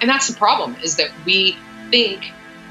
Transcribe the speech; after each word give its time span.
And 0.00 0.10
that's 0.10 0.28
the 0.28 0.36
problem 0.36 0.76
is 0.82 0.96
that 0.96 1.10
we 1.24 1.56
think 1.90 2.24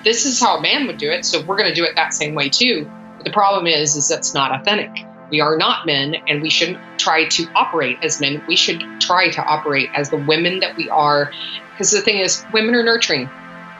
this 0.03 0.25
is 0.25 0.39
how 0.39 0.57
a 0.57 0.61
man 0.61 0.87
would 0.87 0.97
do 0.97 1.09
it, 1.09 1.25
so 1.25 1.41
we're 1.41 1.57
going 1.57 1.69
to 1.69 1.75
do 1.75 1.83
it 1.83 1.95
that 1.95 2.13
same 2.13 2.35
way 2.35 2.49
too. 2.49 2.89
But 3.17 3.25
the 3.25 3.31
problem 3.31 3.65
is, 3.65 3.95
is 3.95 4.07
that's 4.07 4.33
not 4.33 4.51
authentic. 4.59 5.05
We 5.31 5.41
are 5.41 5.57
not 5.57 5.87
men, 5.87 6.15
and 6.27 6.41
we 6.41 6.51
shouldn't 6.51 6.79
try 6.99 7.27
to 7.29 7.47
operate 7.55 7.97
as 8.03 8.21
men. 8.21 8.43
We 8.47 8.55
should 8.55 8.83
try 8.99 9.29
to 9.29 9.43
operate 9.43 9.89
as 9.95 10.11
the 10.11 10.17
women 10.17 10.59
that 10.59 10.77
we 10.77 10.89
are. 10.89 11.31
Because 11.71 11.91
the 11.91 12.01
thing 12.01 12.19
is, 12.19 12.45
women 12.53 12.75
are 12.75 12.83
nurturing, 12.83 13.27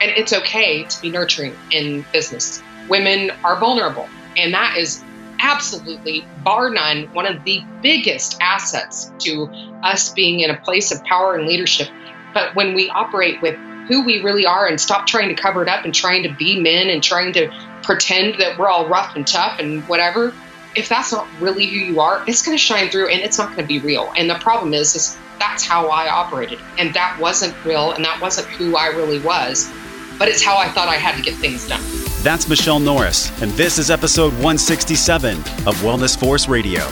and 0.02 0.12
it's 0.18 0.34
okay 0.34 0.84
to 0.84 1.02
be 1.02 1.12
nurturing 1.12 1.56
in 1.70 2.04
business. 2.12 2.64
Women 2.90 3.32
are 3.44 3.60
vulnerable, 3.60 4.10
and 4.36 4.56
that 4.56 4.78
is 4.78 5.04
absolutely, 5.40 6.26
bar 6.44 6.72
none, 6.72 7.04
one 7.14 7.28
of 7.28 7.44
the 7.44 7.62
biggest 7.82 8.38
assets 8.42 9.12
to 9.20 9.48
us 9.84 10.12
being 10.14 10.40
in 10.40 10.50
a 10.50 10.58
place 10.58 10.92
of 10.92 11.04
power 11.04 11.36
and 11.36 11.48
leadership. 11.48 11.90
But 12.36 12.54
when 12.54 12.74
we 12.76 12.90
operate 12.90 13.42
with 13.42 13.56
who 13.88 14.04
we 14.04 14.22
really 14.22 14.46
are 14.46 14.68
and 14.68 14.80
stop 14.80 15.08
trying 15.08 15.30
to 15.30 15.36
cover 15.36 15.64
it 15.64 15.70
up 15.70 15.86
and 15.86 15.96
trying 15.96 16.22
to 16.24 16.30
be 16.36 16.60
men 16.60 16.90
and 16.90 17.02
trying 17.02 17.32
to 17.34 17.50
pretend 17.82 18.40
that 18.40 18.58
we're 18.60 18.68
all 18.68 18.88
rough 18.88 19.16
and 19.16 19.26
tough 19.26 19.58
and 19.58 19.82
whatever, 19.88 20.34
if 20.76 20.90
that's 20.90 21.14
not 21.14 21.28
really 21.40 21.66
who 21.66 21.78
you 21.78 22.00
are, 22.02 22.24
it's 22.28 22.46
going 22.46 22.56
to 22.56 22.62
shine 22.62 22.90
through 22.90 23.08
and 23.08 23.22
it's 23.22 23.38
not 23.38 23.56
going 23.56 23.62
to 23.62 23.68
be 23.68 23.80
real. 23.80 24.12
And 24.18 24.30
the 24.30 24.36
problem 24.36 24.74
is, 24.74 24.96
is 24.96 25.18
that's 25.40 25.64
how 25.64 25.88
I 25.88 26.10
operated. 26.10 26.60
And 26.78 26.94
that 26.94 27.18
wasn't 27.22 27.56
real 27.64 27.94
and 27.94 28.04
that 28.04 28.20
wasn't 28.22 28.48
who 28.48 28.76
I 28.76 28.88
really 28.88 29.20
was. 29.22 29.72
But 30.20 30.28
it's 30.28 30.44
how 30.44 30.58
I 30.58 30.68
thought 30.68 30.90
I 30.90 30.96
had 30.96 31.16
to 31.16 31.22
get 31.22 31.36
things 31.36 31.68
done. 31.68 31.82
That's 32.22 32.50
Michelle 32.50 32.80
Norris, 32.80 33.30
and 33.42 33.52
this 33.52 33.78
is 33.78 33.92
episode 33.92 34.34
167 34.34 35.38
of 35.38 35.76
Wellness 35.84 36.20
Force 36.20 36.50
Radio. 36.50 36.88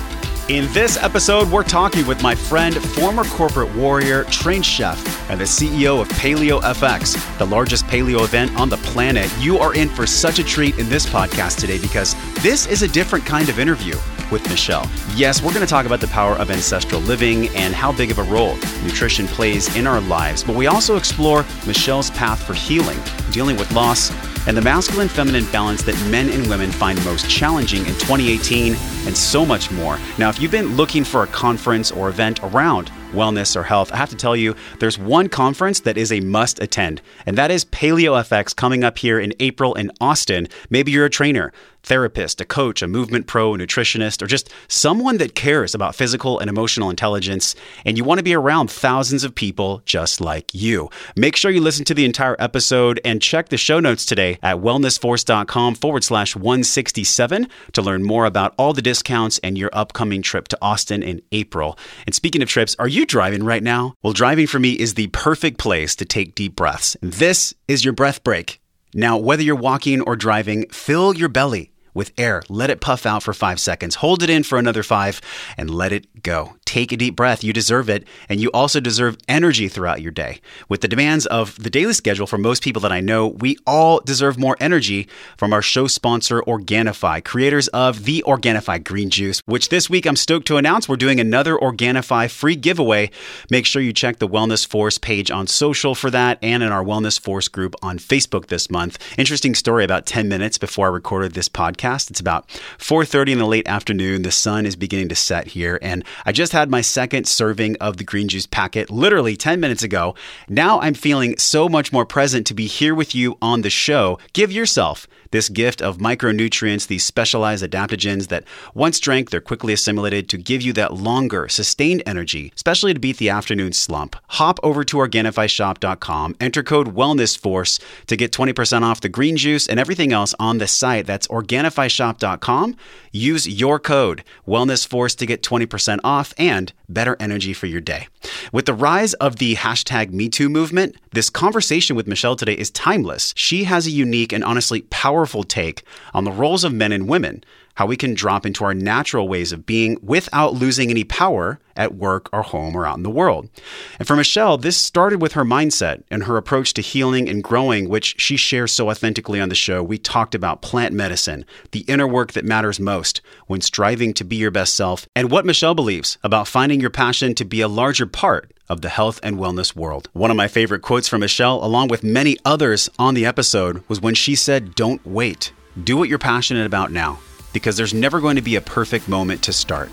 In 0.49 0.69
this 0.73 0.97
episode, 0.97 1.49
we're 1.49 1.63
talking 1.63 2.05
with 2.05 2.21
my 2.21 2.35
friend, 2.35 2.75
former 2.75 3.23
corporate 3.23 3.73
warrior, 3.77 4.25
trained 4.25 4.65
chef, 4.65 4.99
and 5.29 5.39
the 5.39 5.45
CEO 5.45 6.01
of 6.01 6.09
Paleo 6.09 6.59
FX, 6.59 7.37
the 7.37 7.45
largest 7.45 7.85
paleo 7.85 8.25
event 8.25 8.53
on 8.59 8.67
the 8.67 8.75
planet. 8.75 9.31
You 9.39 9.57
are 9.59 9.73
in 9.73 9.87
for 9.87 10.05
such 10.05 10.39
a 10.39 10.43
treat 10.43 10.77
in 10.77 10.89
this 10.89 11.05
podcast 11.05 11.59
today 11.59 11.79
because 11.79 12.13
this 12.43 12.67
is 12.67 12.81
a 12.81 12.89
different 12.89 13.25
kind 13.25 13.47
of 13.47 13.57
interview 13.57 13.95
with 14.33 14.45
Michelle. 14.49 14.85
Yes, 15.15 15.41
we're 15.41 15.53
going 15.53 15.65
to 15.65 15.69
talk 15.69 15.85
about 15.85 16.01
the 16.01 16.07
power 16.07 16.35
of 16.35 16.51
ancestral 16.51 16.99
living 16.99 17.47
and 17.55 17.73
how 17.73 17.93
big 17.93 18.11
of 18.11 18.19
a 18.19 18.23
role 18.23 18.57
nutrition 18.83 19.27
plays 19.27 19.73
in 19.77 19.87
our 19.87 20.01
lives, 20.01 20.43
but 20.43 20.57
we 20.57 20.67
also 20.67 20.97
explore 20.97 21.45
Michelle's 21.65 22.09
path 22.11 22.43
for 22.43 22.53
healing, 22.53 22.99
dealing 23.31 23.55
with 23.55 23.71
loss, 23.71 24.11
and 24.47 24.55
the 24.57 24.61
masculine 24.61 25.07
feminine 25.07 25.45
balance 25.51 25.83
that 25.83 25.95
men 26.09 26.29
and 26.29 26.47
women 26.47 26.71
find 26.71 27.03
most 27.05 27.29
challenging 27.29 27.81
in 27.81 27.93
2018, 27.93 28.75
and 29.05 29.15
so 29.15 29.45
much 29.45 29.71
more. 29.71 29.99
Now, 30.17 30.29
if 30.29 30.39
you've 30.39 30.51
been 30.51 30.75
looking 30.75 31.03
for 31.03 31.23
a 31.23 31.27
conference 31.27 31.91
or 31.91 32.09
event 32.09 32.39
around 32.43 32.91
wellness 33.11 33.55
or 33.55 33.63
health, 33.63 33.91
I 33.91 33.97
have 33.97 34.09
to 34.09 34.15
tell 34.15 34.35
you, 34.35 34.55
there's 34.79 34.97
one 34.97 35.29
conference 35.29 35.81
that 35.81 35.97
is 35.97 36.11
a 36.11 36.19
must 36.19 36.61
attend, 36.61 37.01
and 37.25 37.37
that 37.37 37.51
is 37.51 37.65
Paleo 37.65 38.19
FX 38.21 38.55
coming 38.55 38.83
up 38.83 38.97
here 38.97 39.19
in 39.19 39.33
April 39.39 39.73
in 39.75 39.91
Austin. 40.01 40.47
Maybe 40.69 40.91
you're 40.91 41.05
a 41.05 41.09
trainer, 41.09 41.53
therapist, 41.83 42.41
a 42.41 42.45
coach, 42.45 42.81
a 42.81 42.87
movement 42.87 43.27
pro, 43.27 43.53
a 43.53 43.57
nutritionist, 43.57 44.21
or 44.21 44.27
just 44.27 44.49
someone 44.67 45.17
that 45.17 45.35
cares 45.35 45.75
about 45.75 45.95
physical 45.95 46.39
and 46.39 46.49
emotional 46.49 46.89
intelligence, 46.89 47.55
and 47.85 47.97
you 47.97 48.03
want 48.03 48.19
to 48.19 48.23
be 48.23 48.33
around 48.33 48.71
thousands 48.71 49.23
of 49.23 49.35
people 49.35 49.81
just 49.85 50.21
like 50.21 50.53
you. 50.53 50.89
Make 51.15 51.35
sure 51.35 51.51
you 51.51 51.61
listen 51.61 51.85
to 51.85 51.93
the 51.93 52.05
entire 52.05 52.35
episode 52.39 52.99
and 53.03 53.21
check 53.21 53.49
the 53.49 53.57
show 53.57 53.79
notes 53.79 54.05
today 54.05 54.39
at 54.41 54.57
wellnessforce.com 54.57 55.75
forward 55.75 56.03
slash 56.03 56.35
167 56.35 57.47
to 57.73 57.81
learn 57.81 58.03
more 58.03 58.25
about 58.25 58.55
all 58.57 58.73
the 58.73 58.81
discounts 58.81 59.39
and 59.39 59.57
your 59.57 59.69
upcoming 59.73 60.21
trip 60.21 60.47
to 60.47 60.57
Austin 60.61 61.03
in 61.03 61.21
April. 61.31 61.77
And 62.05 62.15
speaking 62.15 62.41
of 62.41 62.49
trips, 62.49 62.75
are 62.79 62.87
you 62.87 63.05
driving 63.05 63.43
right 63.43 63.63
now? 63.63 63.95
Well, 64.01 64.13
driving 64.13 64.47
for 64.47 64.59
me 64.59 64.73
is 64.73 64.93
the 64.93 65.07
perfect 65.07 65.59
place 65.59 65.95
to 65.97 66.05
take 66.05 66.35
deep 66.35 66.55
breaths. 66.55 66.95
This 67.01 67.53
is 67.67 67.83
your 67.83 67.93
breath 67.93 68.23
break. 68.23 68.59
Now, 68.95 69.17
whether 69.17 69.41
you're 69.41 69.55
walking 69.55 70.01
or 70.01 70.15
driving, 70.15 70.67
fill 70.69 71.15
your 71.15 71.29
belly 71.29 71.72
with 71.93 72.11
air. 72.17 72.43
Let 72.49 72.69
it 72.69 72.81
puff 72.81 73.05
out 73.05 73.23
for 73.23 73.33
five 73.33 73.59
seconds. 73.59 73.95
Hold 73.95 74.23
it 74.23 74.29
in 74.29 74.43
for 74.43 74.57
another 74.57 74.83
five 74.83 75.21
and 75.57 75.69
let 75.69 75.91
it 75.91 76.23
go. 76.23 76.55
Take 76.65 76.91
a 76.91 76.97
deep 76.97 77.15
breath. 77.15 77.43
You 77.43 77.53
deserve 77.53 77.89
it. 77.89 78.07
And 78.27 78.39
you 78.39 78.49
also 78.51 78.79
deserve 78.79 79.17
energy 79.27 79.67
throughout 79.67 80.01
your 80.01 80.11
day. 80.11 80.41
With 80.69 80.81
the 80.81 80.87
demands 80.87 81.25
of 81.27 81.61
the 81.61 81.69
daily 81.69 81.93
schedule 81.93 82.25
for 82.25 82.37
most 82.37 82.63
people 82.63 82.81
that 82.81 82.91
I 82.91 82.99
know, 82.99 83.27
we 83.27 83.57
all 83.67 83.99
deserve 83.99 84.39
more 84.39 84.57
energy 84.59 85.07
from 85.37 85.53
our 85.53 85.61
show 85.61 85.87
sponsor, 85.87 86.41
Organifi, 86.41 87.23
creators 87.23 87.67
of 87.69 88.05
the 88.05 88.23
Organifi 88.25 88.83
Green 88.83 89.09
Juice, 89.09 89.41
which 89.45 89.69
this 89.69 89.89
week 89.89 90.07
I'm 90.07 90.15
stoked 90.15 90.47
to 90.47 90.57
announce 90.57 90.89
we're 90.89 90.95
doing 90.95 91.19
another 91.19 91.57
Organifi 91.57 92.29
free 92.31 92.55
giveaway. 92.55 93.11
Make 93.51 93.65
sure 93.65 93.81
you 93.81 93.93
check 93.93 94.17
the 94.17 94.27
Wellness 94.27 94.65
Force 94.65 94.97
page 94.97 95.29
on 95.29 95.45
social 95.47 95.93
for 95.93 96.09
that 96.09 96.39
and 96.41 96.63
in 96.63 96.71
our 96.71 96.83
Wellness 96.83 97.19
Force 97.19 97.47
group 97.47 97.75
on 97.83 97.99
Facebook 97.99 98.47
this 98.47 98.71
month. 98.71 98.97
Interesting 99.17 99.53
story 99.53 99.83
about 99.83 100.05
10 100.05 100.27
minutes 100.27 100.57
before 100.57 100.87
I 100.87 100.91
recorded 100.91 101.33
this 101.33 101.49
podcast. 101.49 101.82
It's 101.83 102.19
about 102.19 102.47
4:30 102.79 103.33
in 103.33 103.37
the 103.37 103.45
late 103.45 103.67
afternoon. 103.67 104.23
The 104.23 104.31
sun 104.31 104.65
is 104.65 104.75
beginning 104.75 105.09
to 105.09 105.15
set 105.15 105.49
here 105.49 105.77
and 105.81 106.03
I 106.25 106.31
just 106.31 106.51
had 106.51 106.63
had 106.63 106.71
my 106.71 106.79
second 106.79 107.27
serving 107.27 107.75
of 107.81 107.97
the 107.97 108.05
green 108.05 108.29
juice 108.29 108.45
packet 108.45 108.89
literally 108.89 109.35
10 109.35 109.59
minutes 109.59 109.83
ago. 109.83 110.15
Now 110.47 110.79
I'm 110.79 110.93
feeling 110.93 111.37
so 111.37 111.67
much 111.67 111.91
more 111.91 112.05
present 112.05 112.47
to 112.47 112.53
be 112.53 112.67
here 112.67 112.95
with 112.95 113.13
you 113.13 113.37
on 113.41 113.63
the 113.63 113.69
show. 113.69 114.17
Give 114.31 114.49
yourself 114.49 115.05
this 115.33 115.49
gift 115.49 115.81
of 115.81 115.97
micronutrients, 115.97 116.87
these 116.87 117.03
specialized 117.03 117.65
adaptogens 117.65 118.27
that 118.27 118.45
once 118.73 118.99
drank, 119.01 119.31
they're 119.31 119.41
quickly 119.41 119.73
assimilated 119.73 120.29
to 120.29 120.37
give 120.37 120.61
you 120.61 120.71
that 120.73 120.93
longer, 120.93 121.49
sustained 121.49 122.01
energy, 122.05 122.53
especially 122.55 122.93
to 122.93 122.99
beat 122.99 123.17
the 123.17 123.29
afternoon 123.29 123.73
slump. 123.73 124.15
Hop 124.27 124.59
over 124.63 124.85
to 124.85 124.97
OrganifiShop.com, 124.97 126.35
enter 126.39 126.63
code 126.63 126.95
WellnessForce 126.95 127.81
to 128.05 128.15
get 128.15 128.31
20% 128.31 128.83
off 128.83 129.01
the 129.01 129.09
green 129.09 129.35
juice 129.35 129.67
and 129.67 129.79
everything 129.79 130.13
else 130.13 130.33
on 130.39 130.59
the 130.59 130.67
site. 130.67 131.07
That's 131.07 131.27
OrganifiShop.com. 131.27 132.77
Use 133.15 133.47
your 133.47 133.77
code 133.77 134.23
WellnessForce 134.47 135.15
to 135.17 135.27
get 135.27 135.43
20% 135.43 135.99
off 136.03 136.33
and 136.35 136.73
better 136.89 137.15
energy 137.19 137.53
for 137.53 137.67
your 137.67 137.79
day. 137.79 138.07
With 138.51 138.65
the 138.65 138.73
rise 138.73 139.13
of 139.13 139.35
the 139.35 139.53
hashtag 139.53 140.09
MeToo 140.09 140.49
movement, 140.49 140.95
this 141.11 141.29
conversation 141.29 141.95
with 141.95 142.07
Michelle 142.07 142.35
today 142.35 142.57
is 142.57 142.71
timeless. 142.71 143.31
She 143.37 143.65
has 143.65 143.85
a 143.85 143.91
unique 143.91 144.33
and 144.33 144.43
honestly 144.43 144.81
powerful 144.89 145.43
take 145.43 145.83
on 146.15 146.23
the 146.23 146.31
roles 146.31 146.63
of 146.63 146.73
men 146.73 146.91
and 146.91 147.07
women 147.07 147.43
how 147.75 147.85
we 147.85 147.97
can 147.97 148.13
drop 148.13 148.45
into 148.45 148.63
our 148.63 148.73
natural 148.73 149.27
ways 149.27 149.51
of 149.51 149.65
being 149.65 149.97
without 150.01 150.53
losing 150.53 150.89
any 150.89 151.03
power 151.03 151.59
at 151.75 151.95
work 151.95 152.29
or 152.31 152.43
home 152.43 152.75
or 152.75 152.85
out 152.85 152.97
in 152.97 153.03
the 153.03 153.09
world. 153.09 153.49
And 153.97 154.07
for 154.07 154.15
Michelle, 154.15 154.57
this 154.57 154.77
started 154.77 155.21
with 155.21 155.33
her 155.33 155.43
mindset 155.43 156.03
and 156.11 156.23
her 156.23 156.37
approach 156.37 156.73
to 156.75 156.81
healing 156.81 157.27
and 157.27 157.43
growing, 157.43 157.89
which 157.89 158.15
she 158.19 158.37
shares 158.37 158.71
so 158.71 158.89
authentically 158.89 159.39
on 159.39 159.49
the 159.49 159.55
show. 159.55 159.81
We 159.81 159.97
talked 159.97 160.35
about 160.35 160.61
plant 160.61 160.93
medicine, 160.93 161.45
the 161.71 161.81
inner 161.81 162.07
work 162.07 162.33
that 162.33 162.45
matters 162.45 162.79
most 162.79 163.21
when 163.47 163.61
striving 163.61 164.13
to 164.15 164.23
be 164.23 164.35
your 164.35 164.51
best 164.51 164.75
self, 164.75 165.07
and 165.15 165.31
what 165.31 165.45
Michelle 165.45 165.73
believes 165.73 166.17
about 166.23 166.47
finding 166.47 166.79
your 166.79 166.89
passion 166.89 167.33
to 167.35 167.45
be 167.45 167.61
a 167.61 167.67
larger 167.67 168.05
part 168.05 168.51
of 168.69 168.81
the 168.81 168.89
health 168.89 169.19
and 169.23 169.37
wellness 169.37 169.75
world. 169.75 170.09
One 170.13 170.31
of 170.31 170.37
my 170.37 170.47
favorite 170.47 170.81
quotes 170.81 171.07
from 171.07 171.21
Michelle, 171.21 171.63
along 171.63 171.89
with 171.89 172.03
many 172.03 172.37
others 172.45 172.89
on 172.97 173.13
the 173.13 173.25
episode, 173.25 173.83
was 173.87 173.99
when 173.99 174.15
she 174.15 174.35
said, 174.35 174.75
Don't 174.75 175.05
wait. 175.05 175.51
Do 175.81 175.97
what 175.97 176.07
you're 176.07 176.19
passionate 176.19 176.65
about 176.65 176.91
now 176.91 177.19
because 177.53 177.77
there's 177.77 177.93
never 177.93 178.19
going 178.19 178.35
to 178.35 178.41
be 178.41 178.55
a 178.55 178.61
perfect 178.61 179.07
moment 179.07 179.43
to 179.43 179.53
start. 179.53 179.89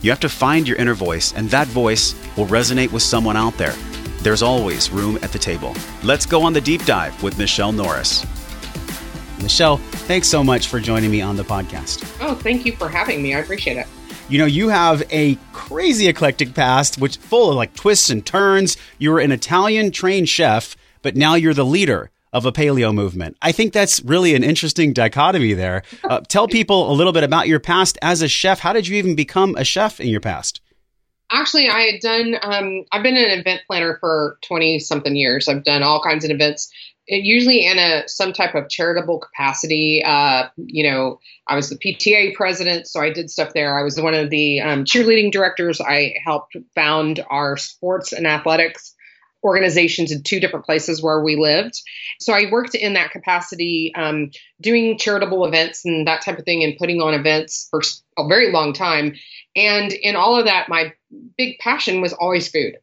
You 0.00 0.10
have 0.10 0.20
to 0.20 0.28
find 0.28 0.66
your 0.66 0.78
inner 0.78 0.94
voice, 0.94 1.32
and 1.34 1.50
that 1.50 1.66
voice 1.68 2.14
will 2.36 2.46
resonate 2.46 2.92
with 2.92 3.02
someone 3.02 3.36
out 3.36 3.58
there. 3.58 3.74
There's 4.20 4.42
always 4.42 4.90
room 4.90 5.18
at 5.22 5.32
the 5.32 5.38
table. 5.38 5.74
Let's 6.02 6.26
go 6.26 6.42
on 6.42 6.52
the 6.52 6.60
deep 6.60 6.84
dive 6.84 7.20
with 7.22 7.38
Michelle 7.38 7.72
Norris. 7.72 8.24
Michelle, 9.40 9.78
thanks 10.06 10.28
so 10.28 10.44
much 10.44 10.68
for 10.68 10.78
joining 10.78 11.10
me 11.10 11.20
on 11.20 11.36
the 11.36 11.42
podcast. 11.42 12.08
Oh, 12.20 12.36
thank 12.36 12.64
you 12.64 12.72
for 12.76 12.88
having 12.88 13.22
me. 13.22 13.34
I 13.34 13.40
appreciate 13.40 13.76
it. 13.76 13.88
You 14.28 14.38
know, 14.38 14.46
you 14.46 14.68
have 14.68 15.02
a 15.10 15.36
crazy 15.52 16.06
eclectic 16.06 16.54
past, 16.54 16.98
which 16.98 17.16
full 17.16 17.50
of 17.50 17.56
like 17.56 17.74
twists 17.74 18.08
and 18.08 18.24
turns. 18.24 18.76
You 18.98 19.10
were 19.10 19.18
an 19.18 19.32
Italian 19.32 19.90
trained 19.90 20.28
chef, 20.28 20.76
but 21.02 21.16
now 21.16 21.34
you're 21.34 21.54
the 21.54 21.64
leader 21.64 22.11
of 22.32 22.46
a 22.46 22.52
paleo 22.52 22.94
movement. 22.94 23.36
I 23.42 23.52
think 23.52 23.72
that's 23.72 24.02
really 24.02 24.34
an 24.34 24.42
interesting 24.42 24.92
dichotomy 24.92 25.52
there. 25.52 25.82
Uh, 26.04 26.20
tell 26.20 26.48
people 26.48 26.90
a 26.90 26.94
little 26.94 27.12
bit 27.12 27.24
about 27.24 27.48
your 27.48 27.60
past 27.60 27.98
as 28.02 28.22
a 28.22 28.28
chef. 28.28 28.60
How 28.60 28.72
did 28.72 28.88
you 28.88 28.96
even 28.96 29.14
become 29.14 29.54
a 29.56 29.64
chef 29.64 30.00
in 30.00 30.08
your 30.08 30.20
past? 30.20 30.60
Actually, 31.30 31.68
I 31.68 31.80
had 31.82 32.00
done, 32.00 32.36
um, 32.42 32.84
I've 32.92 33.02
been 33.02 33.16
an 33.16 33.38
event 33.38 33.62
planner 33.66 33.96
for 34.00 34.38
20 34.46 34.78
something 34.80 35.16
years. 35.16 35.48
I've 35.48 35.64
done 35.64 35.82
all 35.82 36.02
kinds 36.02 36.24
of 36.24 36.30
events, 36.30 36.70
usually 37.06 37.66
in 37.66 37.78
a 37.78 38.06
some 38.06 38.34
type 38.34 38.54
of 38.54 38.68
charitable 38.68 39.18
capacity. 39.18 40.02
Uh, 40.04 40.48
you 40.56 40.90
know, 40.90 41.20
I 41.46 41.56
was 41.56 41.70
the 41.70 41.76
PTA 41.76 42.34
president, 42.34 42.86
so 42.86 43.00
I 43.00 43.10
did 43.10 43.30
stuff 43.30 43.54
there. 43.54 43.78
I 43.78 43.82
was 43.82 43.98
one 43.98 44.14
of 44.14 44.28
the 44.28 44.60
um, 44.60 44.84
cheerleading 44.84 45.32
directors. 45.32 45.80
I 45.80 46.14
helped 46.22 46.54
found 46.74 47.24
our 47.30 47.56
sports 47.56 48.12
and 48.12 48.26
athletics 48.26 48.94
organizations 49.42 50.12
in 50.12 50.22
two 50.22 50.40
different 50.40 50.64
places 50.64 51.02
where 51.02 51.22
we 51.22 51.36
lived. 51.36 51.80
So 52.20 52.32
I 52.32 52.50
worked 52.50 52.74
in 52.74 52.94
that 52.94 53.10
capacity, 53.10 53.92
um, 53.94 54.30
doing 54.60 54.98
charitable 54.98 55.44
events 55.44 55.84
and 55.84 56.06
that 56.06 56.22
type 56.22 56.38
of 56.38 56.44
thing, 56.44 56.62
and 56.62 56.76
putting 56.78 57.00
on 57.02 57.14
events 57.14 57.66
for 57.70 57.80
a 58.16 58.28
very 58.28 58.52
long 58.52 58.72
time. 58.72 59.14
And 59.56 59.92
in 59.92 60.16
all 60.16 60.38
of 60.38 60.46
that, 60.46 60.68
my 60.68 60.92
big 61.36 61.58
passion 61.58 62.00
was 62.00 62.12
always 62.12 62.48
food. 62.48 62.76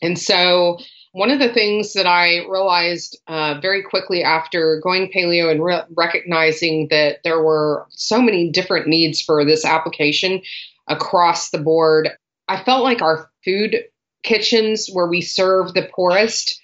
And 0.00 0.18
so 0.18 0.78
One 1.12 1.30
of 1.30 1.38
the 1.38 1.52
things 1.52 1.92
that 1.92 2.06
I 2.06 2.46
realized 2.48 3.20
uh, 3.26 3.60
very 3.60 3.82
quickly 3.82 4.24
after 4.24 4.80
going 4.82 5.12
paleo 5.14 5.50
and 5.50 5.62
re- 5.62 5.84
recognizing 5.94 6.88
that 6.88 7.18
there 7.22 7.42
were 7.42 7.86
so 7.90 8.20
many 8.22 8.50
different 8.50 8.86
needs 8.86 9.20
for 9.20 9.44
this 9.44 9.62
application 9.66 10.40
across 10.88 11.50
the 11.50 11.58
board, 11.58 12.08
I 12.48 12.64
felt 12.64 12.82
like 12.82 13.02
our 13.02 13.30
food 13.44 13.76
kitchens 14.22 14.88
where 14.92 15.06
we 15.06 15.20
serve 15.20 15.74
the 15.74 15.88
poorest, 15.94 16.60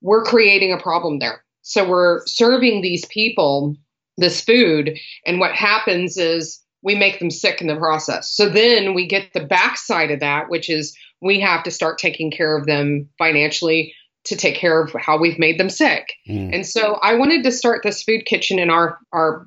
we're 0.00 0.24
creating 0.24 0.72
a 0.72 0.82
problem 0.82 1.18
there. 1.18 1.44
So 1.62 1.88
we're 1.88 2.24
serving 2.26 2.80
these 2.80 3.04
people 3.06 3.76
this 4.18 4.40
food, 4.40 4.98
and 5.26 5.40
what 5.40 5.52
happens 5.52 6.16
is 6.16 6.62
we 6.82 6.94
make 6.94 7.18
them 7.18 7.30
sick 7.30 7.60
in 7.60 7.66
the 7.66 7.76
process. 7.76 8.30
So 8.30 8.48
then 8.48 8.94
we 8.94 9.06
get 9.06 9.32
the 9.34 9.44
backside 9.44 10.10
of 10.10 10.20
that, 10.20 10.48
which 10.48 10.70
is 10.70 10.96
we 11.20 11.40
have 11.40 11.64
to 11.64 11.70
start 11.70 11.98
taking 11.98 12.30
care 12.30 12.56
of 12.56 12.66
them 12.66 13.08
financially 13.18 13.92
to 14.24 14.36
take 14.36 14.56
care 14.56 14.80
of 14.82 14.92
how 14.92 15.18
we've 15.18 15.38
made 15.38 15.58
them 15.58 15.70
sick. 15.70 16.12
Mm. 16.28 16.54
And 16.54 16.66
so 16.66 16.94
I 17.02 17.14
wanted 17.14 17.44
to 17.44 17.52
start 17.52 17.82
this 17.82 18.02
food 18.02 18.24
kitchen 18.24 18.58
in 18.58 18.70
our 18.70 18.98
our 19.12 19.46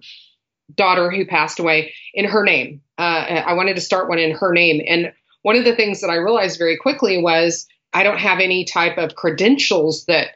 daughter 0.75 1.09
who 1.09 1.25
passed 1.25 1.59
away 1.59 1.93
in 2.13 2.25
her 2.25 2.43
name. 2.43 2.81
Uh, 2.97 3.43
I 3.45 3.53
wanted 3.53 3.75
to 3.75 3.81
start 3.81 4.09
one 4.09 4.19
in 4.19 4.31
her 4.31 4.53
name. 4.53 4.81
And 4.87 5.11
one 5.41 5.55
of 5.55 5.65
the 5.65 5.75
things 5.75 6.01
that 6.01 6.09
I 6.09 6.15
realized 6.15 6.57
very 6.57 6.77
quickly 6.77 7.21
was 7.21 7.67
I 7.93 8.03
don't 8.03 8.19
have 8.19 8.39
any 8.39 8.65
type 8.65 8.97
of 8.97 9.15
credentials 9.15 10.05
that, 10.05 10.29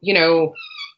you 0.00 0.14
know, 0.14 0.52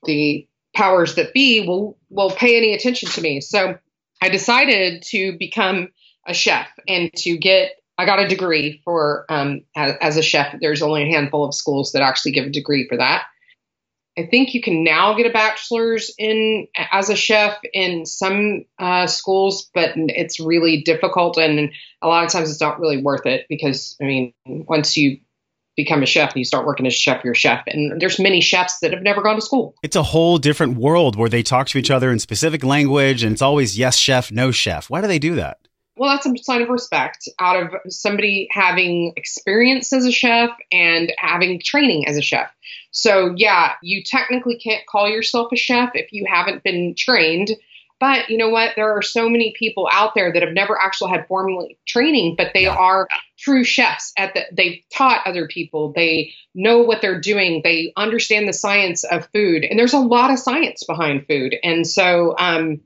the 0.04 0.46
powers 0.74 1.16
that 1.16 1.34
be 1.34 1.66
will 1.66 1.98
will 2.10 2.30
pay 2.30 2.56
any 2.56 2.74
attention 2.74 3.08
to 3.10 3.20
me. 3.20 3.40
So 3.40 3.78
I 4.22 4.28
decided 4.28 5.02
to 5.08 5.36
become 5.38 5.88
a 6.26 6.34
chef 6.34 6.68
and 6.86 7.12
to 7.18 7.36
get 7.36 7.72
I 7.98 8.06
got 8.06 8.18
a 8.18 8.28
degree 8.28 8.80
for 8.82 9.26
um, 9.28 9.60
as, 9.76 9.94
as, 10.00 10.16
a 10.16 10.22
chef. 10.22 10.56
There's 10.58 10.80
only 10.80 11.02
a 11.02 11.12
handful 11.12 11.44
of 11.44 11.54
schools 11.54 11.92
that 11.92 12.00
actually 12.00 12.32
give 12.32 12.46
a 12.46 12.50
degree 12.50 12.88
for 12.88 12.96
that. 12.96 13.24
I 14.20 14.26
think 14.26 14.54
you 14.54 14.60
can 14.62 14.84
now 14.84 15.14
get 15.14 15.26
a 15.26 15.30
bachelor's 15.30 16.12
in 16.18 16.68
as 16.76 17.08
a 17.08 17.16
chef 17.16 17.58
in 17.72 18.04
some 18.04 18.64
uh, 18.78 19.06
schools, 19.06 19.70
but 19.72 19.92
it's 19.96 20.38
really 20.38 20.82
difficult, 20.82 21.38
and 21.38 21.70
a 22.02 22.08
lot 22.08 22.24
of 22.24 22.30
times 22.30 22.50
it's 22.50 22.60
not 22.60 22.78
really 22.80 23.02
worth 23.02 23.26
it 23.26 23.46
because 23.48 23.96
I 24.00 24.04
mean, 24.04 24.34
once 24.46 24.96
you 24.96 25.18
become 25.76 26.02
a 26.02 26.06
chef 26.06 26.30
and 26.30 26.38
you 26.38 26.44
start 26.44 26.66
working 26.66 26.86
as 26.86 26.92
a 26.92 26.96
chef, 26.96 27.24
you're 27.24 27.32
a 27.32 27.36
chef. 27.36 27.62
And 27.66 28.00
there's 28.00 28.18
many 28.18 28.40
chefs 28.40 28.80
that 28.80 28.92
have 28.92 29.02
never 29.02 29.22
gone 29.22 29.36
to 29.36 29.40
school. 29.40 29.74
It's 29.82 29.96
a 29.96 30.02
whole 30.02 30.36
different 30.36 30.76
world 30.76 31.16
where 31.16 31.30
they 31.30 31.42
talk 31.42 31.68
to 31.68 31.78
each 31.78 31.90
other 31.90 32.10
in 32.10 32.18
specific 32.18 32.62
language, 32.62 33.22
and 33.22 33.32
it's 33.32 33.42
always 33.42 33.78
yes 33.78 33.96
chef, 33.96 34.30
no 34.30 34.50
chef. 34.50 34.90
Why 34.90 35.00
do 35.00 35.06
they 35.06 35.18
do 35.18 35.36
that? 35.36 35.58
Well, 36.00 36.08
that's 36.08 36.24
a 36.24 36.32
sign 36.42 36.62
of 36.62 36.70
respect 36.70 37.28
out 37.38 37.62
of 37.62 37.92
somebody 37.92 38.48
having 38.50 39.12
experience 39.16 39.92
as 39.92 40.06
a 40.06 40.10
chef 40.10 40.48
and 40.72 41.12
having 41.18 41.60
training 41.62 42.08
as 42.08 42.16
a 42.16 42.22
chef. 42.22 42.50
So, 42.90 43.34
yeah, 43.36 43.72
you 43.82 44.02
technically 44.02 44.58
can't 44.58 44.86
call 44.86 45.10
yourself 45.10 45.52
a 45.52 45.56
chef 45.56 45.90
if 45.92 46.10
you 46.10 46.24
haven't 46.26 46.64
been 46.64 46.94
trained. 46.96 47.50
But 48.00 48.30
you 48.30 48.38
know 48.38 48.48
what? 48.48 48.72
There 48.76 48.96
are 48.96 49.02
so 49.02 49.28
many 49.28 49.52
people 49.58 49.90
out 49.92 50.14
there 50.14 50.32
that 50.32 50.42
have 50.42 50.54
never 50.54 50.80
actually 50.80 51.10
had 51.10 51.28
formal 51.28 51.68
training, 51.86 52.34
but 52.38 52.52
they 52.54 52.62
yeah. 52.62 52.76
are 52.76 53.06
true 53.38 53.62
chefs. 53.62 54.14
At 54.16 54.32
the, 54.32 54.44
they've 54.50 54.82
taught 54.96 55.26
other 55.26 55.46
people. 55.48 55.92
They 55.94 56.32
know 56.54 56.78
what 56.78 57.02
they're 57.02 57.20
doing. 57.20 57.60
They 57.62 57.92
understand 57.98 58.48
the 58.48 58.54
science 58.54 59.04
of 59.04 59.28
food, 59.34 59.64
and 59.64 59.78
there's 59.78 59.92
a 59.92 59.98
lot 59.98 60.30
of 60.30 60.38
science 60.38 60.82
behind 60.82 61.26
food. 61.26 61.56
And 61.62 61.86
so, 61.86 62.34
um, 62.38 62.80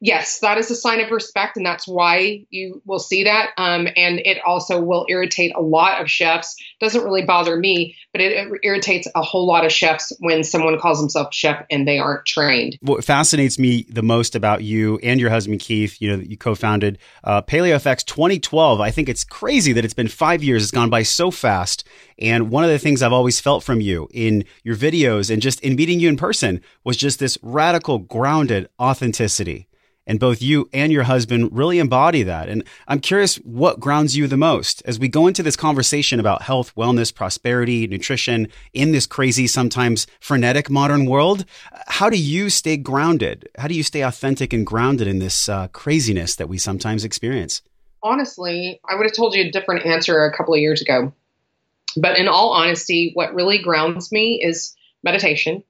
yes, 0.00 0.40
that 0.40 0.58
is 0.58 0.70
a 0.70 0.74
sign 0.74 1.00
of 1.00 1.10
respect, 1.10 1.56
and 1.56 1.64
that's 1.64 1.86
why 1.86 2.44
you 2.50 2.82
will 2.84 2.98
see 2.98 3.24
that. 3.24 3.50
Um, 3.56 3.86
and 3.96 4.20
it 4.24 4.38
also 4.44 4.80
will 4.80 5.06
irritate 5.08 5.52
a 5.54 5.60
lot 5.60 6.00
of 6.00 6.10
chefs. 6.10 6.56
Doesn't 6.80 7.04
really 7.04 7.24
bother 7.24 7.56
me, 7.56 7.96
but 8.12 8.20
it, 8.20 8.32
it, 8.32 8.60
irritates 8.62 9.06
a 9.14 9.22
whole 9.22 9.46
lot 9.46 9.64
of 9.64 9.72
chefs 9.72 10.12
when 10.20 10.42
someone 10.42 10.78
calls 10.78 11.00
himself 11.00 11.32
chef 11.32 11.64
and 11.70 11.86
they 11.86 11.98
aren't 11.98 12.26
trained. 12.26 12.78
What 12.80 13.04
fascinates 13.04 13.58
me 13.58 13.86
the 13.88 14.02
most 14.02 14.34
about 14.34 14.64
you 14.64 14.98
and 15.02 15.20
your 15.20 15.30
husband 15.30 15.60
Keith, 15.60 16.00
you 16.00 16.10
know, 16.10 16.16
that 16.16 16.30
you 16.30 16.36
co-founded 16.36 16.98
uh, 17.24 17.42
PaleoFX 17.42 18.04
2012. 18.04 18.80
I 18.80 18.90
think 18.90 19.08
it's 19.08 19.24
crazy 19.24 19.72
that 19.72 19.84
it's 19.84 19.94
been 19.94 20.08
five 20.08 20.42
years. 20.42 20.62
It's 20.62 20.72
gone 20.72 20.90
by 20.90 21.02
so 21.02 21.30
fast. 21.30 21.86
And 22.18 22.50
one 22.50 22.64
of 22.64 22.70
the 22.70 22.78
things 22.78 23.02
I've 23.02 23.12
always 23.12 23.40
felt 23.40 23.62
from 23.64 23.80
you 23.80 24.08
in 24.12 24.44
your 24.62 24.76
videos 24.76 25.30
and 25.30 25.40
just 25.40 25.60
in 25.60 25.76
meeting 25.76 26.00
you 26.00 26.08
in 26.08 26.16
person 26.16 26.60
was 26.84 26.96
just 26.96 27.18
this 27.18 27.38
radical, 27.42 27.98
grounded 27.98 28.68
authenticity. 28.78 29.68
And 30.06 30.18
both 30.18 30.42
you 30.42 30.68
and 30.72 30.92
your 30.92 31.04
husband 31.04 31.50
really 31.52 31.78
embody 31.78 32.22
that. 32.24 32.48
And 32.48 32.64
I'm 32.88 33.00
curious 33.00 33.36
what 33.36 33.80
grounds 33.80 34.16
you 34.16 34.26
the 34.26 34.36
most 34.36 34.82
as 34.84 34.98
we 34.98 35.08
go 35.08 35.26
into 35.26 35.42
this 35.42 35.56
conversation 35.56 36.18
about 36.18 36.42
health, 36.42 36.74
wellness, 36.74 37.14
prosperity, 37.14 37.86
nutrition 37.86 38.48
in 38.72 38.92
this 38.92 39.06
crazy, 39.06 39.46
sometimes 39.46 40.06
frenetic 40.18 40.70
modern 40.70 41.06
world. 41.06 41.44
How 41.86 42.10
do 42.10 42.18
you 42.18 42.50
stay 42.50 42.76
grounded? 42.76 43.48
How 43.58 43.68
do 43.68 43.74
you 43.74 43.82
stay 43.82 44.00
authentic 44.00 44.52
and 44.52 44.66
grounded 44.66 45.06
in 45.06 45.18
this 45.18 45.48
uh, 45.48 45.68
craziness 45.68 46.36
that 46.36 46.48
we 46.48 46.58
sometimes 46.58 47.04
experience? 47.04 47.62
Honestly, 48.02 48.80
I 48.88 48.96
would 48.96 49.04
have 49.04 49.14
told 49.14 49.34
you 49.34 49.44
a 49.44 49.50
different 49.50 49.84
answer 49.84 50.24
a 50.24 50.36
couple 50.36 50.54
of 50.54 50.60
years 50.60 50.80
ago. 50.80 51.12
But 51.96 52.18
in 52.18 52.28
all 52.28 52.50
honesty, 52.50 53.10
what 53.14 53.34
really 53.34 53.58
grounds 53.58 54.10
me 54.10 54.40
is 54.42 54.74
meditation. 55.02 55.62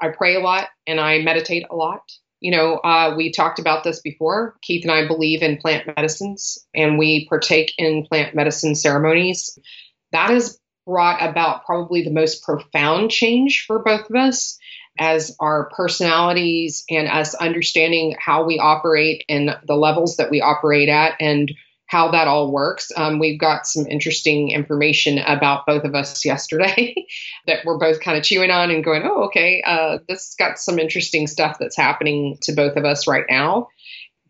I 0.00 0.08
pray 0.08 0.36
a 0.36 0.40
lot 0.40 0.68
and 0.86 1.00
I 1.00 1.18
meditate 1.18 1.64
a 1.70 1.74
lot 1.74 2.12
you 2.42 2.50
know, 2.50 2.78
uh, 2.78 3.14
we 3.16 3.30
talked 3.30 3.60
about 3.60 3.84
this 3.84 4.00
before. 4.00 4.56
Keith 4.62 4.82
and 4.82 4.90
I 4.90 5.06
believe 5.06 5.42
in 5.42 5.58
plant 5.58 5.86
medicines 5.86 6.58
and 6.74 6.98
we 6.98 7.26
partake 7.28 7.72
in 7.78 8.04
plant 8.04 8.34
medicine 8.34 8.74
ceremonies. 8.74 9.56
That 10.10 10.30
has 10.30 10.58
brought 10.84 11.22
about 11.22 11.64
probably 11.64 12.02
the 12.02 12.10
most 12.10 12.42
profound 12.42 13.12
change 13.12 13.64
for 13.64 13.78
both 13.78 14.10
of 14.10 14.16
us 14.16 14.58
as 14.98 15.36
our 15.38 15.70
personalities 15.70 16.84
and 16.90 17.06
us 17.06 17.34
understanding 17.36 18.16
how 18.18 18.44
we 18.44 18.58
operate 18.58 19.24
and 19.28 19.56
the 19.68 19.76
levels 19.76 20.16
that 20.16 20.30
we 20.30 20.40
operate 20.40 20.88
at 20.88 21.14
and 21.20 21.52
how 21.92 22.10
that 22.10 22.26
all 22.26 22.50
works. 22.50 22.90
Um, 22.96 23.18
we've 23.18 23.38
got 23.38 23.66
some 23.66 23.86
interesting 23.86 24.50
information 24.50 25.18
about 25.18 25.66
both 25.66 25.84
of 25.84 25.94
us 25.94 26.24
yesterday 26.24 26.94
that 27.46 27.66
we're 27.66 27.76
both 27.76 28.00
kind 28.00 28.16
of 28.16 28.24
chewing 28.24 28.50
on 28.50 28.70
and 28.70 28.82
going, 28.82 29.02
oh, 29.04 29.24
okay, 29.24 29.62
uh, 29.66 29.98
this 30.08 30.34
got 30.38 30.58
some 30.58 30.78
interesting 30.78 31.26
stuff 31.26 31.58
that's 31.60 31.76
happening 31.76 32.38
to 32.44 32.52
both 32.52 32.76
of 32.78 32.86
us 32.86 33.06
right 33.06 33.26
now. 33.28 33.68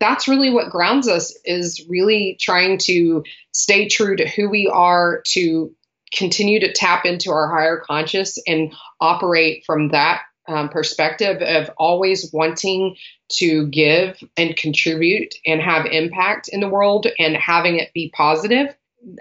That's 0.01 0.27
really 0.27 0.49
what 0.49 0.71
grounds 0.71 1.07
us 1.07 1.33
is 1.45 1.85
really 1.87 2.37
trying 2.37 2.79
to 2.79 3.23
stay 3.53 3.87
true 3.87 4.17
to 4.17 4.27
who 4.27 4.49
we 4.49 4.67
are, 4.67 5.23
to 5.27 5.73
continue 6.13 6.59
to 6.59 6.73
tap 6.73 7.05
into 7.05 7.31
our 7.31 7.49
higher 7.49 7.77
conscious 7.77 8.37
and 8.45 8.73
operate 8.99 9.63
from 9.65 9.87
that 9.89 10.23
um, 10.47 10.69
perspective 10.69 11.41
of 11.41 11.69
always 11.77 12.31
wanting 12.33 12.95
to 13.29 13.67
give 13.67 14.21
and 14.37 14.55
contribute 14.57 15.33
and 15.45 15.61
have 15.61 15.85
impact 15.85 16.49
in 16.49 16.59
the 16.59 16.69
world 16.69 17.07
and 17.19 17.35
having 17.35 17.79
it 17.79 17.93
be 17.93 18.11
positive. 18.15 18.75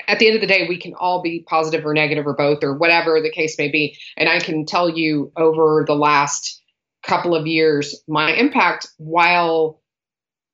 At 0.06 0.18
the 0.18 0.26
end 0.26 0.36
of 0.36 0.40
the 0.40 0.46
day, 0.46 0.66
we 0.68 0.78
can 0.78 0.94
all 0.94 1.22
be 1.22 1.44
positive 1.48 1.84
or 1.84 1.94
negative 1.94 2.26
or 2.26 2.34
both 2.34 2.62
or 2.62 2.74
whatever 2.76 3.20
the 3.20 3.30
case 3.30 3.58
may 3.58 3.68
be. 3.68 3.96
And 4.16 4.28
I 4.28 4.38
can 4.38 4.64
tell 4.64 4.88
you 4.88 5.32
over 5.36 5.84
the 5.86 5.94
last 5.94 6.62
couple 7.02 7.34
of 7.34 7.46
years, 7.46 8.02
my 8.06 8.32
impact, 8.32 8.88
while 8.98 9.80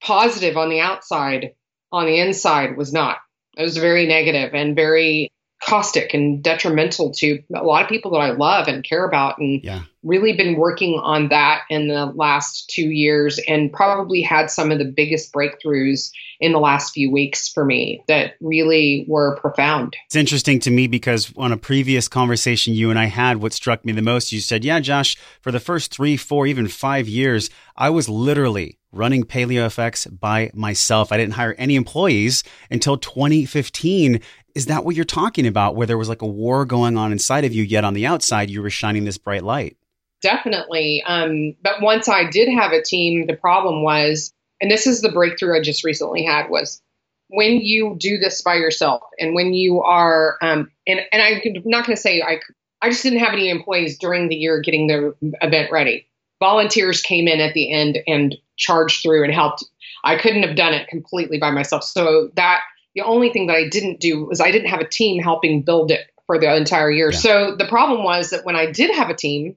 positive 0.02 0.56
on 0.56 0.70
the 0.70 0.80
outside, 0.80 1.54
on 1.92 2.06
the 2.06 2.20
inside 2.20 2.76
was 2.76 2.92
not. 2.92 3.18
It 3.56 3.62
was 3.62 3.76
very 3.76 4.06
negative 4.06 4.54
and 4.54 4.76
very 4.76 5.32
caustic 5.60 6.14
and 6.14 6.42
detrimental 6.42 7.10
to 7.12 7.42
a 7.54 7.64
lot 7.64 7.82
of 7.82 7.88
people 7.88 8.12
that 8.12 8.18
I 8.18 8.30
love 8.30 8.68
and 8.68 8.84
care 8.84 9.04
about 9.04 9.38
and 9.38 9.60
yeah. 9.64 9.82
really 10.04 10.32
been 10.32 10.56
working 10.56 11.00
on 11.02 11.28
that 11.30 11.62
in 11.68 11.88
the 11.88 12.06
last 12.06 12.70
2 12.70 12.82
years 12.82 13.40
and 13.48 13.72
probably 13.72 14.22
had 14.22 14.50
some 14.50 14.70
of 14.70 14.78
the 14.78 14.84
biggest 14.84 15.32
breakthroughs 15.32 16.10
in 16.40 16.52
the 16.52 16.60
last 16.60 16.92
few 16.92 17.10
weeks 17.10 17.48
for 17.48 17.64
me 17.64 18.04
that 18.06 18.34
really 18.40 19.04
were 19.08 19.36
profound. 19.40 19.96
It's 20.06 20.14
interesting 20.14 20.60
to 20.60 20.70
me 20.70 20.86
because 20.86 21.32
on 21.36 21.50
a 21.50 21.56
previous 21.56 22.06
conversation 22.06 22.74
you 22.74 22.90
and 22.90 22.98
I 22.98 23.06
had 23.06 23.38
what 23.38 23.52
struck 23.52 23.84
me 23.84 23.92
the 23.92 24.00
most 24.00 24.30
you 24.30 24.40
said, 24.40 24.64
"Yeah, 24.64 24.78
Josh, 24.78 25.16
for 25.40 25.50
the 25.50 25.58
first 25.58 25.92
3, 25.92 26.16
4, 26.16 26.46
even 26.46 26.68
5 26.68 27.08
years, 27.08 27.50
I 27.76 27.90
was 27.90 28.08
literally 28.08 28.78
running 28.92 29.24
PaleoFX 29.24 30.18
by 30.18 30.50
myself. 30.54 31.12
I 31.12 31.18
didn't 31.18 31.34
hire 31.34 31.54
any 31.58 31.74
employees 31.74 32.42
until 32.70 32.96
2015. 32.96 34.20
Is 34.58 34.66
that 34.66 34.84
what 34.84 34.96
you're 34.96 35.04
talking 35.04 35.46
about, 35.46 35.76
where 35.76 35.86
there 35.86 35.96
was 35.96 36.08
like 36.08 36.20
a 36.20 36.26
war 36.26 36.64
going 36.64 36.98
on 36.98 37.12
inside 37.12 37.44
of 37.44 37.54
you, 37.54 37.62
yet 37.62 37.84
on 37.84 37.94
the 37.94 38.06
outside 38.06 38.50
you 38.50 38.60
were 38.60 38.70
shining 38.70 39.04
this 39.04 39.16
bright 39.16 39.44
light? 39.44 39.76
Definitely. 40.20 41.00
Um, 41.06 41.54
but 41.62 41.80
once 41.80 42.08
I 42.08 42.28
did 42.28 42.48
have 42.48 42.72
a 42.72 42.82
team, 42.82 43.28
the 43.28 43.36
problem 43.36 43.84
was, 43.84 44.32
and 44.60 44.68
this 44.68 44.88
is 44.88 45.00
the 45.00 45.12
breakthrough 45.12 45.56
I 45.56 45.62
just 45.62 45.84
recently 45.84 46.24
had, 46.24 46.50
was 46.50 46.82
when 47.28 47.60
you 47.60 47.94
do 48.00 48.18
this 48.18 48.42
by 48.42 48.56
yourself 48.56 49.02
and 49.20 49.32
when 49.32 49.54
you 49.54 49.80
are, 49.80 50.38
um, 50.42 50.72
and, 50.88 51.02
and 51.12 51.22
I'm 51.22 51.40
not 51.64 51.86
going 51.86 51.94
to 51.94 52.02
say 52.02 52.20
I, 52.20 52.40
I 52.82 52.90
just 52.90 53.04
didn't 53.04 53.20
have 53.20 53.34
any 53.34 53.50
employees 53.50 53.96
during 53.96 54.28
the 54.28 54.34
year 54.34 54.60
getting 54.60 54.88
the 54.88 55.14
event 55.40 55.70
ready. 55.70 56.08
Volunteers 56.40 57.00
came 57.00 57.28
in 57.28 57.38
at 57.38 57.54
the 57.54 57.72
end 57.72 57.98
and 58.08 58.34
charged 58.56 59.04
through 59.04 59.22
and 59.22 59.32
helped. 59.32 59.62
I 60.02 60.16
couldn't 60.16 60.42
have 60.42 60.56
done 60.56 60.74
it 60.74 60.88
completely 60.88 61.38
by 61.38 61.52
myself. 61.52 61.84
So 61.84 62.30
that 62.34 62.62
the 62.98 63.04
only 63.04 63.30
thing 63.30 63.46
that 63.46 63.56
I 63.56 63.68
didn't 63.68 64.00
do 64.00 64.24
was 64.24 64.40
I 64.40 64.50
didn't 64.50 64.70
have 64.70 64.80
a 64.80 64.88
team 64.88 65.22
helping 65.22 65.62
build 65.62 65.92
it 65.92 66.10
for 66.26 66.36
the 66.36 66.52
entire 66.52 66.90
year. 66.90 67.12
Yeah. 67.12 67.18
So 67.18 67.56
the 67.56 67.66
problem 67.66 68.02
was 68.02 68.30
that 68.30 68.44
when 68.44 68.56
I 68.56 68.72
did 68.72 68.92
have 68.92 69.08
a 69.08 69.14
team, 69.14 69.56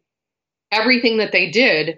everything 0.72 1.18
that 1.18 1.32
they 1.32 1.50
did 1.50 1.98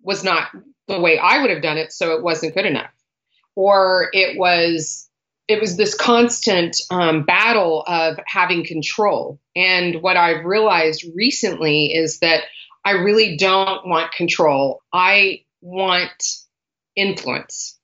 was 0.00 0.24
not 0.24 0.48
the 0.88 0.98
way 0.98 1.18
I 1.18 1.42
would 1.42 1.50
have 1.50 1.62
done 1.62 1.76
it, 1.76 1.92
so 1.92 2.16
it 2.16 2.22
wasn't 2.22 2.54
good 2.54 2.64
enough. 2.64 2.90
Or 3.54 4.08
it 4.14 4.38
was 4.38 5.10
it 5.46 5.60
was 5.60 5.76
this 5.76 5.94
constant 5.94 6.80
um, 6.90 7.24
battle 7.24 7.84
of 7.86 8.18
having 8.26 8.64
control. 8.64 9.38
And 9.54 10.00
what 10.00 10.16
I've 10.16 10.46
realized 10.46 11.04
recently 11.14 11.92
is 11.92 12.20
that 12.20 12.44
I 12.82 12.92
really 12.92 13.36
don't 13.36 13.86
want 13.86 14.12
control. 14.12 14.80
I 14.90 15.44
want 15.60 16.24
influence. 16.96 17.78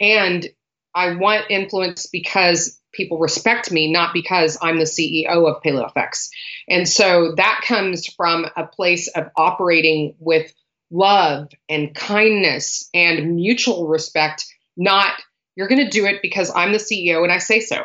And 0.00 0.46
I 0.94 1.14
want 1.14 1.50
influence 1.50 2.06
because 2.06 2.80
people 2.92 3.18
respect 3.18 3.70
me, 3.70 3.92
not 3.92 4.12
because 4.12 4.58
I'm 4.60 4.78
the 4.78 4.84
CEO 4.84 5.48
of 5.48 5.62
PaleoFX. 5.62 6.28
And 6.68 6.88
so 6.88 7.34
that 7.36 7.62
comes 7.66 8.06
from 8.06 8.46
a 8.56 8.66
place 8.66 9.08
of 9.08 9.28
operating 9.36 10.14
with 10.18 10.52
love 10.90 11.48
and 11.68 11.94
kindness 11.94 12.88
and 12.94 13.36
mutual 13.36 13.86
respect, 13.86 14.46
not 14.76 15.12
you're 15.54 15.68
going 15.68 15.84
to 15.84 15.90
do 15.90 16.06
it 16.06 16.22
because 16.22 16.52
I'm 16.54 16.72
the 16.72 16.78
CEO 16.78 17.22
and 17.24 17.32
I 17.32 17.38
say 17.38 17.60
so. 17.60 17.84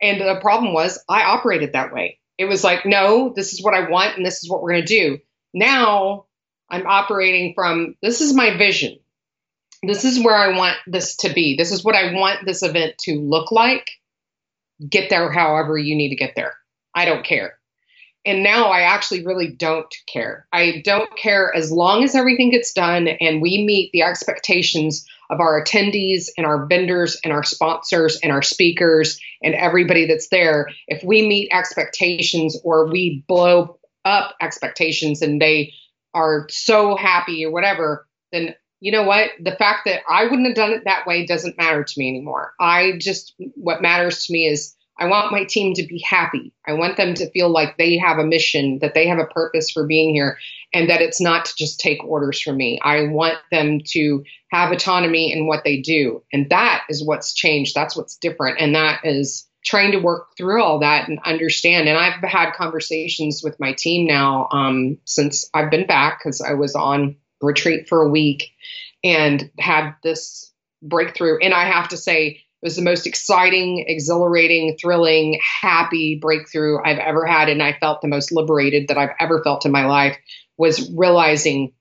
And 0.00 0.20
the 0.20 0.40
problem 0.40 0.72
was 0.72 1.02
I 1.08 1.22
operated 1.24 1.74
that 1.74 1.92
way. 1.92 2.18
It 2.38 2.46
was 2.46 2.64
like, 2.64 2.86
no, 2.86 3.32
this 3.34 3.52
is 3.52 3.62
what 3.62 3.74
I 3.74 3.90
want 3.90 4.16
and 4.16 4.24
this 4.24 4.42
is 4.42 4.48
what 4.48 4.62
we're 4.62 4.72
going 4.72 4.86
to 4.86 5.00
do. 5.00 5.18
Now 5.52 6.26
I'm 6.70 6.86
operating 6.86 7.52
from 7.54 7.96
this 8.02 8.20
is 8.20 8.34
my 8.34 8.56
vision. 8.56 8.98
This 9.82 10.04
is 10.04 10.22
where 10.22 10.36
I 10.36 10.56
want 10.56 10.76
this 10.86 11.16
to 11.18 11.32
be. 11.32 11.56
This 11.56 11.72
is 11.72 11.82
what 11.82 11.94
I 11.94 12.12
want 12.12 12.44
this 12.44 12.62
event 12.62 12.98
to 13.00 13.18
look 13.20 13.50
like. 13.50 13.88
Get 14.88 15.10
there 15.10 15.30
however 15.30 15.78
you 15.78 15.96
need 15.96 16.10
to 16.10 16.16
get 16.16 16.34
there. 16.36 16.54
I 16.94 17.04
don't 17.04 17.24
care. 17.24 17.54
And 18.26 18.42
now 18.42 18.66
I 18.66 18.82
actually 18.82 19.24
really 19.24 19.48
don't 19.48 19.92
care. 20.06 20.46
I 20.52 20.82
don't 20.84 21.16
care 21.16 21.54
as 21.54 21.72
long 21.72 22.04
as 22.04 22.14
everything 22.14 22.50
gets 22.50 22.74
done 22.74 23.08
and 23.08 23.40
we 23.40 23.64
meet 23.64 23.90
the 23.92 24.02
expectations 24.02 25.06
of 25.30 25.40
our 25.40 25.62
attendees 25.62 26.26
and 26.36 26.46
our 26.46 26.66
vendors 26.66 27.18
and 27.24 27.32
our 27.32 27.44
sponsors 27.44 28.18
and 28.22 28.30
our 28.30 28.42
speakers 28.42 29.18
and 29.42 29.54
everybody 29.54 30.06
that's 30.06 30.28
there. 30.28 30.68
If 30.86 31.02
we 31.02 31.26
meet 31.26 31.48
expectations 31.52 32.58
or 32.62 32.90
we 32.90 33.24
blow 33.26 33.78
up 34.04 34.34
expectations 34.42 35.22
and 35.22 35.40
they 35.40 35.72
are 36.12 36.46
so 36.50 36.96
happy 36.96 37.46
or 37.46 37.52
whatever, 37.52 38.06
then 38.32 38.54
you 38.80 38.92
know 38.92 39.04
what? 39.04 39.30
The 39.38 39.54
fact 39.56 39.80
that 39.84 40.00
I 40.08 40.24
wouldn't 40.24 40.46
have 40.46 40.56
done 40.56 40.72
it 40.72 40.84
that 40.84 41.06
way 41.06 41.26
doesn't 41.26 41.58
matter 41.58 41.84
to 41.84 41.98
me 41.98 42.08
anymore. 42.08 42.54
I 42.58 42.94
just, 42.98 43.34
what 43.54 43.82
matters 43.82 44.24
to 44.26 44.32
me 44.32 44.46
is 44.46 44.74
I 44.98 45.06
want 45.06 45.32
my 45.32 45.44
team 45.44 45.74
to 45.74 45.86
be 45.86 45.98
happy. 45.98 46.52
I 46.66 46.74
want 46.74 46.98
them 46.98 47.14
to 47.14 47.30
feel 47.30 47.48
like 47.48 47.78
they 47.78 47.96
have 47.96 48.18
a 48.18 48.24
mission, 48.24 48.80
that 48.80 48.92
they 48.92 49.06
have 49.06 49.18
a 49.18 49.26
purpose 49.26 49.70
for 49.70 49.86
being 49.86 50.14
here, 50.14 50.38
and 50.74 50.90
that 50.90 51.00
it's 51.00 51.20
not 51.20 51.46
to 51.46 51.52
just 51.56 51.80
take 51.80 52.04
orders 52.04 52.40
from 52.40 52.58
me. 52.58 52.78
I 52.82 53.04
want 53.04 53.38
them 53.50 53.80
to 53.92 54.24
have 54.50 54.72
autonomy 54.72 55.32
in 55.32 55.46
what 55.46 55.64
they 55.64 55.80
do. 55.80 56.22
And 56.32 56.50
that 56.50 56.84
is 56.90 57.04
what's 57.04 57.32
changed. 57.32 57.74
That's 57.74 57.96
what's 57.96 58.16
different. 58.16 58.60
And 58.60 58.74
that 58.74 59.00
is 59.04 59.46
trying 59.64 59.92
to 59.92 59.98
work 59.98 60.36
through 60.36 60.62
all 60.62 60.80
that 60.80 61.08
and 61.08 61.18
understand. 61.24 61.88
And 61.88 61.98
I've 61.98 62.22
had 62.22 62.52
conversations 62.52 63.42
with 63.42 63.58
my 63.60 63.72
team 63.72 64.06
now 64.06 64.48
um, 64.50 64.98
since 65.04 65.48
I've 65.52 65.70
been 65.70 65.86
back 65.86 66.18
because 66.18 66.40
I 66.40 66.54
was 66.54 66.74
on 66.74 67.16
retreat 67.40 67.88
for 67.88 68.02
a 68.02 68.08
week 68.08 68.50
and 69.02 69.50
had 69.58 69.92
this 70.02 70.52
breakthrough. 70.82 71.38
And 71.38 71.54
I 71.54 71.64
have 71.64 71.88
to 71.88 71.96
say, 71.96 72.28
it 72.62 72.66
was 72.66 72.76
the 72.76 72.82
most 72.82 73.06
exciting, 73.06 73.86
exhilarating, 73.88 74.76
thrilling, 74.80 75.40
happy 75.62 76.18
breakthrough 76.20 76.78
I've 76.84 76.98
ever 76.98 77.24
had. 77.24 77.48
And 77.48 77.62
I 77.62 77.72
felt 77.80 78.02
the 78.02 78.08
most 78.08 78.32
liberated 78.32 78.88
that 78.88 78.98
I've 78.98 79.14
ever 79.18 79.42
felt 79.42 79.64
in 79.64 79.72
my 79.72 79.86
life 79.86 80.18
was 80.58 80.90
realizing 80.94 81.72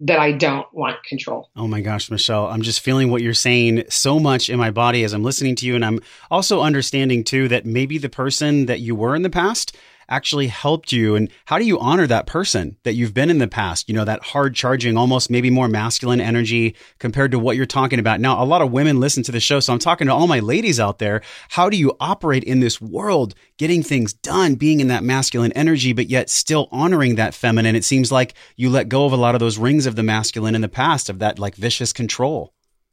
that 0.00 0.18
I 0.18 0.32
don't 0.32 0.66
want 0.74 1.02
control. 1.04 1.48
Oh 1.56 1.68
my 1.68 1.80
gosh, 1.80 2.10
Michelle, 2.10 2.48
I'm 2.48 2.62
just 2.62 2.80
feeling 2.80 3.10
what 3.10 3.22
you're 3.22 3.34
saying 3.34 3.84
so 3.88 4.18
much 4.18 4.50
in 4.50 4.58
my 4.58 4.70
body 4.70 5.04
as 5.04 5.12
I'm 5.12 5.22
listening 5.22 5.54
to 5.56 5.66
you. 5.66 5.76
And 5.76 5.84
I'm 5.84 6.00
also 6.30 6.60
understanding 6.60 7.24
too 7.24 7.48
that 7.48 7.64
maybe 7.64 7.98
the 7.98 8.08
person 8.08 8.66
that 8.66 8.80
you 8.80 8.94
were 8.96 9.14
in 9.14 9.22
the 9.22 9.30
past 9.30 9.76
actually 10.12 10.48
helped 10.48 10.92
you? 10.92 11.16
And 11.16 11.30
how 11.46 11.58
do 11.58 11.64
you 11.64 11.78
honor 11.78 12.06
that 12.06 12.26
person 12.26 12.76
that 12.82 12.92
you've 12.92 13.14
been 13.14 13.30
in 13.30 13.38
the 13.38 13.48
past? 13.48 13.88
You 13.88 13.94
know 13.94 14.04
that 14.04 14.22
hard 14.22 14.54
charging 14.54 14.96
almost 14.96 15.30
maybe 15.30 15.48
more 15.48 15.68
masculine 15.68 16.20
energy 16.20 16.76
compared 16.98 17.30
to 17.30 17.38
what 17.38 17.56
you're 17.56 17.66
talking 17.66 17.98
about 17.98 18.20
now. 18.20 18.42
A 18.42 18.44
lot 18.44 18.60
of 18.60 18.70
women 18.70 19.00
listen 19.00 19.22
to 19.24 19.32
the 19.32 19.40
show 19.40 19.60
so 19.60 19.72
i'm 19.72 19.78
talking 19.78 20.06
to 20.06 20.12
all 20.12 20.26
my 20.26 20.40
ladies 20.40 20.78
out 20.78 20.98
there. 20.98 21.22
How 21.48 21.70
do 21.70 21.76
you 21.76 21.96
operate 21.98 22.44
in 22.44 22.60
this 22.60 22.80
world 22.80 23.34
getting 23.56 23.82
things 23.82 24.12
done 24.12 24.54
being 24.54 24.80
in 24.80 24.88
that 24.88 25.02
masculine 25.02 25.52
energy 25.52 25.92
but 25.92 26.10
yet 26.10 26.28
still 26.28 26.68
honoring 26.70 27.14
that 27.14 27.34
feminine? 27.34 27.74
It 27.74 27.84
seems 27.84 28.12
like 28.12 28.34
you 28.56 28.68
let 28.68 28.88
go 28.88 29.06
of 29.06 29.12
a 29.12 29.16
lot 29.16 29.34
of 29.34 29.40
those 29.40 29.58
rings 29.58 29.86
of 29.86 29.96
the 29.96 30.02
masculine 30.02 30.54
in 30.54 30.60
the 30.60 30.68
past 30.68 31.08
of 31.08 31.20
that 31.20 31.38
like 31.38 31.54
vicious 31.54 31.92
control 31.92 32.52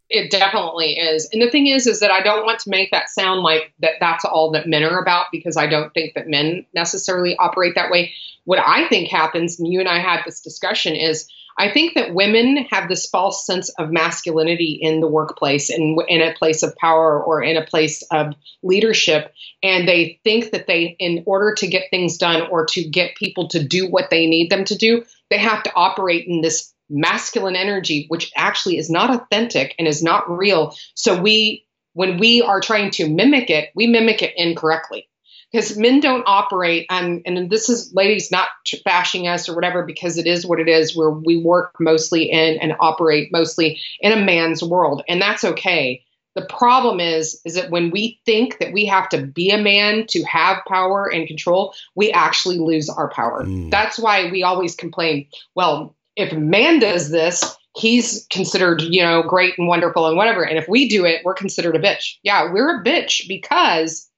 it 0.10 0.32
definitely 0.32 0.94
is. 0.94 1.30
And 1.32 1.42
the 1.42 1.52
thing 1.52 1.68
is, 1.68 1.86
is 1.86 2.00
that 2.00 2.12
I 2.12 2.22
don't 2.22 2.46
want 2.46 2.60
to 2.60 2.70
make 2.70 2.92
that 2.92 3.10
sound 3.10 3.42
like 3.42 3.74
that 3.80 3.94
that's 4.00 4.26
all 4.26 4.52
that 4.52 4.68
men 4.68 4.84
are 4.84 5.02
about 5.02 5.28
because 5.32 5.56
I 5.56 5.68
don't 5.68 5.94
think 5.94 6.16
that 6.16 6.28
men 6.28 6.66
necessarily 6.74 7.36
operate 7.38 7.76
that 7.76 7.92
way. 7.92 8.14
What 8.46 8.60
I 8.60 8.88
think 8.88 9.10
happens, 9.10 9.60
and 9.60 9.72
you 9.72 9.80
and 9.80 9.90
I 9.90 10.00
had 10.00 10.24
this 10.26 10.42
discussion, 10.42 10.96
is 10.96 11.30
I 11.60 11.70
think 11.72 11.96
that 11.96 12.16
women 12.16 12.66
have 12.72 12.88
this 12.88 13.06
false 13.06 13.46
sense 13.46 13.70
of 13.78 13.92
masculinity 13.92 14.80
in 14.82 15.02
the 15.02 15.08
workplace 15.08 15.70
and 15.70 16.02
in 16.08 16.22
a 16.22 16.34
place 16.34 16.64
of 16.64 16.76
power 16.78 17.22
or 17.22 17.44
in 17.44 17.58
a 17.58 17.66
place 17.66 18.02
of 18.12 18.34
leadership. 18.64 19.34
And 19.62 19.88
they 19.88 20.22
think 20.24 20.52
that 20.52 20.68
they, 20.68 20.96
in 21.00 21.24
order 21.28 21.54
to 21.56 21.68
get 21.68 21.90
things 21.92 22.18
done 22.18 22.44
or 22.50 22.66
to 22.68 22.84
get 22.84 23.18
people 23.18 23.50
to 23.50 23.62
do 23.62 23.90
what 23.90 24.10
they 24.10 24.26
need 24.26 24.50
them 24.50 24.64
to 24.66 24.76
do, 24.76 25.04
they 25.30 25.38
have 25.38 25.62
to 25.64 25.74
operate 25.76 26.26
in 26.28 26.42
this 26.42 26.74
masculine 26.90 27.56
energy, 27.56 28.06
which 28.08 28.32
actually 28.36 28.78
is 28.78 28.90
not 28.90 29.10
authentic 29.10 29.76
and 29.78 29.88
is 29.88 30.02
not 30.02 30.30
real. 30.30 30.76
So 30.96 31.22
we, 31.22 31.66
when 31.94 32.18
we 32.18 32.42
are 32.42 32.62
trying 32.62 32.92
to 32.92 33.10
mimic 33.10 33.50
it, 33.50 33.70
we 33.76 33.88
mimic 33.88 34.22
it 34.22 34.34
incorrectly. 34.36 35.08
Because 35.52 35.76
men 35.76 36.00
don't 36.00 36.24
operate, 36.28 36.86
and, 36.92 37.24
and 37.26 37.50
this 37.50 37.70
is 37.70 37.92
ladies 37.96 38.30
not 38.30 38.50
bashing 38.86 39.28
us 39.28 39.50
or 39.50 39.56
whatever, 39.56 39.84
because 39.84 40.20
it 40.20 40.28
is 40.28 40.46
what 40.46 40.60
it 40.60 40.70
is, 40.70 40.96
where 40.96 41.10
we 41.10 41.38
work 41.38 41.74
mostly 41.80 42.30
in 42.30 42.60
and 42.60 42.76
operate 42.80 43.30
mostly 43.32 43.82
in 44.00 44.12
a 44.12 44.24
man's 44.24 44.62
world, 44.62 45.02
and 45.10 45.20
that's 45.20 45.44
okay. 45.44 46.04
The 46.36 46.46
problem 46.46 47.00
is, 47.00 47.42
is 47.46 47.56
that 47.56 47.72
when 47.72 47.90
we 47.90 48.22
think 48.28 48.60
that 48.60 48.72
we 48.72 48.86
have 48.86 49.10
to 49.10 49.26
be 49.26 49.50
a 49.50 49.58
man 49.58 50.06
to 50.10 50.24
have 50.24 50.60
power 50.68 51.12
and 51.12 51.28
control, 51.28 51.74
we 51.96 52.12
actually 52.12 52.60
lose 52.60 52.88
our 52.88 53.10
power. 53.10 53.44
Mm. 53.44 53.72
That's 53.72 53.98
why 53.98 54.30
we 54.30 54.44
always 54.44 54.76
complain. 54.76 55.28
Well, 55.56 55.96
if 56.20 56.34
man 56.34 56.80
does 56.80 57.10
this, 57.10 57.56
he's 57.78 58.28
considered, 58.30 58.82
you 58.82 59.02
know, 59.02 59.24
great 59.24 59.54
and 59.58 59.68
wonderful 59.68 60.06
and 60.08 60.18
whatever. 60.18 60.44
And 60.44 60.58
if 60.58 60.68
we 60.68 60.90
do 60.90 61.06
it, 61.06 61.22
we're 61.24 61.34
considered 61.34 61.76
a 61.76 61.80
bitch. 61.80 62.16
Yeah, 62.24 62.52
we're 62.52 62.82
a 62.82 62.84
bitch 62.84 63.28
because 63.28 64.10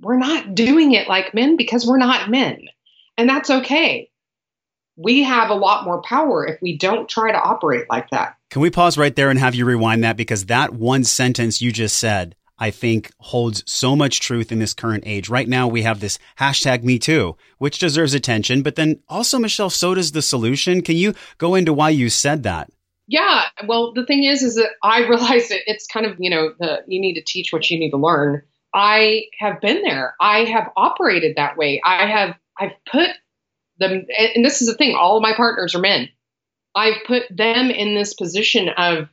we're 0.00 0.18
not 0.18 0.54
doing 0.54 0.92
it 0.92 1.08
like 1.08 1.34
men 1.34 1.56
because 1.56 1.84
we're 1.84 1.98
not 1.98 2.30
men. 2.30 2.62
And 3.16 3.28
that's 3.28 3.50
okay. 3.50 4.08
We 4.96 5.24
have 5.24 5.50
a 5.50 5.54
lot 5.54 5.84
more 5.84 6.00
power 6.02 6.46
if 6.46 6.62
we 6.62 6.78
don't 6.78 7.08
try 7.08 7.32
to 7.32 7.38
operate 7.38 7.86
like 7.90 8.08
that. 8.10 8.36
Can 8.50 8.62
we 8.62 8.70
pause 8.70 8.96
right 8.96 9.14
there 9.14 9.30
and 9.30 9.38
have 9.38 9.54
you 9.54 9.64
rewind 9.64 10.04
that? 10.04 10.16
Because 10.16 10.46
that 10.46 10.72
one 10.72 11.02
sentence 11.02 11.60
you 11.60 11.72
just 11.72 11.96
said 11.96 12.36
I 12.58 12.70
think 12.70 13.12
holds 13.18 13.62
so 13.66 13.94
much 13.94 14.20
truth 14.20 14.50
in 14.50 14.58
this 14.58 14.74
current 14.74 15.04
age. 15.06 15.28
Right 15.28 15.48
now, 15.48 15.68
we 15.68 15.82
have 15.82 16.00
this 16.00 16.18
hashtag 16.38 16.82
me 16.82 16.98
too, 16.98 17.36
which 17.58 17.78
deserves 17.78 18.14
attention, 18.14 18.62
but 18.62 18.76
then 18.76 19.00
also, 19.08 19.38
Michelle, 19.38 19.70
so 19.70 19.94
does 19.94 20.12
the 20.12 20.22
solution. 20.22 20.82
Can 20.82 20.96
you 20.96 21.14
go 21.38 21.54
into 21.54 21.72
why 21.72 21.90
you 21.90 22.10
said 22.10 22.42
that? 22.42 22.70
Yeah, 23.06 23.44
well, 23.66 23.92
the 23.94 24.04
thing 24.04 24.24
is, 24.24 24.42
is 24.42 24.56
that 24.56 24.70
I 24.82 25.00
realized 25.08 25.50
that 25.50 25.60
it's 25.66 25.86
kind 25.86 26.06
of, 26.06 26.16
you 26.18 26.30
know, 26.30 26.52
the, 26.58 26.82
you 26.86 27.00
need 27.00 27.14
to 27.14 27.24
teach 27.24 27.52
what 27.52 27.68
you 27.70 27.78
need 27.78 27.90
to 27.90 27.96
learn. 27.96 28.42
I 28.74 29.22
have 29.38 29.60
been 29.60 29.82
there. 29.82 30.14
I 30.20 30.44
have 30.44 30.70
operated 30.76 31.36
that 31.36 31.56
way. 31.56 31.80
I 31.84 32.06
have, 32.06 32.36
I've 32.58 32.72
put 32.90 33.10
them, 33.78 34.04
and 34.16 34.44
this 34.44 34.60
is 34.60 34.68
the 34.68 34.74
thing, 34.74 34.94
all 34.94 35.16
of 35.16 35.22
my 35.22 35.32
partners 35.34 35.74
are 35.74 35.80
men. 35.80 36.08
I've 36.74 37.02
put 37.06 37.24
them 37.30 37.70
in 37.70 37.94
this 37.94 38.14
position 38.14 38.68
of 38.68 39.08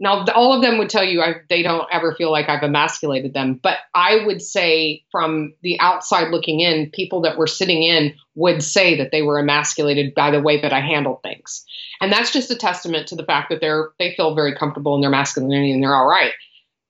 now, 0.00 0.24
all 0.34 0.52
of 0.52 0.60
them 0.60 0.78
would 0.78 0.90
tell 0.90 1.04
you 1.04 1.22
I, 1.22 1.36
they 1.48 1.62
don't 1.62 1.86
ever 1.92 2.14
feel 2.14 2.32
like 2.32 2.48
I've 2.48 2.64
emasculated 2.64 3.32
them. 3.32 3.60
But 3.62 3.78
I 3.94 4.24
would 4.26 4.42
say, 4.42 5.04
from 5.12 5.54
the 5.62 5.78
outside 5.78 6.30
looking 6.30 6.60
in, 6.60 6.90
people 6.90 7.20
that 7.22 7.38
were 7.38 7.46
sitting 7.46 7.82
in 7.84 8.14
would 8.34 8.62
say 8.62 8.98
that 8.98 9.12
they 9.12 9.22
were 9.22 9.38
emasculated 9.38 10.14
by 10.14 10.32
the 10.32 10.40
way 10.40 10.60
that 10.60 10.72
I 10.72 10.80
handled 10.80 11.22
things. 11.22 11.64
And 12.00 12.12
that's 12.12 12.32
just 12.32 12.50
a 12.50 12.56
testament 12.56 13.08
to 13.08 13.16
the 13.16 13.24
fact 13.24 13.50
that 13.50 13.60
they're 13.60 13.90
they 14.00 14.14
feel 14.16 14.34
very 14.34 14.56
comfortable 14.56 14.96
in 14.96 15.00
their 15.00 15.10
masculinity 15.10 15.70
and 15.70 15.82
they're 15.82 15.94
all 15.94 16.08
right. 16.08 16.32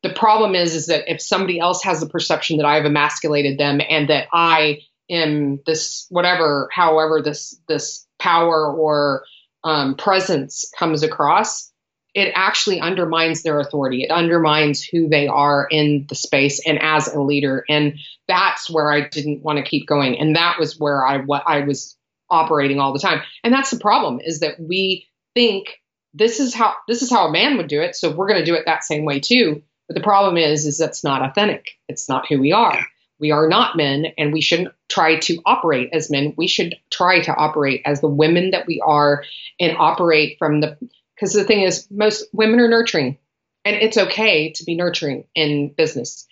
The 0.02 0.11
problem 0.11 0.54
is, 0.54 0.75
is 0.75 0.87
that 0.87 1.11
if 1.11 1.20
somebody 1.20 1.61
else 1.61 1.82
has 1.82 2.00
the 2.00 2.08
perception 2.08 2.56
that 2.56 2.66
I 2.66 2.76
have 2.76 2.87
emasculated 2.87 3.58
them 3.58 3.80
and 3.87 4.08
that 4.08 4.28
I 4.32 4.80
am 5.11 5.61
this 5.66 6.06
whatever, 6.08 6.70
however 6.73 7.20
this 7.23 7.58
this 7.68 8.06
power 8.18 8.73
or 8.73 9.25
um, 9.62 9.94
presence 9.94 10.70
comes 10.78 11.02
across, 11.02 11.70
it 12.14 12.33
actually 12.35 12.80
undermines 12.80 13.42
their 13.42 13.59
authority. 13.59 14.04
It 14.04 14.11
undermines 14.11 14.83
who 14.83 15.09
they 15.09 15.26
are 15.26 15.66
in 15.68 16.06
the 16.09 16.14
space 16.14 16.61
and 16.64 16.80
as 16.80 17.09
a 17.09 17.21
leader. 17.21 17.64
And 17.68 17.99
that's 18.28 18.71
where 18.71 18.92
I 18.92 19.09
didn't 19.09 19.42
want 19.42 19.59
to 19.59 19.64
keep 19.64 19.87
going. 19.87 20.18
And 20.18 20.37
that 20.37 20.59
was 20.59 20.78
where 20.78 21.04
I 21.04 21.18
what 21.18 21.42
I 21.47 21.61
was 21.61 21.97
operating 22.30 22.78
all 22.78 22.92
the 22.92 23.00
time. 23.00 23.21
And 23.42 23.52
that's 23.52 23.71
the 23.71 23.80
problem 23.80 24.21
is 24.23 24.40
that 24.40 24.61
we 24.61 25.09
think 25.35 25.80
this 26.14 26.38
is 26.38 26.54
how 26.54 26.75
this 26.87 27.02
is 27.02 27.11
how 27.11 27.26
a 27.26 27.33
man 27.33 27.56
would 27.56 27.66
do 27.66 27.80
it, 27.80 27.97
so 27.97 28.14
we're 28.14 28.28
going 28.28 28.40
to 28.40 28.47
do 28.47 28.54
it 28.54 28.64
that 28.66 28.85
same 28.85 29.04
way 29.04 29.18
too. 29.18 29.62
But 29.88 29.94
the 29.94 30.02
problem 30.02 30.37
is 30.37 30.64
is 30.64 30.78
that's 30.78 31.04
not 31.04 31.23
authentic. 31.23 31.71
It's 31.88 32.09
not 32.09 32.26
who 32.28 32.40
we 32.40 32.52
are. 32.52 32.78
We 33.18 33.33
are 33.33 33.49
not 33.49 33.76
men 33.76 34.06
and 34.18 34.33
we 34.33 34.40
shouldn't 34.40 34.73
try 34.88 35.18
to 35.21 35.40
operate 35.44 35.90
as 35.92 36.11
men. 36.11 36.35
We 36.37 36.47
should 36.47 36.76
try 36.90 37.21
to 37.21 37.35
operate 37.35 37.83
as 37.85 38.00
the 38.00 38.09
women 38.09 38.50
that 38.50 38.66
we 38.66 38.83
are 38.85 39.25
and 39.61 39.76
operate 39.76 40.37
from 40.38 40.61
the 40.61 40.76
because 41.14 41.33
the 41.33 41.44
thing 41.44 41.62
is 41.62 41.87
most 41.90 42.26
women 42.33 42.61
are 42.61 42.68
nurturing 42.68 43.18
and 43.64 43.76
it's 43.76 43.97
okay 43.97 44.52
to 44.52 44.64
be 44.64 44.75
nurturing 44.75 45.25
in 45.35 45.73
business. 45.76 46.26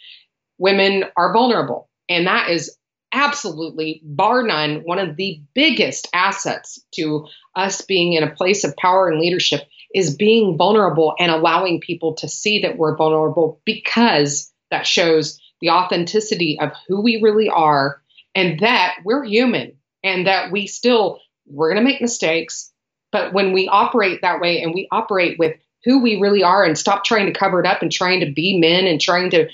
Women 0.59 1.05
are 1.17 1.33
vulnerable 1.33 1.89
and 2.09 2.27
that 2.27 2.51
is 2.51 2.77
absolutely, 3.12 4.01
bar 4.05 4.43
none, 4.43 4.81
one 4.85 4.99
of 4.99 5.17
the 5.17 5.41
biggest 5.55 6.09
assets 6.15 6.81
to 6.93 7.27
us 7.55 7.83
being 7.83 8.15
in 8.15 8.23
a 8.23 8.35
place 8.35 8.65
of 8.65 8.77
power 8.77 9.09
and 9.09 9.21
leadership 9.21 9.69
is 9.95 10.17
being 10.17 10.57
vulnerable 10.57 11.15
and 11.19 11.31
allowing 11.31 11.81
people 11.81 12.15
to 12.15 12.29
see 12.29 12.62
that 12.62 12.79
we're 12.79 12.97
vulnerable 12.97 13.61
because 13.67 14.51
that 14.71 14.87
shows 14.87 15.39
the 15.61 15.71
authenticity 15.71 16.59
of 16.61 16.73
who 16.89 17.03
we 17.03 17.21
really 17.23 17.49
are 17.51 18.03
and 18.35 18.61
that 18.61 18.97
we're 19.05 19.25
human 19.25 19.75
and 20.03 20.27
that 20.27 20.51
we 20.51 20.67
still 20.67 21.21
we're 21.47 21.73
going 21.73 21.85
to 21.85 21.91
make 21.91 22.01
mistakes 22.01 22.72
but 23.12 23.33
when 23.33 23.52
we 23.52 23.69
operate 23.69 24.23
that 24.23 24.40
way 24.40 24.62
and 24.62 24.75
we 24.75 24.88
operate 24.90 25.38
with 25.38 25.57
who 25.85 26.00
we 26.00 26.21
really 26.21 26.42
are 26.42 26.64
and 26.64 26.78
stop 26.78 27.04
trying 27.04 27.26
to 27.26 27.38
cover 27.38 27.61
it 27.61 27.66
up 27.66 27.83
and 27.83 27.92
trying 27.92 28.21
to 28.21 28.31
be 28.31 28.59
men 28.59 28.87
and 28.87 29.00
trying 29.00 29.31
to 29.31 29.49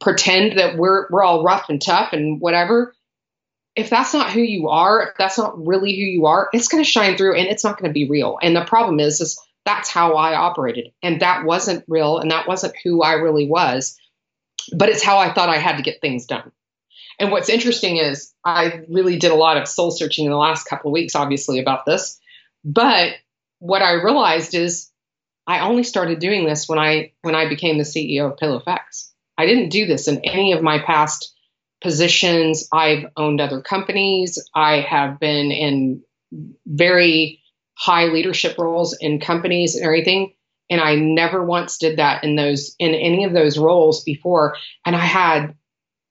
pretend 0.00 0.58
that 0.58 0.76
we're 0.76 1.06
we're 1.10 1.22
all 1.22 1.42
rough 1.42 1.68
and 1.68 1.82
tough 1.82 2.12
and 2.12 2.40
whatever 2.40 2.94
if 3.74 3.90
that's 3.90 4.14
not 4.14 4.30
who 4.30 4.40
you 4.40 4.68
are 4.68 5.02
if 5.02 5.16
that's 5.18 5.38
not 5.38 5.66
really 5.66 5.94
who 5.94 6.02
you 6.02 6.26
are 6.26 6.48
it's 6.52 6.68
going 6.68 6.82
to 6.82 6.88
shine 6.88 7.16
through 7.16 7.36
and 7.36 7.48
it's 7.48 7.64
not 7.64 7.78
going 7.78 7.88
to 7.88 7.94
be 7.94 8.08
real. 8.08 8.38
And 8.40 8.54
the 8.54 8.64
problem 8.64 9.00
is 9.00 9.20
is 9.20 9.40
that's 9.64 9.90
how 9.90 10.14
i 10.14 10.34
operated. 10.34 10.92
And 11.02 11.20
that 11.20 11.44
wasn't 11.44 11.84
real 11.88 12.18
and 12.18 12.30
that 12.30 12.48
wasn't 12.48 12.74
who 12.84 13.02
i 13.02 13.14
really 13.14 13.48
was 13.48 13.98
but 14.72 14.88
it's 14.88 15.02
how 15.02 15.18
i 15.18 15.32
thought 15.32 15.48
i 15.48 15.58
had 15.58 15.76
to 15.76 15.82
get 15.82 16.00
things 16.00 16.26
done. 16.26 16.52
And 17.18 17.32
what's 17.32 17.48
interesting 17.48 17.96
is 17.96 18.32
i 18.44 18.82
really 18.88 19.18
did 19.18 19.32
a 19.32 19.36
lot 19.36 19.56
of 19.56 19.66
soul 19.66 19.90
searching 19.90 20.26
in 20.26 20.30
the 20.30 20.36
last 20.36 20.64
couple 20.64 20.90
of 20.90 20.92
weeks 20.92 21.16
obviously 21.16 21.58
about 21.58 21.84
this 21.84 22.20
but 22.72 23.12
what 23.58 23.82
i 23.82 23.92
realized 23.92 24.54
is 24.54 24.90
i 25.46 25.60
only 25.60 25.82
started 25.82 26.18
doing 26.18 26.44
this 26.44 26.68
when 26.68 26.78
i 26.78 27.12
when 27.22 27.34
i 27.34 27.48
became 27.48 27.78
the 27.78 27.84
ceo 27.84 28.32
of 28.32 28.38
PaleoFX 28.38 29.08
I 29.38 29.46
didn't 29.46 29.68
do 29.70 29.86
this 29.86 30.08
in 30.08 30.20
any 30.24 30.52
of 30.52 30.62
my 30.62 30.80
past 30.80 31.32
positions. 31.80 32.68
I've 32.72 33.06
owned 33.16 33.40
other 33.40 33.62
companies. 33.62 34.36
I 34.54 34.80
have 34.80 35.20
been 35.20 35.52
in 35.52 36.02
very 36.66 37.40
high 37.74 38.06
leadership 38.06 38.58
roles 38.58 38.96
in 39.00 39.20
companies 39.20 39.76
and 39.76 39.84
everything. 39.84 40.34
And 40.68 40.80
I 40.80 40.96
never 40.96 41.42
once 41.44 41.78
did 41.78 41.98
that 41.98 42.24
in 42.24 42.34
those 42.34 42.74
in 42.80 42.94
any 42.94 43.24
of 43.24 43.32
those 43.32 43.56
roles 43.56 44.02
before. 44.02 44.56
And 44.84 44.96
I 44.96 45.04
had 45.06 45.54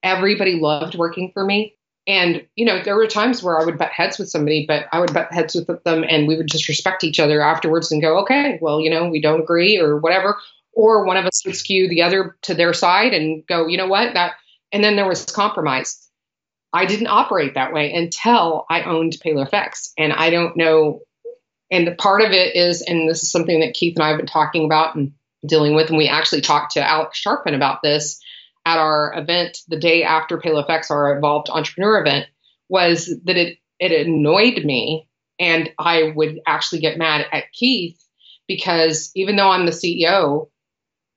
everybody 0.01 0.55
loved 0.59 0.95
working 0.95 1.31
for 1.33 1.43
me. 1.43 1.75
And 2.07 2.47
you 2.55 2.65
know, 2.65 2.81
there 2.81 2.95
were 2.95 3.07
times 3.07 3.43
where 3.43 3.59
I 3.59 3.65
would 3.65 3.77
butt 3.77 3.91
heads 3.91 4.17
with 4.17 4.29
somebody, 4.29 4.65
but 4.65 4.85
I 4.91 4.99
would 4.99 5.13
butt 5.13 5.31
heads 5.31 5.55
with 5.55 5.83
them, 5.83 6.05
and 6.07 6.27
we 6.27 6.37
would 6.37 6.47
just 6.47 6.69
respect 6.69 7.03
each 7.03 7.19
other 7.19 7.41
afterwards 7.41 7.91
and 7.91 8.01
go, 8.01 8.19
okay, 8.19 8.57
well, 8.61 8.79
you 8.79 8.89
know, 8.89 9.09
we 9.09 9.21
don't 9.21 9.41
agree 9.41 9.77
or 9.77 9.97
whatever 9.97 10.37
or 10.77 11.05
one 11.05 11.17
of 11.17 11.25
us 11.25 11.43
would 11.43 11.55
skew 11.55 11.89
the 11.89 12.03
other 12.03 12.37
to 12.43 12.53
their 12.53 12.71
side 12.71 13.11
and 13.11 13.45
go, 13.47 13.65
you 13.65 13.77
know 13.77 13.87
what, 13.87 14.13
that, 14.13 14.35
and 14.71 14.83
then 14.83 14.95
there 14.95 15.07
was 15.07 15.25
compromise. 15.25 16.07
I 16.71 16.85
didn't 16.85 17.07
operate 17.07 17.55
that 17.55 17.73
way 17.73 17.91
until 17.91 18.65
I 18.69 18.83
owned 18.83 19.17
PaleoFX, 19.25 19.93
and 19.97 20.13
I 20.13 20.29
don't 20.29 20.55
know. 20.55 21.01
And 21.71 21.87
the 21.87 21.95
part 21.95 22.21
of 22.21 22.31
it 22.31 22.55
is, 22.55 22.83
and 22.83 23.09
this 23.09 23.23
is 23.23 23.31
something 23.31 23.61
that 23.61 23.73
Keith 23.73 23.95
and 23.95 24.03
I 24.03 24.09
have 24.09 24.17
been 24.17 24.27
talking 24.27 24.65
about 24.65 24.95
and 24.95 25.13
dealing 25.47 25.73
with, 25.73 25.89
and 25.89 25.97
we 25.97 26.07
actually 26.07 26.41
talked 26.41 26.73
to 26.73 26.87
Alex 26.87 27.21
Charfen 27.23 27.55
about 27.55 27.81
this 27.81 28.21
at 28.67 28.77
our 28.77 29.13
event 29.15 29.59
the 29.69 29.79
day 29.79 30.03
after 30.03 30.37
PaleoFX, 30.37 30.91
our 30.91 31.17
Evolved 31.17 31.49
Entrepreneur 31.49 32.01
event, 32.01 32.25
was 32.67 33.09
that 33.23 33.37
it 33.37 33.59
it 33.79 34.07
annoyed 34.07 34.65
me, 34.65 35.07
and 35.39 35.69
I 35.79 36.11
would 36.13 36.41
actually 36.45 36.81
get 36.81 36.97
mad 36.97 37.25
at 37.31 37.51
Keith 37.53 37.97
because 38.45 39.09
even 39.15 39.37
though 39.37 39.49
I'm 39.49 39.65
the 39.65 39.71
CEO, 39.71 40.49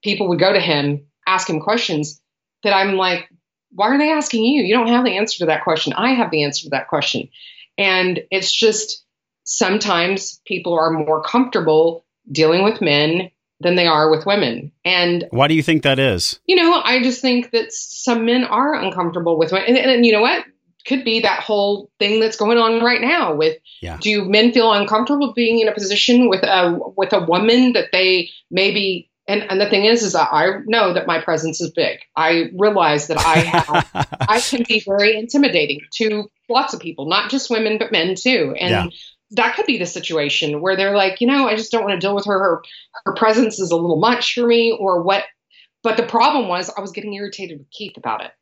people 0.05 0.29
would 0.29 0.39
go 0.39 0.53
to 0.53 0.61
him, 0.61 1.07
ask 1.27 1.51
him 1.51 1.61
questions 1.61 2.23
that 2.63 2.73
I'm 2.73 2.97
like, 2.97 3.29
why 3.73 3.89
are 3.89 3.99
they 3.99 4.13
asking 4.13 4.45
you? 4.45 4.63
You 4.63 4.75
don't 4.75 4.89
have 4.89 5.05
the 5.05 5.17
answer 5.17 5.39
to 5.39 5.47
that 5.47 5.65
question. 5.65 5.93
I 5.93 6.13
have 6.13 6.31
the 6.31 6.45
answer 6.45 6.65
to 6.65 6.71
that 6.71 6.89
question. 6.89 7.31
And 7.77 8.21
it's 8.31 8.53
just 8.53 9.05
sometimes 9.43 10.41
people 10.47 10.75
are 10.75 10.91
more 10.91 11.23
comfortable 11.23 12.05
dealing 12.31 12.63
with 12.63 12.81
men 12.81 13.31
than 13.61 13.77
they 13.77 13.87
are 13.87 14.11
with 14.11 14.27
women. 14.27 14.73
And 14.85 15.27
why 15.31 15.49
do 15.49 15.55
you 15.55 15.63
think 15.63 15.83
that 15.83 15.99
is? 15.99 16.41
You 16.47 16.57
know, 16.57 16.81
I 16.83 17.03
just 17.03 17.21
think 17.21 17.51
that 17.51 17.73
some 17.73 18.25
men 18.25 18.45
are 18.45 18.75
uncomfortable 18.75 19.39
with 19.39 19.53
women. 19.53 19.69
And, 19.69 19.79
and, 19.79 19.91
and 19.91 20.07
you 20.07 20.13
know 20.13 20.23
what? 20.23 20.45
Could 20.87 21.05
be 21.05 21.21
that 21.21 21.41
whole 21.41 21.91
thing 21.99 22.21
that's 22.21 22.39
going 22.39 22.57
on 22.57 22.83
right 22.83 23.03
now 23.03 23.35
with 23.35 23.59
yeah. 23.83 23.99
do 24.01 24.25
men 24.25 24.53
feel 24.53 24.73
uncomfortable 24.73 25.35
being 25.35 25.61
in 25.61 25.69
a 25.69 25.75
position 25.75 26.31
with 26.31 26.43
a 26.43 26.79
with 26.97 27.13
a 27.13 27.21
woman 27.21 27.75
that 27.75 27.91
they 27.93 28.31
maybe 28.51 29.11
and, 29.31 29.49
and 29.49 29.61
the 29.61 29.71
thing 29.71 29.85
is, 29.85 30.03
is 30.03 30.15
that 30.15 30.29
I 30.33 30.59
know 30.67 30.93
that 30.95 31.07
my 31.07 31.21
presence 31.21 31.61
is 31.61 31.71
big. 31.71 32.01
I 32.17 32.51
realize 32.59 33.07
that 33.07 33.19
I 33.19 33.39
have, 33.39 34.17
I 34.29 34.41
can 34.41 34.65
be 34.67 34.83
very 34.85 35.17
intimidating 35.17 35.83
to 35.97 36.29
lots 36.49 36.75
of 36.75 36.81
people, 36.81 37.07
not 37.07 37.31
just 37.31 37.49
women, 37.49 37.79
but 37.79 37.93
men 37.93 38.17
too. 38.17 38.57
And 38.59 38.71
yeah. 38.71 38.87
That 39.33 39.55
could 39.55 39.67
be 39.67 39.79
the 39.79 39.87
situation 39.87 40.61
where 40.61 40.77
they're 40.77 40.97
like, 40.97 41.21
you 41.21 41.27
know, 41.27 41.49
I 41.49 41.57
just 41.57 41.71
don't 41.71 41.85
want 41.85 42.01
to 42.01 42.05
deal 42.05 42.15
with 42.15 42.27
her. 42.27 42.39
Her, 42.39 42.63
her 43.05 43.15
presence 43.15 43.59
is 43.59 43.71
a 43.71 43.77
little 43.77 44.01
much 44.01 44.35
for 44.35 44.47
me 44.47 44.77
or 44.79 45.03
what. 45.03 45.25
But 45.83 45.97
the 45.97 46.07
problem 46.07 46.49
was 46.49 46.71
I 46.71 46.81
was 46.81 46.93
getting 46.93 47.15
irritated 47.15 47.59
with 47.59 47.71
Keith 47.71 47.97
about 47.97 48.25
it. 48.25 48.33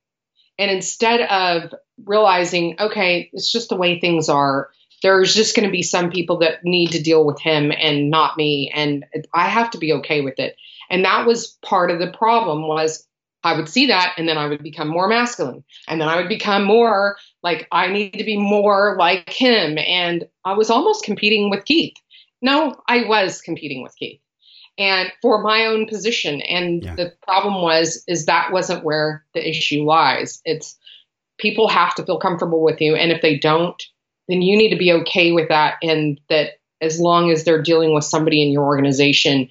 And 0.59 0.70
instead 0.70 1.20
of 1.20 1.72
realizing, 2.05 2.77
okay, 2.81 3.31
it's 3.33 3.53
just 3.53 3.68
the 3.68 3.77
way 3.77 4.01
things 4.01 4.29
are, 4.29 4.70
there's 5.03 5.35
just 5.35 5.55
going 5.55 5.68
to 5.68 5.72
be 5.72 5.83
some 5.83 6.11
people 6.11 6.38
that 6.38 6.64
need 6.64 6.92
to 6.92 7.03
deal 7.03 7.24
with 7.24 7.40
him 7.40 7.70
and 7.70 8.11
not 8.11 8.37
me. 8.37 8.72
And 8.74 9.07
I 9.33 9.48
have 9.48 9.70
to 9.72 9.79
be 9.79 9.92
okay 9.94 10.22
with 10.22 10.38
it. 10.38 10.57
And 10.90 11.05
that 11.05 11.27
was 11.27 11.59
part 11.62 11.90
of 11.90 12.01
the 12.01 12.11
problem 12.11 12.66
was 12.66 13.07
I 13.44 13.57
would 13.57 13.68
see 13.68 13.87
that 13.87 14.14
and 14.16 14.29
then 14.29 14.37
I 14.37 14.48
would 14.48 14.62
become 14.62 14.88
more 14.88 15.07
masculine. 15.07 15.62
And 15.87 16.01
then 16.01 16.09
I 16.09 16.16
would 16.16 16.29
become 16.29 16.64
more 16.64 17.16
like 17.42 17.68
I 17.72 17.88
need 17.88 18.14
to 18.14 18.24
be 18.24 18.37
more 18.37 18.96
like 18.98 19.31
him. 19.31 19.79
And 19.79 20.29
I 20.44 20.55
was 20.55 20.70
almost 20.70 21.05
competing 21.05 21.51
with 21.51 21.64
Keith. 21.64 21.94
No, 22.42 22.77
I 22.88 23.05
was 23.05 23.40
competing 23.40 23.83
with 23.83 23.94
Keith. 23.96 24.20
And 24.77 25.11
for 25.22 25.42
my 25.42 25.66
own 25.66 25.87
position. 25.87 26.40
And 26.42 26.85
yeah. 26.85 26.94
the 26.94 27.12
problem 27.22 27.62
was 27.62 28.05
is 28.07 28.27
that 28.27 28.53
wasn't 28.53 28.85
where 28.85 29.24
the 29.35 29.48
issue 29.48 29.83
lies. 29.83 30.40
It's 30.44 30.77
people 31.38 31.68
have 31.68 31.94
to 31.96 32.05
feel 32.05 32.18
comfortable 32.18 32.62
with 32.62 32.81
you. 32.81 32.94
And 32.94 33.11
if 33.11 33.22
they 33.22 33.38
don't, 33.38 33.81
then 34.29 34.42
you 34.42 34.57
need 34.57 34.70
to 34.70 34.77
be 34.77 34.92
okay 34.92 35.33
with 35.33 35.48
that 35.48 35.77
and 35.83 36.20
that 36.29 36.61
as 36.81 37.01
long 37.01 37.31
as 37.31 37.44
they're 37.44 37.62
dealing 37.62 37.92
with 37.92 38.05
somebody 38.05 38.42
in 38.42 38.53
your 38.53 38.64
organization 38.64 39.48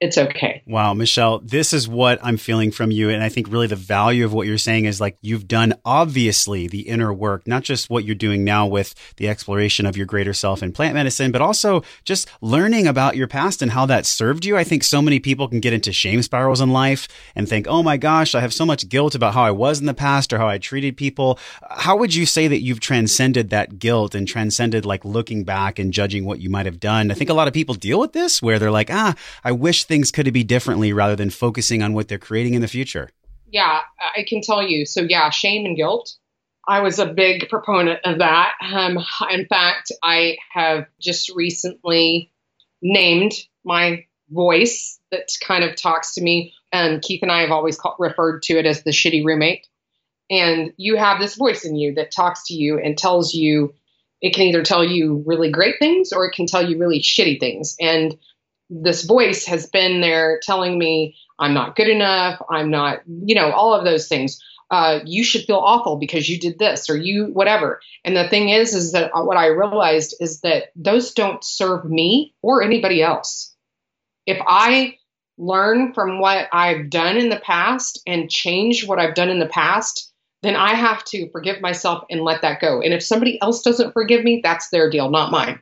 it's 0.00 0.16
okay. 0.16 0.62
Wow, 0.66 0.94
Michelle, 0.94 1.40
this 1.40 1.74
is 1.74 1.86
what 1.86 2.18
I'm 2.22 2.38
feeling 2.38 2.70
from 2.70 2.90
you. 2.90 3.10
And 3.10 3.22
I 3.22 3.28
think 3.28 3.48
really 3.50 3.66
the 3.66 3.76
value 3.76 4.24
of 4.24 4.32
what 4.32 4.46
you're 4.46 4.56
saying 4.56 4.86
is 4.86 4.98
like 4.98 5.18
you've 5.20 5.46
done 5.46 5.74
obviously 5.84 6.66
the 6.66 6.88
inner 6.88 7.12
work, 7.12 7.46
not 7.46 7.64
just 7.64 7.90
what 7.90 8.04
you're 8.04 8.14
doing 8.14 8.42
now 8.42 8.66
with 8.66 8.94
the 9.18 9.28
exploration 9.28 9.84
of 9.84 9.98
your 9.98 10.06
greater 10.06 10.32
self 10.32 10.62
in 10.62 10.72
plant 10.72 10.94
medicine, 10.94 11.32
but 11.32 11.42
also 11.42 11.82
just 12.04 12.28
learning 12.40 12.86
about 12.86 13.14
your 13.14 13.28
past 13.28 13.60
and 13.60 13.72
how 13.72 13.84
that 13.84 14.06
served 14.06 14.46
you. 14.46 14.56
I 14.56 14.64
think 14.64 14.84
so 14.84 15.02
many 15.02 15.20
people 15.20 15.48
can 15.48 15.60
get 15.60 15.74
into 15.74 15.92
shame 15.92 16.22
spirals 16.22 16.62
in 16.62 16.70
life 16.70 17.06
and 17.34 17.46
think, 17.46 17.66
oh 17.68 17.82
my 17.82 17.98
gosh, 17.98 18.34
I 18.34 18.40
have 18.40 18.54
so 18.54 18.64
much 18.64 18.88
guilt 18.88 19.14
about 19.14 19.34
how 19.34 19.42
I 19.42 19.50
was 19.50 19.80
in 19.80 19.86
the 19.86 19.92
past 19.92 20.32
or 20.32 20.38
how 20.38 20.48
I 20.48 20.56
treated 20.56 20.96
people. 20.96 21.38
How 21.68 21.94
would 21.98 22.14
you 22.14 22.24
say 22.24 22.48
that 22.48 22.62
you've 22.62 22.80
transcended 22.80 23.50
that 23.50 23.78
guilt 23.78 24.14
and 24.14 24.26
transcended 24.26 24.86
like 24.86 25.04
looking 25.04 25.44
back 25.44 25.78
and 25.78 25.92
judging 25.92 26.24
what 26.24 26.40
you 26.40 26.48
might 26.48 26.64
have 26.64 26.80
done? 26.80 27.10
I 27.10 27.14
think 27.14 27.28
a 27.28 27.34
lot 27.34 27.48
of 27.48 27.54
people 27.54 27.74
deal 27.74 28.00
with 28.00 28.14
this 28.14 28.40
where 28.40 28.58
they're 28.58 28.70
like, 28.70 28.90
ah, 28.90 29.14
I 29.44 29.52
wish 29.52 29.89
things 29.90 30.12
could 30.12 30.28
it 30.28 30.32
be 30.32 30.44
differently 30.44 30.92
rather 30.92 31.16
than 31.16 31.28
focusing 31.28 31.82
on 31.82 31.92
what 31.92 32.08
they're 32.08 32.16
creating 32.16 32.54
in 32.54 32.62
the 32.62 32.68
future? 32.68 33.10
Yeah, 33.50 33.80
I 34.16 34.24
can 34.26 34.40
tell 34.40 34.62
you. 34.62 34.86
So, 34.86 35.02
yeah, 35.02 35.28
shame 35.30 35.66
and 35.66 35.76
guilt. 35.76 36.14
I 36.68 36.80
was 36.80 37.00
a 37.00 37.06
big 37.06 37.48
proponent 37.48 37.98
of 38.04 38.18
that. 38.18 38.52
Um, 38.62 38.98
in 39.30 39.46
fact, 39.46 39.90
I 40.02 40.36
have 40.52 40.86
just 41.00 41.34
recently 41.34 42.30
named 42.80 43.32
my 43.64 44.06
voice 44.30 45.00
that 45.10 45.28
kind 45.44 45.64
of 45.64 45.74
talks 45.74 46.14
to 46.14 46.22
me. 46.22 46.54
And 46.72 47.02
Keith 47.02 47.22
and 47.22 47.32
I 47.32 47.40
have 47.40 47.50
always 47.50 47.76
called, 47.76 47.96
referred 47.98 48.42
to 48.44 48.58
it 48.58 48.66
as 48.66 48.84
the 48.84 48.92
shitty 48.92 49.24
roommate. 49.24 49.66
And 50.30 50.72
you 50.76 50.96
have 50.96 51.18
this 51.18 51.34
voice 51.34 51.64
in 51.64 51.74
you 51.74 51.94
that 51.94 52.12
talks 52.12 52.46
to 52.46 52.54
you 52.54 52.78
and 52.78 52.96
tells 52.96 53.34
you, 53.34 53.74
it 54.22 54.34
can 54.34 54.44
either 54.44 54.62
tell 54.62 54.84
you 54.84 55.24
really 55.26 55.50
great 55.50 55.80
things 55.80 56.12
or 56.12 56.26
it 56.26 56.34
can 56.34 56.46
tell 56.46 56.64
you 56.64 56.78
really 56.78 57.00
shitty 57.00 57.40
things. 57.40 57.74
And 57.80 58.16
this 58.70 59.02
voice 59.02 59.44
has 59.46 59.66
been 59.66 60.00
there 60.00 60.40
telling 60.42 60.78
me 60.78 61.16
I'm 61.38 61.54
not 61.54 61.76
good 61.76 61.88
enough, 61.88 62.40
I'm 62.48 62.70
not, 62.70 63.00
you 63.06 63.34
know, 63.34 63.50
all 63.50 63.74
of 63.74 63.84
those 63.84 64.08
things. 64.08 64.40
Uh, 64.70 65.00
you 65.04 65.24
should 65.24 65.44
feel 65.44 65.56
awful 65.56 65.96
because 65.96 66.28
you 66.28 66.38
did 66.38 66.56
this 66.58 66.88
or 66.88 66.96
you 66.96 67.26
whatever. 67.32 67.80
And 68.04 68.16
the 68.16 68.28
thing 68.28 68.50
is, 68.50 68.72
is 68.72 68.92
that 68.92 69.10
what 69.12 69.36
I 69.36 69.46
realized 69.46 70.14
is 70.20 70.42
that 70.42 70.66
those 70.76 71.12
don't 71.12 71.42
serve 71.42 71.84
me 71.84 72.34
or 72.40 72.62
anybody 72.62 73.02
else. 73.02 73.52
If 74.26 74.38
I 74.46 74.98
learn 75.36 75.92
from 75.92 76.20
what 76.20 76.48
I've 76.52 76.88
done 76.88 77.16
in 77.16 77.30
the 77.30 77.40
past 77.40 78.00
and 78.06 78.30
change 78.30 78.86
what 78.86 79.00
I've 79.00 79.14
done 79.14 79.30
in 79.30 79.40
the 79.40 79.46
past, 79.46 80.12
then 80.42 80.54
I 80.54 80.74
have 80.74 81.02
to 81.06 81.30
forgive 81.30 81.60
myself 81.60 82.04
and 82.08 82.20
let 82.20 82.42
that 82.42 82.60
go. 82.60 82.80
And 82.80 82.94
if 82.94 83.02
somebody 83.02 83.40
else 83.42 83.62
doesn't 83.62 83.92
forgive 83.92 84.22
me, 84.22 84.40
that's 84.42 84.68
their 84.68 84.88
deal, 84.88 85.10
not 85.10 85.32
mine. 85.32 85.58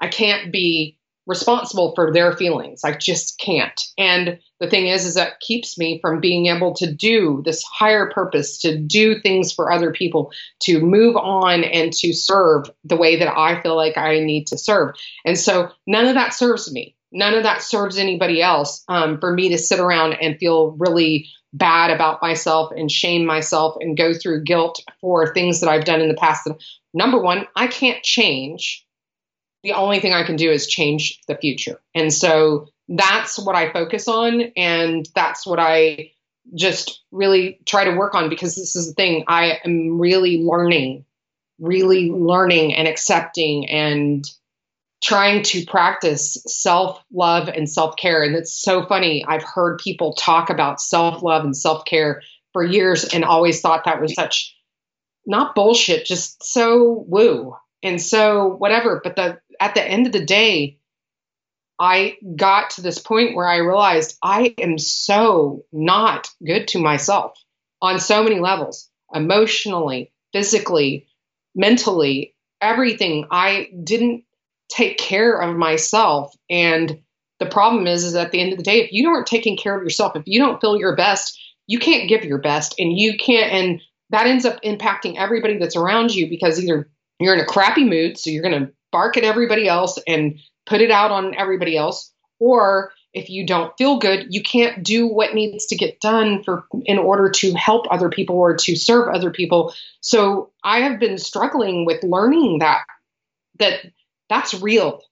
I 0.00 0.08
can't 0.08 0.52
be 0.52 0.98
responsible 1.26 1.94
for 1.94 2.12
their 2.12 2.32
feelings. 2.32 2.82
I 2.84 2.92
just 2.92 3.38
can't. 3.38 3.80
And 3.96 4.38
the 4.60 4.68
thing 4.68 4.86
is, 4.88 5.04
is 5.04 5.14
that 5.14 5.40
keeps 5.40 5.78
me 5.78 5.98
from 6.00 6.20
being 6.20 6.46
able 6.46 6.74
to 6.74 6.92
do 6.92 7.42
this 7.44 7.62
higher 7.62 8.10
purpose, 8.10 8.58
to 8.60 8.76
do 8.78 9.20
things 9.20 9.52
for 9.52 9.72
other 9.72 9.92
people, 9.92 10.32
to 10.60 10.80
move 10.80 11.16
on 11.16 11.64
and 11.64 11.92
to 11.94 12.12
serve 12.12 12.70
the 12.84 12.96
way 12.96 13.18
that 13.18 13.36
I 13.36 13.60
feel 13.62 13.76
like 13.76 13.96
I 13.96 14.20
need 14.20 14.48
to 14.48 14.58
serve. 14.58 14.94
And 15.24 15.38
so 15.38 15.70
none 15.86 16.06
of 16.06 16.14
that 16.14 16.34
serves 16.34 16.70
me. 16.72 16.96
None 17.12 17.34
of 17.34 17.44
that 17.44 17.62
serves 17.62 17.96
anybody 17.96 18.42
else 18.42 18.84
um, 18.88 19.20
for 19.20 19.32
me 19.32 19.50
to 19.50 19.58
sit 19.58 19.78
around 19.78 20.14
and 20.14 20.36
feel 20.36 20.72
really 20.72 21.28
bad 21.52 21.90
about 21.90 22.20
myself 22.20 22.72
and 22.76 22.90
shame 22.90 23.24
myself 23.24 23.76
and 23.80 23.96
go 23.96 24.12
through 24.12 24.42
guilt 24.42 24.82
for 25.00 25.32
things 25.32 25.60
that 25.60 25.70
I've 25.70 25.84
done 25.84 26.00
in 26.00 26.08
the 26.08 26.14
past. 26.14 26.48
Number 26.92 27.20
one, 27.20 27.46
I 27.54 27.68
can't 27.68 28.02
change 28.02 28.83
the 29.64 29.72
only 29.72 29.98
thing 29.98 30.12
I 30.12 30.22
can 30.22 30.36
do 30.36 30.50
is 30.50 30.68
change 30.68 31.20
the 31.26 31.36
future. 31.36 31.80
And 31.94 32.12
so 32.12 32.68
that's 32.88 33.38
what 33.38 33.56
I 33.56 33.72
focus 33.72 34.06
on. 34.06 34.52
And 34.56 35.08
that's 35.14 35.46
what 35.46 35.58
I 35.58 36.12
just 36.54 37.02
really 37.10 37.58
try 37.64 37.84
to 37.84 37.96
work 37.96 38.14
on 38.14 38.28
because 38.28 38.54
this 38.54 38.76
is 38.76 38.88
the 38.88 38.92
thing 38.92 39.24
I 39.26 39.58
am 39.64 39.98
really 39.98 40.42
learning, 40.42 41.06
really 41.58 42.10
learning 42.10 42.74
and 42.74 42.86
accepting 42.86 43.68
and 43.68 44.24
trying 45.02 45.42
to 45.42 45.64
practice 45.64 46.36
self 46.46 47.02
love 47.10 47.48
and 47.48 47.68
self 47.68 47.96
care. 47.96 48.22
And 48.22 48.36
it's 48.36 48.54
so 48.54 48.84
funny. 48.86 49.24
I've 49.26 49.42
heard 49.42 49.78
people 49.78 50.12
talk 50.12 50.50
about 50.50 50.80
self 50.80 51.22
love 51.22 51.44
and 51.44 51.56
self 51.56 51.86
care 51.86 52.22
for 52.52 52.62
years 52.62 53.04
and 53.04 53.24
always 53.24 53.62
thought 53.62 53.84
that 53.86 54.00
was 54.02 54.14
such 54.14 54.54
not 55.26 55.54
bullshit, 55.54 56.04
just 56.04 56.44
so 56.44 57.04
woo. 57.08 57.56
And 57.82 58.00
so 58.00 58.46
whatever, 58.46 59.00
but 59.04 59.16
the 59.16 59.38
at 59.60 59.74
the 59.74 59.84
end 59.84 60.06
of 60.06 60.12
the 60.12 60.24
day, 60.24 60.78
I 61.78 62.16
got 62.36 62.70
to 62.70 62.82
this 62.82 62.98
point 62.98 63.34
where 63.34 63.48
I 63.48 63.56
realized 63.56 64.16
I 64.22 64.54
am 64.58 64.78
so 64.78 65.64
not 65.72 66.28
good 66.44 66.68
to 66.68 66.78
myself 66.78 67.36
on 67.82 67.98
so 68.00 68.22
many 68.22 68.38
levels 68.38 68.88
emotionally, 69.12 70.12
physically, 70.32 71.06
mentally, 71.54 72.34
everything. 72.60 73.26
I 73.30 73.70
didn't 73.82 74.24
take 74.68 74.98
care 74.98 75.40
of 75.40 75.56
myself. 75.56 76.34
And 76.48 77.00
the 77.40 77.46
problem 77.46 77.86
is, 77.86 78.04
is 78.04 78.14
at 78.14 78.30
the 78.30 78.40
end 78.40 78.52
of 78.52 78.58
the 78.58 78.64
day, 78.64 78.80
if 78.80 78.92
you 78.92 79.08
aren't 79.08 79.26
taking 79.26 79.56
care 79.56 79.76
of 79.76 79.82
yourself, 79.82 80.16
if 80.16 80.22
you 80.26 80.38
don't 80.38 80.60
feel 80.60 80.78
your 80.78 80.96
best, 80.96 81.38
you 81.66 81.78
can't 81.78 82.08
give 82.08 82.24
your 82.24 82.38
best 82.38 82.74
and 82.78 82.96
you 82.96 83.16
can't, 83.16 83.52
and 83.52 83.80
that 84.10 84.26
ends 84.26 84.44
up 84.44 84.62
impacting 84.62 85.16
everybody 85.16 85.58
that's 85.58 85.76
around 85.76 86.14
you 86.14 86.28
because 86.28 86.62
either 86.62 86.88
you're 87.18 87.34
in 87.34 87.40
a 87.40 87.46
crappy 87.46 87.84
mood, 87.84 88.18
so 88.18 88.30
you're 88.30 88.42
going 88.42 88.66
to 88.66 88.72
bark 88.94 89.16
at 89.16 89.24
everybody 89.24 89.66
else 89.66 89.98
and 90.06 90.38
put 90.66 90.80
it 90.80 90.92
out 90.92 91.10
on 91.10 91.34
everybody 91.34 91.76
else, 91.76 92.12
or 92.38 92.92
if 93.12 93.28
you 93.28 93.44
don't 93.44 93.76
feel 93.76 93.98
good, 93.98 94.28
you 94.30 94.40
can't 94.40 94.84
do 94.84 95.08
what 95.08 95.34
needs 95.34 95.66
to 95.66 95.76
get 95.76 96.00
done 96.00 96.44
for 96.44 96.64
in 96.84 96.98
order 96.98 97.28
to 97.30 97.52
help 97.54 97.86
other 97.90 98.08
people 98.08 98.36
or 98.36 98.56
to 98.56 98.76
serve 98.76 99.08
other 99.08 99.32
people. 99.32 99.74
So 100.00 100.52
I 100.62 100.78
have 100.82 101.00
been 101.00 101.18
struggling 101.18 101.84
with 101.84 102.04
learning 102.04 102.60
that 102.60 102.84
that 103.58 103.80
that's 104.28 104.54
real. 104.54 105.02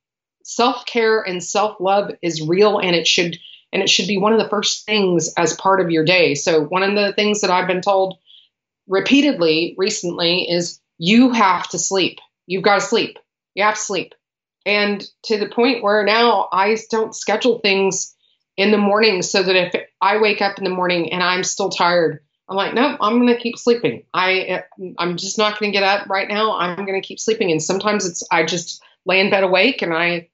Self-care 0.45 1.23
and 1.23 1.43
self-love 1.43 2.13
is 2.23 2.47
real 2.47 2.79
and 2.79 2.95
it 2.95 3.09
should 3.09 3.37
and 3.73 3.83
it 3.83 3.91
should 3.91 4.07
be 4.07 4.19
one 4.19 4.33
of 4.33 4.39
the 4.39 4.49
first 4.49 4.87
things 4.87 5.33
as 5.37 5.55
part 5.55 5.81
of 5.81 5.91
your 5.91 6.05
day. 6.05 6.37
So 6.37 6.63
one 6.63 6.85
of 6.85 6.95
the 6.95 7.13
things 7.15 7.41
that 7.41 7.51
I've 7.51 7.67
been 7.67 7.83
told 7.83 8.19
repeatedly 8.87 9.75
recently 9.77 10.49
is 10.49 10.81
you 10.99 11.31
have 11.33 11.69
to 11.71 11.79
sleep. 11.79 12.19
You've 12.47 12.63
got 12.63 12.77
to 12.77 12.81
sleep. 12.81 13.19
You 13.55 13.65
have 13.65 13.79
sleep. 13.79 14.15
And 14.65 15.05
to 15.25 15.39
the 15.39 15.49
point 15.49 15.83
where 15.83 16.05
now 16.05 16.49
I 16.53 16.77
don't 16.91 17.15
schedule 17.15 17.59
things 17.59 18.15
in 18.57 18.71
the 18.71 18.79
morning 18.79 19.23
so 19.23 19.43
that 19.43 19.57
if 19.57 19.75
I 20.01 20.19
wake 20.19 20.41
up 20.41 20.59
in 20.59 20.65
the 20.65 20.71
morning 20.71 21.13
and 21.13 21.23
I'm 21.23 21.43
still 21.43 21.71
tired, 21.71 22.21
I'm 22.49 22.57
like, 22.57 22.75
no, 22.75 22.97
I'm 23.01 23.19
going 23.19 23.35
to 23.35 23.41
keep 23.41 23.59
sleeping. 23.59 24.05
I 24.13 24.65
I'm 24.99 25.17
just 25.17 25.39
not 25.39 25.59
going 25.59 25.73
to 25.73 25.79
get 25.79 25.85
up 25.85 26.09
right 26.09 26.29
now. 26.29 26.57
I'm 26.59 26.85
going 26.85 27.01
to 27.01 27.07
keep 27.07 27.19
sleeping. 27.19 27.51
And 27.51 27.63
sometimes 27.63 28.07
it's 28.07 28.23
I 28.31 28.45
just 28.45 28.83
lay 29.07 29.21
in 29.21 29.31
bed 29.31 29.43
awake 29.43 29.83
and 29.83 29.93
I 29.95 30.29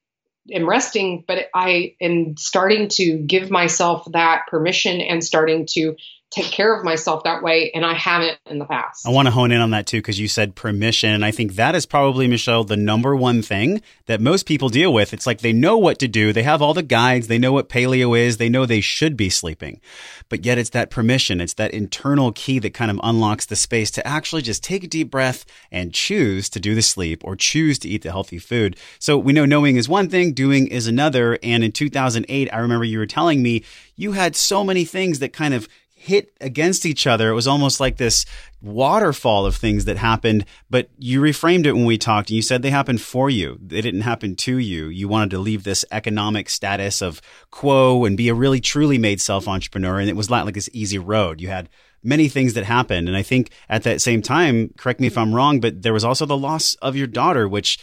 am 0.53 0.69
resting, 0.69 1.25
but 1.27 1.49
I 1.55 1.95
am 2.01 2.37
starting 2.37 2.89
to 2.89 3.19
give 3.19 3.51
myself 3.51 4.07
that 4.13 4.47
permission 4.49 5.01
and 5.01 5.23
starting 5.23 5.67
to 5.71 5.97
take 6.31 6.47
care 6.47 6.75
of 6.75 6.85
myself 6.85 7.25
that 7.25 7.43
way 7.43 7.71
and 7.75 7.87
I 7.87 7.95
haven't 7.95 8.39
in 8.47 8.59
the 8.59 8.67
past. 8.67 9.07
I 9.07 9.11
want 9.11 9.27
to 9.27 9.33
hone 9.33 9.51
in 9.51 9.61
on 9.61 9.71
that 9.71 9.87
too 9.87 9.99
because 9.99 10.21
you 10.21 10.29
said 10.29 10.55
permission 10.55 11.11
and 11.11 11.25
I 11.25 11.31
think 11.31 11.55
that 11.55 11.75
is 11.75 11.87
probably 11.87 12.29
Michelle 12.29 12.65
the 12.65 12.77
number 12.77 13.17
one 13.17 13.41
thing 13.41 13.81
that 14.07 14.21
most 14.21 14.45
people 14.45 14.69
deal 14.69 14.93
with. 14.93 15.15
It's 15.15 15.27
like 15.27 15.41
they 15.41 15.55
know 15.55 15.79
what 15.79 15.99
to 16.01 16.09
do, 16.09 16.33
they 16.33 16.43
have 16.43 16.61
all 16.61 16.75
the 16.75 16.83
guides, 16.83 17.29
they 17.29 17.39
know 17.39 17.53
what 17.53 17.71
paleo 17.71 18.19
is, 18.19 18.37
they 18.37 18.51
know 18.51 18.67
they 18.67 18.83
should 18.83 19.17
be 19.17 19.31
sleeping. 19.31 19.81
But 20.29 20.45
yet 20.45 20.59
it's 20.59 20.71
that 20.71 20.91
permission, 20.91 21.41
it's 21.41 21.55
that 21.55 21.73
internal 21.73 22.33
key 22.33 22.59
that 22.59 22.75
kind 22.75 22.91
of 22.91 23.01
unlocks 23.03 23.47
the 23.47 23.57
space 23.57 23.91
to 23.93 24.07
actually 24.07 24.43
just 24.43 24.63
take 24.63 24.85
a 24.85 24.89
deep 24.89 25.11
breath 25.11 25.47
and 25.73 25.95
choose 25.95 26.51
to 26.51 26.61
do 26.61 26.75
the 26.75 26.83
sleep 26.83 27.25
or 27.25 27.37
choose 27.37 27.79
to 27.81 27.89
eat 27.89 28.03
the 28.03 28.11
healthy 28.11 28.39
food. 28.39 28.77
So 28.99 29.17
we 29.17 29.33
know 29.33 29.47
knowing 29.47 29.77
is 29.77 29.89
one 29.89 30.11
thing, 30.11 30.35
doing 30.35 30.67
is 30.67 30.87
another 30.87 31.39
and 31.43 31.65
in 31.65 31.73
2008 31.73 32.53
I 32.53 32.59
remember 32.59 32.85
you 32.85 32.99
were 32.99 33.07
telling 33.07 33.43
me 33.43 33.65
you 33.97 34.13
had 34.13 34.37
so 34.37 34.63
many 34.63 34.85
things 34.85 35.21
that 35.21 35.33
kind 35.33 35.55
of 35.55 35.69
hit 35.99 36.33
against 36.41 36.87
each 36.87 37.07
other. 37.07 37.29
It 37.29 37.35
was 37.35 37.49
almost 37.49 37.81
like 37.81 37.97
this 37.97 38.25
waterfall 38.63 39.45
of 39.47 39.57
things 39.57 39.85
that 39.85 39.97
happened, 39.97 40.45
but 40.71 40.89
you 40.97 41.21
reframed 41.21 41.67
it 41.67 41.73
when 41.73 41.85
we 41.85 41.99
talked 41.99 42.31
and 42.31 42.37
you 42.37 42.43
said 42.43 42.63
they 42.63 42.71
happened 42.71 43.01
for 43.01 43.29
you. 43.29 43.59
They 43.61 43.81
didn't 43.81 44.03
happen 44.03 44.37
to 44.37 44.59
you. 44.59 44.87
You 44.87 45.09
wanted 45.09 45.31
to 45.31 45.39
leave 45.39 45.65
this 45.65 45.85
economic 45.91 46.51
status 46.51 47.03
of 47.03 47.21
quo 47.51 48.05
and 48.05 48.17
be 48.17 48.29
a 48.29 48.35
really 48.35 48.61
truly 48.61 48.97
made 48.97 49.21
self 49.21 49.49
entrepreneur. 49.49 49.99
And 49.99 50.09
it 50.09 50.17
was 50.17 50.31
not 50.31 50.45
like 50.45 50.55
this 50.55 50.71
easy 50.73 50.99
road. 50.99 51.41
You 51.41 51.49
had 51.49 51.69
many 52.03 52.29
things 52.29 52.55
that 52.55 52.65
happened. 52.65 53.09
And 53.09 53.17
I 53.17 53.23
think 53.23 53.51
at 53.69 53.83
that 53.83 54.01
same 54.01 54.23
time, 54.23 54.73
correct 54.79 55.01
me 55.01 55.09
if 55.09 55.19
I'm 55.19 55.35
wrong, 55.35 55.59
but 55.59 55.83
there 55.83 55.93
was 55.93 56.05
also 56.05 56.27
the 56.27 56.37
loss 56.37 56.75
of 56.77 56.95
your 56.95 57.09
daughter, 57.09 57.49
which 57.49 57.77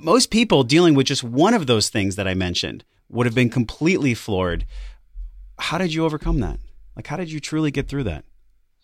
most 0.00 0.30
people 0.30 0.64
dealing 0.64 0.94
with 0.94 1.06
just 1.06 1.22
one 1.22 1.52
of 1.52 1.66
those 1.66 1.90
things 1.90 2.16
that 2.16 2.26
I 2.26 2.32
mentioned 2.32 2.84
would 3.10 3.26
have 3.26 3.34
been 3.34 3.50
completely 3.50 4.14
floored. 4.14 4.64
How 5.58 5.76
did 5.76 5.92
you 5.92 6.06
overcome 6.06 6.40
that? 6.40 6.60
Like, 6.98 7.06
how 7.06 7.16
did 7.16 7.30
you 7.30 7.38
truly 7.38 7.70
get 7.70 7.88
through 7.88 8.04
that? 8.04 8.24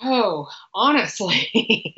Oh, 0.01 0.49
honestly. 0.73 1.97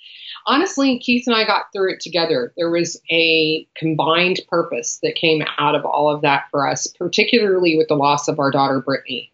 honestly, 0.46 1.00
Keith 1.00 1.26
and 1.26 1.34
I 1.34 1.44
got 1.44 1.72
through 1.72 1.94
it 1.94 2.00
together. 2.00 2.52
There 2.56 2.70
was 2.70 3.00
a 3.10 3.66
combined 3.76 4.40
purpose 4.48 5.00
that 5.02 5.16
came 5.16 5.42
out 5.58 5.74
of 5.74 5.84
all 5.84 6.14
of 6.14 6.22
that 6.22 6.44
for 6.52 6.68
us, 6.68 6.86
particularly 6.86 7.76
with 7.76 7.88
the 7.88 7.96
loss 7.96 8.28
of 8.28 8.38
our 8.38 8.52
daughter, 8.52 8.80
Brittany. 8.80 9.32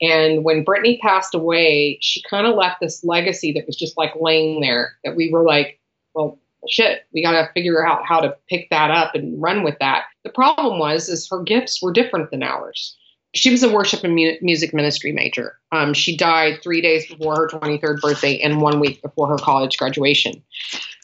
And 0.00 0.42
when 0.42 0.64
Brittany 0.64 0.98
passed 1.02 1.34
away, 1.34 1.98
she 2.00 2.22
kind 2.22 2.46
of 2.46 2.54
left 2.54 2.80
this 2.80 3.04
legacy 3.04 3.52
that 3.52 3.66
was 3.66 3.76
just 3.76 3.98
like 3.98 4.14
laying 4.18 4.62
there 4.62 4.96
that 5.04 5.16
we 5.16 5.30
were 5.30 5.44
like, 5.44 5.78
well, 6.14 6.38
shit, 6.66 7.04
we 7.12 7.22
got 7.22 7.32
to 7.32 7.52
figure 7.52 7.86
out 7.86 8.06
how 8.06 8.20
to 8.20 8.34
pick 8.48 8.70
that 8.70 8.90
up 8.90 9.14
and 9.14 9.42
run 9.42 9.64
with 9.64 9.76
that. 9.80 10.04
The 10.24 10.30
problem 10.30 10.78
was, 10.78 11.10
is 11.10 11.28
her 11.28 11.42
gifts 11.42 11.82
were 11.82 11.92
different 11.92 12.30
than 12.30 12.42
ours 12.42 12.96
she 13.34 13.50
was 13.50 13.62
a 13.62 13.72
worship 13.72 14.04
and 14.04 14.14
music 14.14 14.72
ministry 14.72 15.12
major. 15.12 15.58
Um, 15.70 15.92
she 15.92 16.16
died 16.16 16.60
three 16.62 16.80
days 16.80 17.06
before 17.06 17.36
her 17.36 17.48
23rd 17.48 18.00
birthday 18.00 18.38
and 18.38 18.62
one 18.62 18.80
week 18.80 19.02
before 19.02 19.28
her 19.28 19.36
college 19.36 19.76
graduation. 19.76 20.42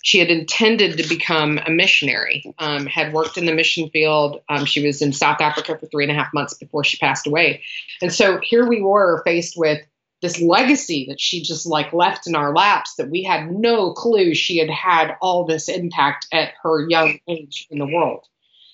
She 0.02 0.18
had 0.18 0.30
intended 0.30 0.98
to 0.98 1.08
become 1.08 1.58
a 1.58 1.70
missionary, 1.70 2.44
um, 2.58 2.86
had 2.86 3.12
worked 3.12 3.38
in 3.38 3.46
the 3.46 3.54
mission 3.54 3.88
field. 3.90 4.40
Um, 4.48 4.64
she 4.64 4.84
was 4.86 5.00
in 5.00 5.12
South 5.12 5.40
Africa 5.40 5.78
for 5.78 5.86
three 5.86 6.04
and 6.04 6.10
a 6.10 6.14
half 6.14 6.32
months 6.34 6.54
before 6.54 6.84
she 6.84 6.98
passed 6.98 7.26
away. 7.26 7.62
And 8.02 8.12
so 8.12 8.38
here 8.42 8.66
we 8.66 8.82
were 8.82 9.22
faced 9.24 9.54
with 9.56 9.80
this 10.20 10.40
legacy 10.40 11.06
that 11.08 11.20
she 11.20 11.42
just 11.42 11.66
like 11.66 11.92
left 11.92 12.26
in 12.26 12.34
our 12.34 12.54
laps 12.54 12.94
that 12.96 13.10
we 13.10 13.22
had 13.22 13.50
no 13.50 13.92
clue 13.92 14.34
she 14.34 14.58
had 14.58 14.70
had 14.70 15.16
all 15.20 15.44
this 15.44 15.68
impact 15.68 16.26
at 16.32 16.52
her 16.62 16.88
young 16.88 17.18
age 17.28 17.66
in 17.70 17.78
the 17.78 17.86
world. 17.86 18.24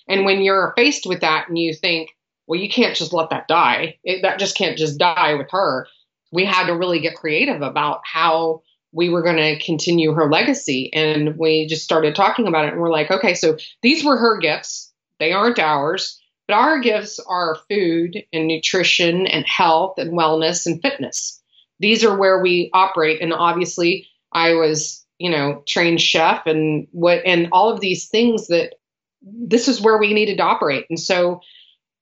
And 0.09 0.25
when 0.25 0.43
you're 0.43 0.73
faced 0.77 1.07
with 1.07 1.21
that 1.21 1.49
and 1.49 1.59
you 1.59 1.75
think, 1.75 2.11
well, 2.51 2.59
you 2.59 2.69
can't 2.69 2.97
just 2.97 3.13
let 3.13 3.31
that 3.31 3.47
die. 3.47 3.97
It, 4.03 4.23
that 4.23 4.41
just 4.41 4.57
can't 4.57 4.77
just 4.77 4.99
die 4.99 5.35
with 5.35 5.47
her. 5.53 5.87
We 6.33 6.45
had 6.45 6.67
to 6.67 6.77
really 6.77 6.99
get 6.99 7.15
creative 7.15 7.63
about 7.63 8.01
how 8.03 8.63
we 8.91 9.09
were 9.09 9.23
going 9.23 9.37
to 9.37 9.65
continue 9.65 10.13
her 10.15 10.29
legacy. 10.29 10.93
And 10.93 11.37
we 11.37 11.69
just 11.69 11.85
started 11.85 12.17
talking 12.17 12.49
about 12.49 12.65
it. 12.65 12.73
And 12.73 12.81
we're 12.81 12.91
like, 12.91 13.09
okay, 13.09 13.35
so 13.35 13.57
these 13.83 14.05
were 14.05 14.17
her 14.17 14.39
gifts. 14.39 14.93
They 15.21 15.31
aren't 15.31 15.61
ours. 15.61 16.21
But 16.49 16.55
our 16.55 16.81
gifts 16.81 17.21
are 17.21 17.61
food 17.71 18.25
and 18.33 18.49
nutrition 18.49 19.29
and 19.29 19.47
health 19.47 19.99
and 19.99 20.19
wellness 20.19 20.67
and 20.67 20.83
fitness. 20.83 21.41
These 21.79 22.03
are 22.03 22.19
where 22.19 22.43
we 22.43 22.69
operate. 22.75 23.23
And 23.23 23.33
obviously, 23.33 24.09
I 24.33 24.55
was, 24.55 25.07
you 25.19 25.31
know, 25.31 25.63
trained 25.69 26.01
chef 26.01 26.47
and 26.47 26.89
what, 26.91 27.23
and 27.25 27.51
all 27.53 27.73
of 27.73 27.79
these 27.79 28.09
things 28.09 28.49
that 28.49 28.75
this 29.23 29.69
is 29.69 29.81
where 29.81 29.99
we 29.99 30.15
needed 30.15 30.39
to 30.39 30.43
operate. 30.43 30.87
And 30.91 30.99
so 30.99 31.43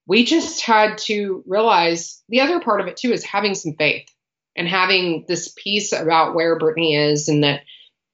we 0.09 0.25
just 0.25 0.63
had 0.63 0.97
to 0.97 1.45
realize 1.47 2.23
the 2.31 2.41
other 2.41 2.61
part 2.61 2.81
of 2.81 2.87
it 2.87 2.97
too 2.97 3.13
is 3.13 3.23
having 3.23 3.55
some 3.55 3.75
faith 3.75 4.09
and 4.57 4.67
having 4.67 5.27
this 5.29 5.53
peace 5.57 5.93
about 5.93 6.35
where 6.35 6.59
Brittany 6.59 6.97
is 6.97 7.29
and 7.29 7.45
that 7.45 7.61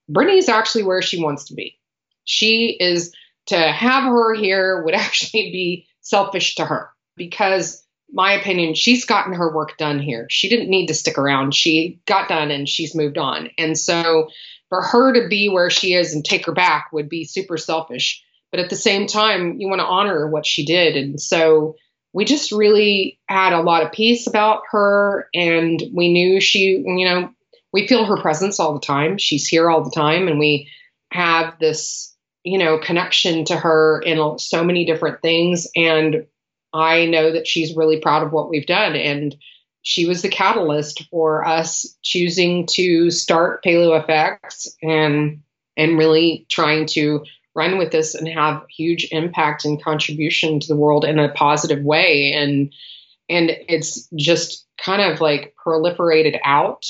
Brittany 0.09 0.37
is 0.37 0.49
actually 0.49 0.83
where 0.83 1.01
she 1.01 1.23
wants 1.23 1.45
to 1.45 1.55
be. 1.55 1.79
She 2.25 2.75
is 2.79 3.13
to 3.47 3.57
have 3.57 4.03
her 4.03 4.35
here 4.35 4.83
would 4.83 4.93
actually 4.93 5.51
be 5.51 5.87
selfish 6.01 6.55
to 6.55 6.65
her 6.65 6.89
because 7.15 7.81
my 8.11 8.33
opinion 8.33 8.75
she's 8.75 9.05
gotten 9.05 9.33
her 9.33 9.55
work 9.55 9.77
done 9.77 9.99
here. 9.99 10.27
She 10.29 10.49
didn't 10.49 10.69
need 10.69 10.87
to 10.87 10.93
stick 10.93 11.17
around. 11.17 11.55
She 11.55 12.01
got 12.05 12.27
done 12.27 12.51
and 12.51 12.67
she's 12.67 12.93
moved 12.93 13.17
on. 13.17 13.49
And 13.57 13.77
so 13.77 14.27
for 14.67 14.81
her 14.81 15.13
to 15.13 15.29
be 15.29 15.47
where 15.47 15.69
she 15.69 15.93
is 15.93 16.13
and 16.13 16.25
take 16.25 16.45
her 16.45 16.51
back 16.51 16.89
would 16.91 17.07
be 17.07 17.23
super 17.23 17.57
selfish. 17.57 18.21
But 18.51 18.59
at 18.59 18.69
the 18.69 18.75
same 18.75 19.07
time 19.07 19.59
you 19.59 19.69
want 19.69 19.79
to 19.79 19.87
honor 19.87 20.29
what 20.29 20.45
she 20.45 20.65
did. 20.65 20.97
And 20.97 21.21
so 21.21 21.77
we 22.15 22.23
just 22.23 22.53
really 22.53 23.19
had 23.27 23.51
a 23.51 23.61
lot 23.61 23.83
of 23.83 23.91
peace 23.91 24.25
about 24.25 24.61
her 24.71 25.27
and 25.33 25.83
we 25.93 26.11
knew 26.13 26.39
she 26.39 26.81
you 26.85 27.05
know 27.05 27.29
we 27.73 27.87
feel 27.87 28.05
her 28.05 28.15
presence 28.15 28.57
all 28.57 28.73
the 28.73 28.79
time. 28.79 29.17
She's 29.17 29.45
here 29.45 29.69
all 29.69 29.83
the 29.83 29.91
time 29.91 30.29
and 30.29 30.39
we 30.39 30.69
have 31.11 31.59
this 31.59 32.15
you 32.45 32.57
know 32.57 32.77
connection 32.77 33.43
to 33.45 33.57
her 33.57 34.01
in 34.01 34.39
so 34.39 34.63
many 34.63 34.85
different 34.85 35.21
things 35.21 35.67
and 35.75 36.25
i 36.73 37.05
know 37.05 37.31
that 37.31 37.47
she's 37.47 37.75
really 37.75 37.99
proud 37.99 38.23
of 38.23 38.31
what 38.31 38.49
we've 38.49 38.65
done 38.65 38.95
and 38.95 39.35
she 39.81 40.05
was 40.05 40.21
the 40.21 40.29
catalyst 40.29 41.05
for 41.09 41.45
us 41.45 41.97
choosing 42.01 42.65
to 42.67 43.09
start 43.11 43.63
paleo 43.63 44.05
fx 44.05 44.69
and 44.81 45.41
and 45.77 45.97
really 45.97 46.45
trying 46.49 46.85
to 46.85 47.23
run 47.55 47.77
with 47.77 47.91
this 47.91 48.15
and 48.15 48.27
have 48.27 48.65
huge 48.69 49.07
impact 49.11 49.65
and 49.65 49.81
contribution 49.81 50.59
to 50.59 50.67
the 50.67 50.75
world 50.75 51.05
in 51.05 51.17
a 51.17 51.31
positive 51.31 51.83
way. 51.83 52.33
And 52.33 52.73
and 53.27 53.51
it's 53.67 54.07
just 54.15 54.67
kind 54.77 55.01
of 55.01 55.21
like 55.21 55.55
proliferated 55.65 56.39
out 56.43 56.85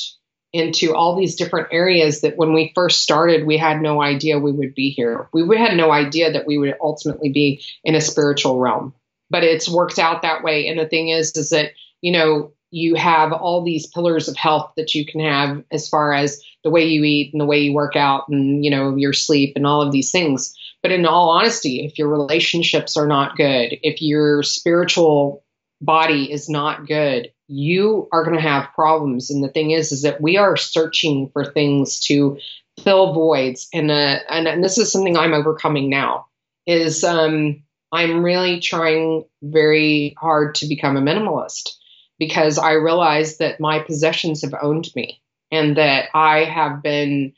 into 0.52 0.94
all 0.94 1.16
these 1.16 1.36
different 1.36 1.68
areas 1.72 2.22
that 2.22 2.38
when 2.38 2.54
we 2.54 2.72
first 2.76 3.02
started 3.02 3.46
we 3.46 3.58
had 3.58 3.82
no 3.82 4.02
idea 4.02 4.40
we 4.40 4.52
would 4.52 4.74
be 4.74 4.90
here. 4.90 5.30
We 5.34 5.58
had 5.58 5.78
no 5.78 5.92
idea 5.92 6.32
that 6.34 6.48
we 6.48 6.58
would 6.58 6.76
ultimately 6.82 7.30
be 7.30 7.62
in 7.84 7.96
a 7.96 8.02
spiritual 8.02 8.60
realm. 8.60 8.94
But 9.30 9.44
it's 9.44 9.70
worked 9.70 10.00
out 10.00 10.22
that 10.22 10.44
way. 10.44 10.68
And 10.68 10.80
the 10.80 10.88
thing 10.88 11.10
is 11.10 11.32
is 11.36 11.52
that 11.52 11.72
you 12.02 12.12
know 12.12 12.54
you 12.76 12.96
have 12.96 13.32
all 13.32 13.64
these 13.64 13.88
pillars 13.88 14.28
of 14.28 14.36
health 14.36 14.70
that 14.76 14.94
you 14.94 15.06
can 15.06 15.22
have 15.22 15.64
as 15.72 15.88
far 15.88 16.14
as 16.14 16.42
the 16.66 16.70
way 16.70 16.86
you 16.86 17.06
eat 17.06 17.32
and 17.32 17.40
the 17.40 17.46
way 17.46 17.60
you 17.60 17.74
work 17.74 17.96
out 17.96 18.28
and 18.28 18.66
you 18.66 18.70
know 18.70 18.96
your 18.98 19.14
sleep 19.14 19.54
and 19.56 19.66
all 19.66 19.82
of 19.82 19.94
these 19.94 20.12
things. 20.12 20.54
But 20.84 20.92
in 20.92 21.06
all 21.06 21.30
honesty 21.30 21.86
if 21.86 21.98
your 21.98 22.10
relationships 22.10 22.98
are 22.98 23.08
not 23.08 23.38
good 23.38 23.78
if 23.82 24.02
your 24.02 24.44
spiritual 24.44 25.44
body 25.82 26.30
is 26.30 26.50
not 26.50 26.86
good 26.86 27.32
you 27.48 28.10
are 28.12 28.24
going 28.24 28.36
to 28.36 28.42
have 28.42 28.74
problems. 28.74 29.30
And 29.30 29.44
the 29.44 29.50
thing 29.50 29.72
is 29.72 29.92
is 29.92 30.02
that 30.02 30.20
we 30.20 30.36
are 30.36 30.58
searching 30.58 31.30
for 31.32 31.46
things 31.46 32.00
to 32.08 32.40
fill 32.84 33.14
voids. 33.14 33.68
And 33.72 33.92
uh, 33.92 34.20
and, 34.30 34.48
and 34.48 34.64
this 34.64 34.78
is 34.78 34.92
something 34.92 35.16
i'm 35.16 35.34
overcoming 35.34 35.90
now 35.90 36.26
is 36.68 37.06
um 37.06 37.64
i'm 37.94 38.22
really 38.22 38.60
trying 38.60 39.24
very 39.44 40.14
hard 40.18 40.56
to 40.56 40.68
become 40.68 40.98
a 40.98 41.02
minimalist 41.02 41.70
because 42.20 42.58
I 42.58 42.74
realized 42.74 43.40
that 43.40 43.60
my 43.60 43.80
possessions 43.80 44.42
have 44.42 44.56
owned 44.62 44.90
me 44.96 45.22
and 45.52 45.78
that 45.78 46.10
I 46.14 46.44
have 46.46 46.82
been, 46.82 47.34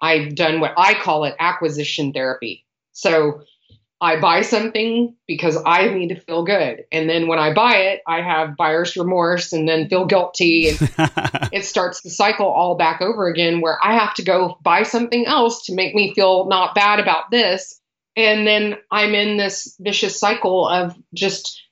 I've 0.00 0.34
done 0.34 0.60
what 0.60 0.74
I 0.76 0.94
call 0.94 1.24
it 1.24 1.36
acquisition 1.38 2.12
therapy. 2.12 2.64
So 2.92 3.42
I 4.02 4.18
buy 4.18 4.40
something 4.40 5.14
because 5.28 5.56
I 5.64 5.88
need 5.88 6.08
to 6.08 6.20
feel 6.20 6.44
good. 6.44 6.84
And 6.90 7.08
then 7.08 7.28
when 7.28 7.38
I 7.38 7.54
buy 7.54 7.76
it, 7.76 8.02
I 8.04 8.20
have 8.20 8.56
buyer's 8.56 8.96
remorse 8.96 9.52
and 9.52 9.68
then 9.68 9.88
feel 9.88 10.06
guilty. 10.06 10.70
And 10.70 10.78
it 11.52 11.64
starts 11.64 12.00
the 12.00 12.10
cycle 12.10 12.48
all 12.48 12.76
back 12.76 13.00
over 13.00 13.28
again 13.28 13.60
where 13.60 13.78
I 13.80 13.94
have 13.94 14.12
to 14.14 14.24
go 14.24 14.58
buy 14.60 14.82
something 14.82 15.24
else 15.26 15.66
to 15.66 15.74
make 15.74 15.94
me 15.94 16.14
feel 16.14 16.48
not 16.48 16.74
bad 16.74 16.98
about 16.98 17.30
this. 17.30 17.80
And 18.16 18.44
then 18.44 18.76
I'm 18.90 19.14
in 19.14 19.36
this 19.36 19.76
vicious 19.78 20.18
cycle 20.18 20.66
of 20.66 20.96
just 21.14 21.62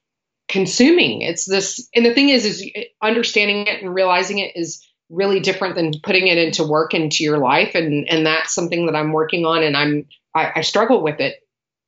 consuming. 0.50 1.22
It's 1.22 1.46
this, 1.46 1.88
and 1.94 2.04
the 2.04 2.12
thing 2.12 2.28
is, 2.28 2.44
is 2.44 2.66
understanding 3.00 3.68
it 3.68 3.82
and 3.82 3.94
realizing 3.94 4.38
it 4.38 4.56
is 4.56 4.84
really 5.08 5.40
different 5.40 5.76
than 5.76 5.92
putting 6.02 6.26
it 6.26 6.38
into 6.38 6.66
work 6.66 6.92
into 6.92 7.24
your 7.24 7.38
life, 7.38 7.74
and 7.74 8.06
and 8.10 8.26
that's 8.26 8.54
something 8.54 8.86
that 8.86 8.96
I'm 8.96 9.12
working 9.12 9.46
on, 9.46 9.62
and 9.62 9.76
I'm 9.76 10.06
I, 10.34 10.52
I 10.56 10.60
struggle 10.62 11.02
with 11.02 11.20
it. 11.20 11.36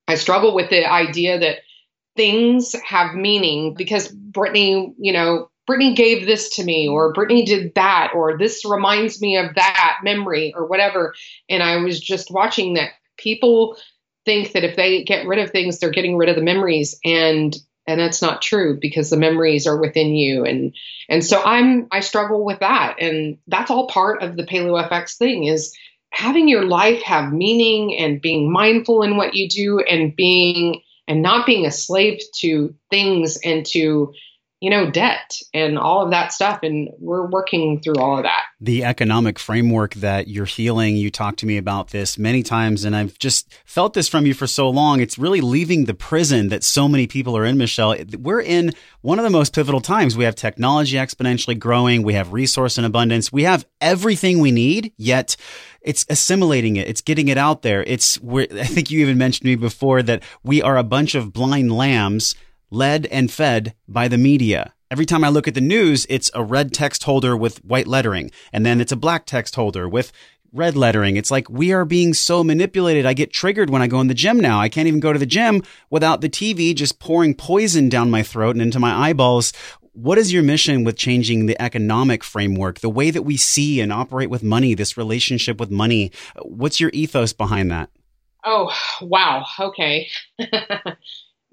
I 0.08 0.14
struggle 0.14 0.54
with 0.54 0.70
the 0.70 0.90
idea 0.90 1.38
that 1.40 1.58
things 2.16 2.74
have 2.86 3.14
meaning 3.14 3.74
because 3.74 4.08
Brittany, 4.08 4.94
you 4.98 5.12
know, 5.12 5.50
Brittany 5.66 5.94
gave 5.94 6.26
this 6.26 6.56
to 6.56 6.64
me, 6.64 6.88
or 6.88 7.12
Brittany 7.12 7.44
did 7.44 7.74
that, 7.74 8.12
or 8.14 8.38
this 8.38 8.64
reminds 8.64 9.20
me 9.20 9.36
of 9.36 9.54
that 9.56 9.98
memory, 10.04 10.54
or 10.56 10.66
whatever. 10.66 11.14
And 11.48 11.62
I 11.62 11.76
was 11.78 11.98
just 12.00 12.30
watching 12.30 12.74
that 12.74 12.90
people 13.18 13.76
think 14.24 14.52
that 14.52 14.64
if 14.64 14.76
they 14.76 15.02
get 15.02 15.26
rid 15.26 15.40
of 15.40 15.50
things, 15.50 15.78
they're 15.78 15.90
getting 15.90 16.16
rid 16.16 16.28
of 16.28 16.36
the 16.36 16.42
memories. 16.42 16.96
And 17.04 17.56
and 17.86 18.00
that's 18.00 18.22
not 18.22 18.42
true 18.42 18.78
because 18.80 19.10
the 19.10 19.16
memories 19.16 19.66
are 19.66 19.80
within 19.80 20.14
you. 20.14 20.44
And 20.44 20.74
and 21.08 21.24
so 21.24 21.42
i'm 21.42 21.88
i 21.90 22.00
struggle 22.00 22.44
with 22.44 22.60
that. 22.60 22.96
And 23.00 23.38
that's 23.46 23.70
all 23.70 23.88
part 23.88 24.22
of 24.22 24.36
the 24.36 24.44
paleo 24.44 24.88
fx 24.88 25.16
thing 25.16 25.44
is 25.44 25.76
having 26.10 26.46
your 26.48 26.64
life 26.64 27.02
have 27.02 27.32
meaning 27.32 27.96
and 27.96 28.20
being 28.20 28.52
mindful 28.52 29.02
in 29.02 29.16
what 29.16 29.34
you 29.34 29.48
do 29.48 29.80
and 29.80 30.14
being 30.14 30.82
and 31.08 31.22
not 31.22 31.46
being 31.46 31.66
a 31.66 31.70
slave 31.70 32.20
to 32.40 32.74
things 32.90 33.38
and 33.44 33.66
to 33.66 34.12
you 34.62 34.70
know, 34.70 34.88
debt 34.88 35.40
and 35.52 35.76
all 35.76 36.04
of 36.04 36.12
that 36.12 36.32
stuff. 36.32 36.60
And 36.62 36.88
we're 37.00 37.26
working 37.26 37.80
through 37.80 37.96
all 37.96 38.18
of 38.18 38.22
that. 38.22 38.44
The 38.60 38.84
economic 38.84 39.40
framework 39.40 39.94
that 39.94 40.28
you're 40.28 40.44
healing, 40.44 40.96
you 40.96 41.10
talked 41.10 41.40
to 41.40 41.46
me 41.46 41.56
about 41.56 41.90
this 41.90 42.16
many 42.16 42.44
times, 42.44 42.84
and 42.84 42.94
I've 42.94 43.18
just 43.18 43.52
felt 43.64 43.92
this 43.92 44.06
from 44.06 44.24
you 44.24 44.34
for 44.34 44.46
so 44.46 44.70
long. 44.70 45.00
It's 45.00 45.18
really 45.18 45.40
leaving 45.40 45.86
the 45.86 45.94
prison 45.94 46.48
that 46.50 46.62
so 46.62 46.86
many 46.86 47.08
people 47.08 47.36
are 47.36 47.44
in, 47.44 47.58
Michelle. 47.58 47.96
We're 48.16 48.40
in 48.40 48.70
one 49.00 49.18
of 49.18 49.24
the 49.24 49.30
most 49.30 49.52
pivotal 49.52 49.80
times. 49.80 50.16
We 50.16 50.22
have 50.22 50.36
technology 50.36 50.96
exponentially 50.96 51.58
growing, 51.58 52.04
we 52.04 52.14
have 52.14 52.32
resource 52.32 52.78
and 52.78 52.86
abundance, 52.86 53.32
we 53.32 53.42
have 53.42 53.66
everything 53.80 54.38
we 54.38 54.52
need, 54.52 54.92
yet 54.96 55.34
it's 55.80 56.06
assimilating 56.08 56.76
it. 56.76 56.86
It's 56.86 57.00
getting 57.00 57.26
it 57.26 57.36
out 57.36 57.62
there. 57.62 57.82
It's 57.82 58.16
I 58.24 58.46
think 58.46 58.92
you 58.92 59.00
even 59.00 59.18
mentioned 59.18 59.42
to 59.42 59.48
me 59.48 59.56
before 59.56 60.04
that 60.04 60.22
we 60.44 60.62
are 60.62 60.76
a 60.76 60.84
bunch 60.84 61.16
of 61.16 61.32
blind 61.32 61.72
lambs 61.72 62.36
led 62.72 63.06
and 63.06 63.30
fed 63.30 63.74
by 63.86 64.08
the 64.08 64.18
media. 64.18 64.72
Every 64.90 65.06
time 65.06 65.24
I 65.24 65.28
look 65.28 65.46
at 65.46 65.54
the 65.54 65.60
news, 65.60 66.06
it's 66.08 66.30
a 66.34 66.42
red 66.42 66.72
text 66.72 67.04
holder 67.04 67.36
with 67.36 67.64
white 67.64 67.86
lettering, 67.86 68.30
and 68.52 68.66
then 68.66 68.80
it's 68.80 68.92
a 68.92 68.96
black 68.96 69.26
text 69.26 69.54
holder 69.54 69.88
with 69.88 70.10
red 70.52 70.76
lettering. 70.76 71.16
It's 71.16 71.30
like 71.30 71.48
we 71.48 71.72
are 71.72 71.84
being 71.84 72.14
so 72.14 72.42
manipulated. 72.42 73.06
I 73.06 73.14
get 73.14 73.32
triggered 73.32 73.70
when 73.70 73.82
I 73.82 73.86
go 73.86 74.00
in 74.00 74.08
the 74.08 74.14
gym 74.14 74.40
now. 74.40 74.60
I 74.60 74.68
can't 74.68 74.88
even 74.88 75.00
go 75.00 75.12
to 75.12 75.18
the 75.18 75.26
gym 75.26 75.62
without 75.90 76.20
the 76.20 76.28
TV 76.28 76.74
just 76.74 76.98
pouring 76.98 77.34
poison 77.34 77.88
down 77.88 78.10
my 78.10 78.22
throat 78.22 78.56
and 78.56 78.62
into 78.62 78.80
my 78.80 79.08
eyeballs. 79.08 79.52
What 79.92 80.18
is 80.18 80.32
your 80.32 80.42
mission 80.42 80.84
with 80.84 80.96
changing 80.96 81.46
the 81.46 81.60
economic 81.60 82.24
framework, 82.24 82.80
the 82.80 82.88
way 82.88 83.10
that 83.10 83.22
we 83.22 83.36
see 83.36 83.80
and 83.80 83.92
operate 83.92 84.30
with 84.30 84.42
money, 84.42 84.74
this 84.74 84.96
relationship 84.96 85.60
with 85.60 85.70
money? 85.70 86.10
What's 86.42 86.80
your 86.80 86.90
ethos 86.94 87.34
behind 87.34 87.70
that? 87.70 87.90
Oh, 88.44 88.74
wow. 89.02 89.44
Okay. 89.60 90.08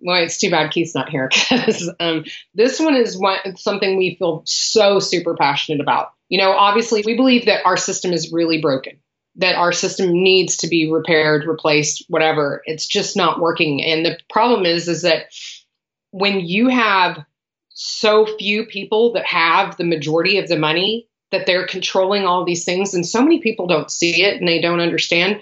well, 0.02 0.22
it's 0.22 0.38
too 0.38 0.50
bad 0.50 0.72
Keith's 0.72 0.96
not 0.96 1.10
here 1.10 1.30
because 1.50 1.92
um, 2.00 2.26
this 2.54 2.80
one 2.80 2.96
is 2.96 3.18
one, 3.18 3.56
something 3.58 3.98
we 3.98 4.16
feel 4.16 4.44
so 4.46 5.00
super 5.00 5.36
passionate 5.36 5.82
about. 5.82 6.14
You 6.30 6.40
know, 6.40 6.52
obviously, 6.52 7.04
we 7.06 7.16
believe 7.16 7.46
that 7.46 7.66
our 7.66 7.78
system 7.78 8.14
is 8.14 8.32
really 8.32 8.62
broken, 8.62 9.00
that 9.36 9.56
our 9.56 9.72
system 9.72 10.12
needs 10.12 10.58
to 10.58 10.68
be 10.68 10.92
repaired, 10.92 11.46
replaced, 11.46 12.06
whatever. 12.08 12.62
It's 12.66 12.88
just 12.88 13.18
not 13.18 13.40
working. 13.40 13.84
And 13.84 14.06
the 14.06 14.18
problem 14.30 14.66
is, 14.66 14.88
is 14.88 15.02
that 15.02 15.26
when 16.12 16.40
you 16.42 16.68
have 16.68 17.26
so 17.70 18.28
few 18.38 18.66
people 18.66 19.14
that 19.14 19.26
have 19.26 19.78
the 19.78 19.86
majority 19.86 20.38
of 20.38 20.48
the 20.48 20.60
money, 20.60 21.08
that 21.32 21.46
they're 21.46 21.68
controlling 21.68 22.26
all 22.26 22.44
these 22.44 22.66
things, 22.66 22.94
and 22.94 23.06
so 23.06 23.22
many 23.22 23.40
people 23.40 23.68
don't 23.68 23.92
see 23.92 24.24
it 24.24 24.38
and 24.38 24.48
they 24.48 24.62
don't 24.62 24.82
understand 24.82 25.42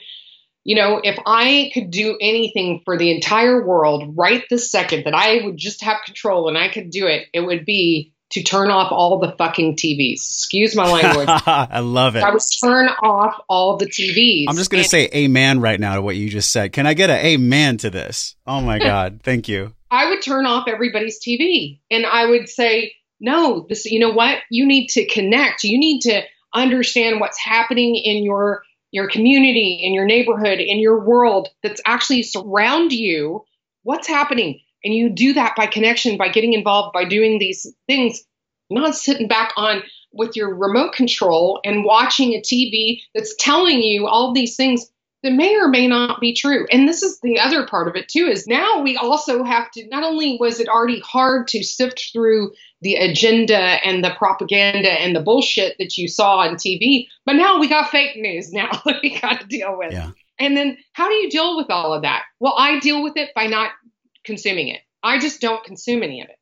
you 0.67 0.75
know, 0.75 0.99
if 1.01 1.17
I 1.25 1.71
could 1.73 1.91
do 1.91 2.17
anything 2.19 2.81
for 2.83 2.97
the 2.97 3.09
entire 3.15 3.65
world 3.65 4.17
right 4.17 4.43
this 4.49 4.69
second 4.69 5.05
that 5.05 5.15
I 5.15 5.45
would 5.45 5.55
just 5.55 5.81
have 5.81 5.99
control 6.05 6.49
and 6.49 6.57
I 6.57 6.67
could 6.67 6.89
do 6.89 7.07
it, 7.07 7.27
it 7.33 7.39
would 7.39 7.63
be 7.63 8.13
to 8.31 8.43
turn 8.43 8.69
off 8.69 8.91
all 8.91 9.17
the 9.17 9.31
fucking 9.37 9.77
TVs. 9.77 10.15
Excuse 10.15 10.75
my 10.75 10.91
language. 10.91 11.29
I 11.45 11.79
love 11.79 12.17
it. 12.17 12.23
I 12.23 12.31
would 12.31 12.41
turn 12.61 12.89
off 13.01 13.41
all 13.47 13.77
the 13.77 13.85
TVs. 13.85 14.47
I'm 14.49 14.57
just 14.57 14.69
going 14.69 14.83
to 14.83 14.89
say 14.89 15.07
amen 15.15 15.61
right 15.61 15.79
now 15.79 15.95
to 15.95 16.01
what 16.01 16.17
you 16.17 16.29
just 16.29 16.51
said. 16.51 16.73
Can 16.73 16.85
I 16.85 16.95
get 16.95 17.09
an 17.09 17.25
amen 17.25 17.77
to 17.77 17.89
this? 17.89 18.35
Oh 18.45 18.59
my 18.59 18.77
God. 18.77 19.21
Thank 19.23 19.47
you. 19.47 19.73
I 19.89 20.09
would 20.09 20.21
turn 20.21 20.45
off 20.45 20.67
everybody's 20.67 21.21
TV 21.25 21.79
and 21.89 22.05
I 22.05 22.25
would 22.25 22.49
say, 22.49 22.93
no, 23.21 23.65
this, 23.69 23.85
you 23.85 24.01
know 24.01 24.11
what? 24.11 24.39
You 24.51 24.67
need 24.67 24.87
to 24.89 25.05
connect. 25.05 25.63
You 25.63 25.79
need 25.79 26.01
to 26.01 26.23
understand 26.53 27.21
what's 27.21 27.39
happening 27.39 27.95
in 27.95 28.25
your 28.25 28.63
your 28.91 29.09
community, 29.09 29.79
in 29.83 29.93
your 29.93 30.05
neighborhood, 30.05 30.59
in 30.59 30.79
your 30.79 31.03
world 31.05 31.49
that's 31.63 31.81
actually 31.85 32.23
surround 32.23 32.91
you. 32.91 33.43
What's 33.83 34.07
happening? 34.07 34.61
And 34.83 34.93
you 34.93 35.09
do 35.09 35.33
that 35.33 35.55
by 35.55 35.67
connection, 35.67 36.17
by 36.17 36.29
getting 36.29 36.53
involved, 36.53 36.93
by 36.93 37.05
doing 37.05 37.39
these 37.39 37.67
things, 37.87 38.23
not 38.69 38.95
sitting 38.95 39.27
back 39.27 39.51
on 39.57 39.81
with 40.13 40.35
your 40.35 40.55
remote 40.55 40.93
control 40.93 41.59
and 41.65 41.83
watching 41.83 42.33
a 42.33 42.41
TV 42.41 43.01
that's 43.13 43.35
telling 43.37 43.81
you 43.81 44.07
all 44.07 44.33
these 44.33 44.55
things 44.55 44.89
that 45.23 45.33
may 45.33 45.55
or 45.55 45.67
may 45.67 45.87
not 45.87 46.21
be 46.21 46.33
true. 46.33 46.67
And 46.71 46.87
this 46.87 47.01
is 47.01 47.19
the 47.21 47.39
other 47.39 47.65
part 47.65 47.87
of 47.87 47.95
it 47.95 48.07
too 48.07 48.27
is 48.31 48.47
now 48.47 48.81
we 48.81 48.95
also 48.97 49.43
have 49.43 49.71
to 49.71 49.87
not 49.87 50.03
only 50.03 50.37
was 50.39 50.59
it 50.59 50.67
already 50.67 50.99
hard 50.99 51.47
to 51.49 51.63
sift 51.63 52.09
through 52.13 52.51
the 52.81 52.95
agenda 52.95 53.57
and 53.57 54.03
the 54.03 54.13
propaganda 54.17 54.91
and 54.91 55.15
the 55.15 55.21
bullshit 55.21 55.75
that 55.79 55.97
you 55.97 56.07
saw 56.07 56.37
on 56.37 56.55
TV, 56.55 57.07
but 57.25 57.33
now 57.33 57.59
we 57.59 57.67
got 57.67 57.89
fake 57.89 58.15
news 58.15 58.53
now 58.53 58.69
that 58.85 58.99
we 59.01 59.19
got 59.19 59.41
to 59.41 59.47
deal 59.47 59.77
with. 59.77 59.91
Yeah. 59.91 60.11
And 60.39 60.55
then 60.55 60.77
how 60.93 61.09
do 61.09 61.15
you 61.15 61.29
deal 61.31 61.57
with 61.57 61.71
all 61.71 61.93
of 61.93 62.03
that? 62.03 62.23
Well, 62.39 62.53
I 62.55 62.79
deal 62.79 63.01
with 63.01 63.17
it 63.17 63.33
by 63.33 63.47
not 63.47 63.71
consuming 64.23 64.67
it. 64.67 64.81
I 65.01 65.17
just 65.17 65.41
don't 65.41 65.63
consume 65.63 66.03
any 66.03 66.21
of 66.21 66.29
it. 66.29 66.35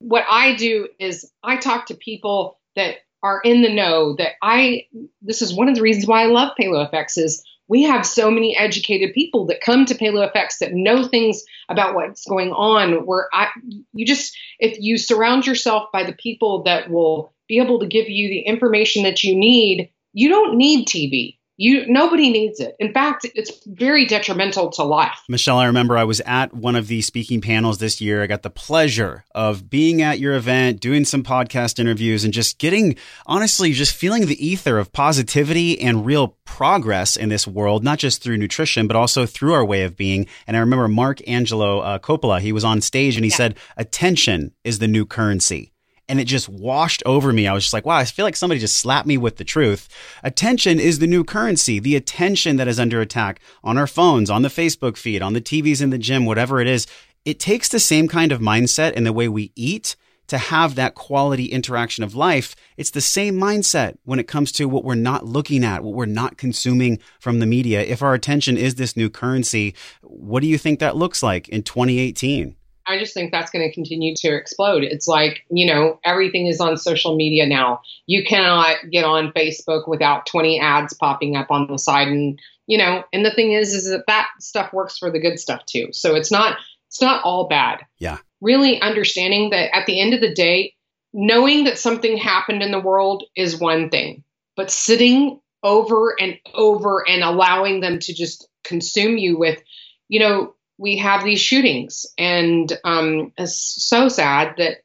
What 0.00 0.24
I 0.28 0.56
do 0.56 0.88
is 0.98 1.30
I 1.44 1.56
talk 1.56 1.86
to 1.86 1.94
people 1.94 2.58
that 2.74 2.96
are 3.22 3.40
in 3.40 3.62
the 3.62 3.72
know 3.72 4.14
that 4.16 4.32
I 4.42 4.86
this 5.22 5.42
is 5.42 5.54
one 5.54 5.68
of 5.68 5.74
the 5.74 5.82
reasons 5.82 6.06
why 6.06 6.22
I 6.22 6.26
love 6.26 6.52
Paleo 6.60 6.90
FX 6.92 7.16
is 7.16 7.42
we 7.68 7.82
have 7.82 8.06
so 8.06 8.30
many 8.30 8.56
educated 8.56 9.12
people 9.12 9.46
that 9.46 9.60
come 9.60 9.84
to 9.86 9.94
Paleo 9.94 10.32
FX 10.32 10.58
that 10.60 10.72
know 10.72 11.06
things 11.06 11.42
about 11.68 11.94
what's 11.94 12.24
going 12.26 12.52
on. 12.52 13.06
Where 13.06 13.28
I, 13.32 13.48
you 13.92 14.06
just, 14.06 14.36
if 14.58 14.78
you 14.80 14.98
surround 14.98 15.46
yourself 15.46 15.90
by 15.92 16.04
the 16.04 16.12
people 16.12 16.62
that 16.64 16.90
will 16.90 17.32
be 17.48 17.58
able 17.58 17.80
to 17.80 17.86
give 17.86 18.08
you 18.08 18.28
the 18.28 18.40
information 18.40 19.02
that 19.02 19.24
you 19.24 19.36
need, 19.36 19.90
you 20.12 20.28
don't 20.28 20.56
need 20.56 20.86
TV. 20.86 21.35
You 21.58 21.86
nobody 21.86 22.30
needs 22.30 22.60
it. 22.60 22.76
In 22.78 22.92
fact, 22.92 23.26
it's 23.34 23.64
very 23.66 24.04
detrimental 24.04 24.70
to 24.72 24.82
life. 24.82 25.18
Michelle, 25.28 25.58
I 25.58 25.66
remember 25.66 25.96
I 25.96 26.04
was 26.04 26.20
at 26.20 26.52
one 26.52 26.76
of 26.76 26.86
the 26.86 27.00
speaking 27.00 27.40
panels 27.40 27.78
this 27.78 28.00
year. 28.00 28.22
I 28.22 28.26
got 28.26 28.42
the 28.42 28.50
pleasure 28.50 29.24
of 29.34 29.70
being 29.70 30.02
at 30.02 30.18
your 30.18 30.34
event, 30.34 30.80
doing 30.80 31.04
some 31.04 31.22
podcast 31.22 31.78
interviews 31.78 32.24
and 32.24 32.34
just 32.34 32.58
getting 32.58 32.96
honestly 33.26 33.72
just 33.72 33.94
feeling 33.94 34.26
the 34.26 34.46
ether 34.46 34.78
of 34.78 34.92
positivity 34.92 35.80
and 35.80 36.04
real 36.04 36.36
progress 36.44 37.16
in 37.16 37.30
this 37.30 37.46
world, 37.46 37.82
not 37.82 37.98
just 37.98 38.22
through 38.22 38.36
nutrition, 38.36 38.86
but 38.86 38.96
also 38.96 39.24
through 39.24 39.54
our 39.54 39.64
way 39.64 39.82
of 39.82 39.96
being. 39.96 40.26
And 40.46 40.56
I 40.56 40.60
remember 40.60 40.88
Marc 40.88 41.26
Angelo 41.26 41.80
uh, 41.80 41.98
Coppola, 41.98 42.40
he 42.40 42.52
was 42.52 42.64
on 42.64 42.80
stage 42.80 43.16
and 43.16 43.24
he 43.24 43.30
yeah. 43.30 43.36
said, 43.36 43.56
attention 43.76 44.52
is 44.62 44.78
the 44.78 44.88
new 44.88 45.06
currency 45.06 45.72
and 46.08 46.20
it 46.20 46.24
just 46.24 46.48
washed 46.48 47.02
over 47.04 47.32
me. 47.32 47.46
I 47.46 47.52
was 47.52 47.64
just 47.64 47.72
like, 47.72 47.86
wow, 47.86 47.96
I 47.96 48.04
feel 48.04 48.24
like 48.24 48.36
somebody 48.36 48.60
just 48.60 48.76
slapped 48.76 49.08
me 49.08 49.16
with 49.18 49.36
the 49.36 49.44
truth. 49.44 49.88
Attention 50.22 50.78
is 50.78 50.98
the 50.98 51.06
new 51.06 51.24
currency. 51.24 51.78
The 51.78 51.96
attention 51.96 52.56
that 52.56 52.68
is 52.68 52.78
under 52.78 53.00
attack 53.00 53.40
on 53.64 53.76
our 53.76 53.86
phones, 53.86 54.30
on 54.30 54.42
the 54.42 54.48
Facebook 54.48 54.96
feed, 54.96 55.22
on 55.22 55.32
the 55.32 55.40
TVs 55.40 55.82
in 55.82 55.90
the 55.90 55.98
gym, 55.98 56.24
whatever 56.24 56.60
it 56.60 56.68
is. 56.68 56.86
It 57.24 57.40
takes 57.40 57.68
the 57.68 57.80
same 57.80 58.06
kind 58.06 58.30
of 58.30 58.40
mindset 58.40 58.92
in 58.92 59.04
the 59.04 59.12
way 59.12 59.28
we 59.28 59.52
eat 59.56 59.96
to 60.28 60.38
have 60.38 60.74
that 60.74 60.94
quality 60.94 61.46
interaction 61.46 62.02
of 62.02 62.14
life. 62.14 62.56
It's 62.76 62.90
the 62.90 63.00
same 63.00 63.36
mindset 63.36 63.96
when 64.04 64.18
it 64.18 64.28
comes 64.28 64.52
to 64.52 64.66
what 64.66 64.84
we're 64.84 64.94
not 64.94 65.24
looking 65.24 65.64
at, 65.64 65.84
what 65.84 65.94
we're 65.94 66.06
not 66.06 66.36
consuming 66.36 66.98
from 67.20 67.38
the 67.38 67.46
media. 67.46 67.82
If 67.82 68.02
our 68.02 68.14
attention 68.14 68.56
is 68.56 68.74
this 68.74 68.96
new 68.96 69.08
currency, 69.08 69.74
what 70.02 70.40
do 70.40 70.48
you 70.48 70.58
think 70.58 70.80
that 70.80 70.96
looks 70.96 71.22
like 71.22 71.48
in 71.48 71.62
2018? 71.62 72.56
I 72.86 72.98
just 72.98 73.14
think 73.14 73.32
that's 73.32 73.50
going 73.50 73.68
to 73.68 73.74
continue 73.74 74.14
to 74.16 74.34
explode. 74.34 74.84
It's 74.84 75.08
like, 75.08 75.44
you 75.50 75.66
know, 75.66 75.98
everything 76.04 76.46
is 76.46 76.60
on 76.60 76.76
social 76.76 77.16
media 77.16 77.46
now. 77.46 77.80
You 78.06 78.24
cannot 78.24 78.76
get 78.90 79.04
on 79.04 79.32
Facebook 79.32 79.88
without 79.88 80.26
20 80.26 80.60
ads 80.60 80.94
popping 80.94 81.36
up 81.36 81.50
on 81.50 81.66
the 81.66 81.78
side 81.78 82.08
and, 82.08 82.40
you 82.66 82.78
know, 82.78 83.04
and 83.12 83.24
the 83.24 83.32
thing 83.32 83.52
is 83.52 83.74
is 83.74 83.88
that 83.90 84.04
that 84.06 84.28
stuff 84.40 84.72
works 84.72 84.98
for 84.98 85.10
the 85.10 85.20
good 85.20 85.38
stuff 85.38 85.64
too. 85.66 85.88
So 85.92 86.14
it's 86.14 86.30
not 86.30 86.58
it's 86.88 87.00
not 87.00 87.24
all 87.24 87.48
bad. 87.48 87.84
Yeah. 87.98 88.18
Really 88.40 88.80
understanding 88.80 89.50
that 89.50 89.74
at 89.74 89.86
the 89.86 90.00
end 90.00 90.14
of 90.14 90.20
the 90.20 90.34
day, 90.34 90.74
knowing 91.12 91.64
that 91.64 91.78
something 91.78 92.16
happened 92.16 92.62
in 92.62 92.70
the 92.70 92.80
world 92.80 93.24
is 93.36 93.58
one 93.58 93.90
thing, 93.90 94.24
but 94.56 94.70
sitting 94.70 95.40
over 95.62 96.14
and 96.20 96.38
over 96.54 97.08
and 97.08 97.22
allowing 97.22 97.80
them 97.80 97.98
to 97.98 98.14
just 98.14 98.48
consume 98.64 99.16
you 99.16 99.38
with, 99.38 99.62
you 100.08 100.20
know, 100.20 100.54
we 100.78 100.98
have 100.98 101.24
these 101.24 101.40
shootings, 101.40 102.06
and 102.18 102.70
um, 102.84 103.32
it's 103.38 103.86
so 103.88 104.08
sad 104.08 104.54
that. 104.58 104.78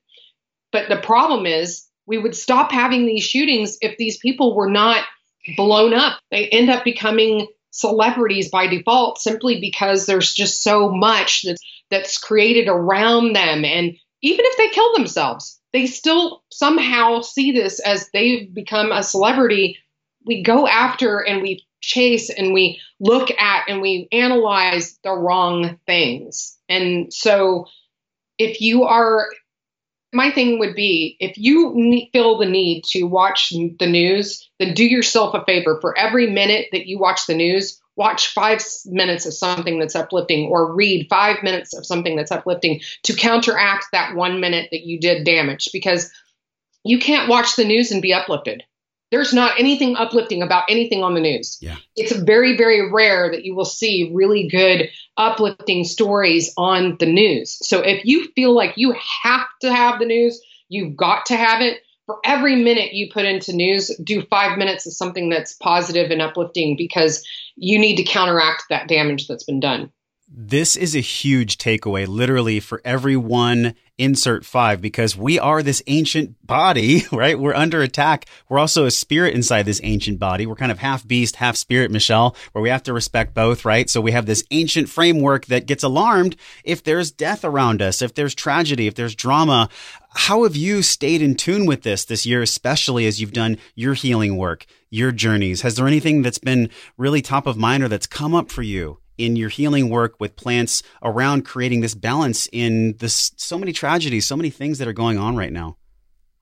But 0.71 0.88
the 0.88 0.97
problem 0.97 1.45
is, 1.45 1.86
we 2.06 2.17
would 2.17 2.36
stop 2.36 2.71
having 2.71 3.06
these 3.06 3.23
shootings 3.23 3.77
if 3.82 3.97
these 3.97 4.17
people 4.17 4.56
were 4.56 4.69
not 4.69 5.04
blown 5.58 5.93
up. 5.93 6.19
They 6.32 6.47
end 6.47 6.69
up 6.69 6.86
becoming 6.86 7.47
celebrities 7.71 8.49
by 8.49 8.67
default 8.67 9.19
simply 9.19 9.60
because 9.60 10.06
there's 10.06 10.34
just 10.34 10.62
so 10.62 10.89
much 10.89 11.43
that's 11.43 11.62
that's 11.89 12.17
created 12.17 12.67
around 12.67 13.34
them 13.34 13.63
and 13.63 13.95
even 14.21 14.45
if 14.45 14.58
they 14.58 14.67
kill 14.69 14.93
themselves 14.93 15.60
they 15.71 15.86
still 15.86 16.43
somehow 16.51 17.21
see 17.21 17.54
this 17.54 17.80
as 17.80 18.10
they've 18.12 18.54
become 18.54 18.91
a 18.91 19.01
celebrity 19.01 19.77
we 20.25 20.43
go 20.43 20.67
after 20.67 21.19
and 21.19 21.41
we 21.41 21.65
chase 21.81 22.29
and 22.29 22.53
we 22.53 22.79
look 22.99 23.31
at 23.31 23.65
and 23.67 23.81
we 23.81 24.07
analyze 24.12 24.99
the 25.03 25.12
wrong 25.12 25.79
things. 25.86 26.57
And 26.69 27.12
so 27.13 27.65
if 28.38 28.62
you 28.62 28.84
are 28.84 29.27
my 30.13 30.29
thing 30.29 30.60
would 30.60 30.75
be 30.75 31.15
if 31.19 31.38
you 31.38 32.07
feel 32.12 32.38
the 32.38 32.45
need 32.45 32.84
to 32.89 33.03
watch 33.03 33.53
the 33.79 33.88
news, 33.88 34.49
then 34.60 34.73
do 34.73 34.86
yourself 34.86 35.34
a 35.34 35.43
favor. 35.45 35.77
For 35.79 35.97
every 35.97 36.29
minute 36.29 36.67
that 36.73 36.86
you 36.86 36.99
watch 36.99 37.27
the 37.27 37.34
news, 37.34 37.81
watch 37.95 38.27
five 38.27 38.62
minutes 38.86 39.25
of 39.25 39.34
something 39.34 39.79
that's 39.79 39.95
uplifting 39.95 40.49
or 40.49 40.73
read 40.73 41.07
five 41.10 41.41
minutes 41.43 41.73
of 41.73 41.86
something 41.86 42.15
that's 42.15 42.31
uplifting 42.31 42.81
to 43.03 43.13
counteract 43.13 43.86
that 43.91 44.15
one 44.15 44.39
minute 44.39 44.69
that 44.71 44.81
you 44.81 44.99
did 44.99 45.23
damage 45.23 45.69
because 45.71 46.12
you 46.84 46.99
can't 46.99 47.29
watch 47.29 47.55
the 47.55 47.65
news 47.65 47.91
and 47.91 48.01
be 48.01 48.13
uplifted. 48.13 48.63
There's 49.12 49.34
not 49.34 49.60
anything 49.60 49.97
uplifting 49.97 50.41
about 50.41 50.63
anything 50.69 51.04
on 51.04 51.13
the 51.13 51.19
news. 51.19 51.58
Yeah. 51.62 51.76
It's 51.97 52.13
very, 52.13 52.56
very 52.56 52.89
rare 52.89 53.30
that 53.30 53.43
you 53.43 53.54
will 53.54 53.65
see 53.65 54.10
really 54.13 54.47
good 54.47 54.89
uplifting 55.17 55.84
stories 55.84 56.54
on 56.58 56.95
the 57.00 57.06
news. 57.06 57.58
So 57.67 57.82
if 57.82 58.06
you 58.06 58.30
feel 58.36 58.56
like 58.56 58.74
you 58.78 58.95
have 59.24 59.45
to 59.62 59.74
have 59.74 60.00
the 60.00 60.06
news, 60.06 60.41
you've 60.69 60.95
got 60.95 61.26
to 61.28 61.36
have 61.36 61.62
it. 61.62 61.82
For 62.06 62.19
every 62.26 62.56
minute 62.56 62.93
you 62.93 63.10
put 63.12 63.26
into 63.26 63.54
news, 63.54 63.91
do 64.04 64.24
five 64.24 64.58
minutes 64.58 64.86
of 64.88 64.93
something 64.93 65.30
that's 65.30 65.54
positive 65.54 66.10
and 66.10 66.21
uplifting 66.21 66.76
because 66.76 67.26
you 67.56 67.78
need 67.78 67.97
to 67.97 68.04
counteract 68.04 68.63
that 68.69 68.88
damage 68.88 69.28
that's 69.28 69.43
been 69.43 69.60
done. 69.60 69.91
This 70.34 70.78
is 70.78 70.95
a 70.95 71.02
huge 71.02 71.58
takeaway, 71.58 72.08
literally, 72.08 72.62
for 72.62 72.82
everyone 72.86 73.76
insert 73.97 74.45
five, 74.45 74.82
because 74.82 75.15
we 75.15 75.39
are 75.39 75.62
this 75.62 75.84
ancient 75.88 76.36
body, 76.45 77.04
right? 77.12 77.39
We're 77.39 77.54
under 77.54 77.82
attack. 77.82 78.25
We're 78.49 78.60
also 78.60 78.86
a 78.86 78.91
spirit 78.91 79.34
inside 79.34 79.63
this 79.63 79.82
ancient 79.84 80.19
body. 80.19 80.45
We're 80.45 80.56
kind 80.56 80.71
of 80.71 80.80
half 80.80 81.08
beast, 81.08 81.38
half 81.38 81.56
spirit, 81.56 81.91
Michelle, 81.91 82.36
where 82.51 82.62
we 82.62 82.69
have 82.69 82.84
to 82.84 82.93
respect 82.93 83.34
both, 83.34 83.65
right? 83.65 83.89
So 83.89 84.01
we 84.01 84.12
have 84.12 84.25
this 84.25 84.43
ancient 84.51 84.89
framework 84.89 85.47
that 85.47 85.65
gets 85.65 85.84
alarmed 85.84 86.36
if 86.63 86.84
there's 86.84 87.12
death 87.12 87.43
around 87.43 87.82
us, 87.82 88.01
if 88.01 88.13
there's 88.13 88.36
tragedy, 88.36 88.88
if 88.88 88.95
there's 88.95 89.15
drama. 89.15 89.69
How 90.13 90.43
have 90.43 90.56
you 90.56 90.82
stayed 90.82 91.21
in 91.21 91.36
tune 91.36 91.65
with 91.65 91.84
this 91.84 92.06
this 92.06 92.25
year, 92.25 92.41
especially 92.41 93.06
as 93.06 93.21
you've 93.21 93.34
done 93.34 93.58
your 93.75 93.93
healing 93.93 94.38
work, 94.38 94.65
your 94.89 95.12
journeys? 95.12 95.62
Has 95.62 95.75
there 95.75 95.88
anything 95.88 96.21
that's 96.21 96.38
been 96.38 96.69
really 96.97 97.21
top 97.21 97.47
of 97.47 97.58
mind 97.58 97.84
or 97.84 97.88
that's 97.88 98.08
come 98.08 98.36
up 98.36 98.51
for 98.51 98.62
you 98.62 99.00
in 99.25 99.36
your 99.36 99.49
healing 99.49 99.89
work 99.89 100.15
with 100.19 100.36
plants 100.36 100.84
around 101.03 101.45
creating 101.45 101.81
this 101.81 101.95
balance 101.95 102.47
in 102.51 102.95
this 102.97 103.31
so 103.38 103.57
many 103.57 103.71
tragedies, 103.71 104.25
so 104.25 104.36
many 104.36 104.49
things 104.49 104.79
that 104.79 104.88
are 104.88 104.93
going 104.93 105.17
on 105.17 105.36
right 105.36 105.53
now? 105.53 105.77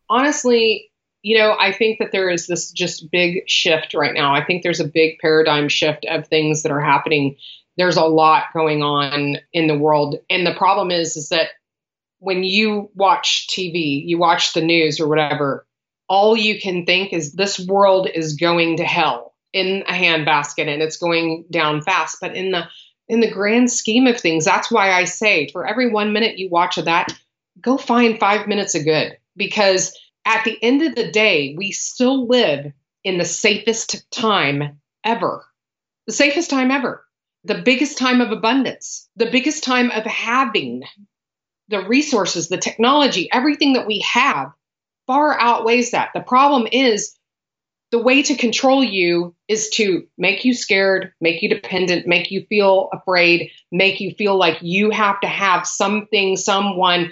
Honestly, 0.09 0.89
you 1.21 1.37
know, 1.37 1.55
I 1.59 1.73
think 1.73 1.99
that 1.99 2.11
there 2.11 2.29
is 2.29 2.47
this 2.47 2.71
just 2.71 3.11
big 3.11 3.47
shift 3.47 3.93
right 3.93 4.13
now. 4.13 4.33
I 4.33 4.43
think 4.43 4.63
there's 4.63 4.79
a 4.79 4.87
big 4.87 5.19
paradigm 5.19 5.67
shift 5.67 6.05
of 6.09 6.27
things 6.27 6.63
that 6.63 6.71
are 6.71 6.81
happening. 6.81 7.35
There's 7.77 7.97
a 7.97 8.05
lot 8.05 8.45
going 8.53 8.81
on 8.81 9.37
in 9.51 9.67
the 9.67 9.77
world. 9.77 10.15
And 10.29 10.45
the 10.47 10.55
problem 10.55 10.91
is 10.91 11.17
is 11.17 11.29
that 11.29 11.49
when 12.19 12.43
you 12.43 12.89
watch 12.95 13.47
TV, 13.49 14.01
you 14.05 14.17
watch 14.17 14.53
the 14.53 14.61
news 14.61 14.99
or 14.99 15.07
whatever, 15.07 15.65
all 16.07 16.37
you 16.37 16.59
can 16.59 16.85
think 16.85 17.13
is 17.13 17.33
this 17.33 17.59
world 17.59 18.09
is 18.13 18.35
going 18.35 18.77
to 18.77 18.83
hell 18.83 19.28
in 19.53 19.83
a 19.87 19.93
handbasket 19.93 20.67
and 20.67 20.81
it's 20.81 20.97
going 20.97 21.45
down 21.51 21.81
fast. 21.81 22.17
But 22.21 22.35
in 22.35 22.51
the 22.51 22.67
in 23.07 23.21
the 23.21 23.31
grand 23.31 23.71
scheme 23.71 24.07
of 24.07 24.19
things, 24.19 24.45
that's 24.45 24.71
why 24.71 24.91
I 24.91 25.05
say 25.05 25.49
for 25.49 25.67
every 25.67 25.91
one 25.91 26.13
minute 26.13 26.37
you 26.39 26.49
watch 26.49 26.77
of 26.77 26.85
that, 26.85 27.13
go 27.61 27.77
find 27.77 28.19
five 28.19 28.47
minutes 28.47 28.75
of 28.75 28.85
good. 28.85 29.17
Because 29.35 29.97
at 30.25 30.43
the 30.45 30.57
end 30.61 30.81
of 30.83 30.95
the 30.95 31.11
day, 31.11 31.55
we 31.57 31.71
still 31.71 32.27
live 32.27 32.71
in 33.03 33.17
the 33.17 33.25
safest 33.25 34.11
time 34.11 34.79
ever. 35.03 35.45
The 36.07 36.13
safest 36.13 36.49
time 36.49 36.71
ever. 36.71 37.05
The 37.45 37.61
biggest 37.63 37.97
time 37.97 38.21
of 38.21 38.31
abundance. 38.31 39.09
The 39.15 39.31
biggest 39.31 39.63
time 39.63 39.91
of 39.91 40.03
having. 40.05 40.83
the 41.69 41.87
resources, 41.87 42.49
the 42.49 42.57
technology, 42.57 43.29
everything 43.31 43.73
that 43.73 43.87
we 43.87 43.99
have 44.13 44.51
far 45.07 45.39
outweighs 45.39 45.91
that. 45.91 46.11
The 46.13 46.21
problem 46.21 46.67
is 46.71 47.15
the 47.91 47.99
way 47.99 48.21
to 48.23 48.35
control 48.35 48.83
you 48.83 49.35
is 49.47 49.69
to 49.69 50.07
make 50.17 50.45
you 50.45 50.53
scared, 50.53 51.13
make 51.19 51.41
you 51.41 51.49
dependent, 51.49 52.05
make 52.05 52.29
you 52.29 52.45
feel 52.47 52.89
afraid, 52.93 53.51
make 53.71 53.99
you 53.99 54.13
feel 54.15 54.37
like 54.37 54.59
you 54.61 54.91
have 54.91 55.19
to 55.21 55.27
have 55.27 55.65
something, 55.65 56.35
someone 56.37 57.11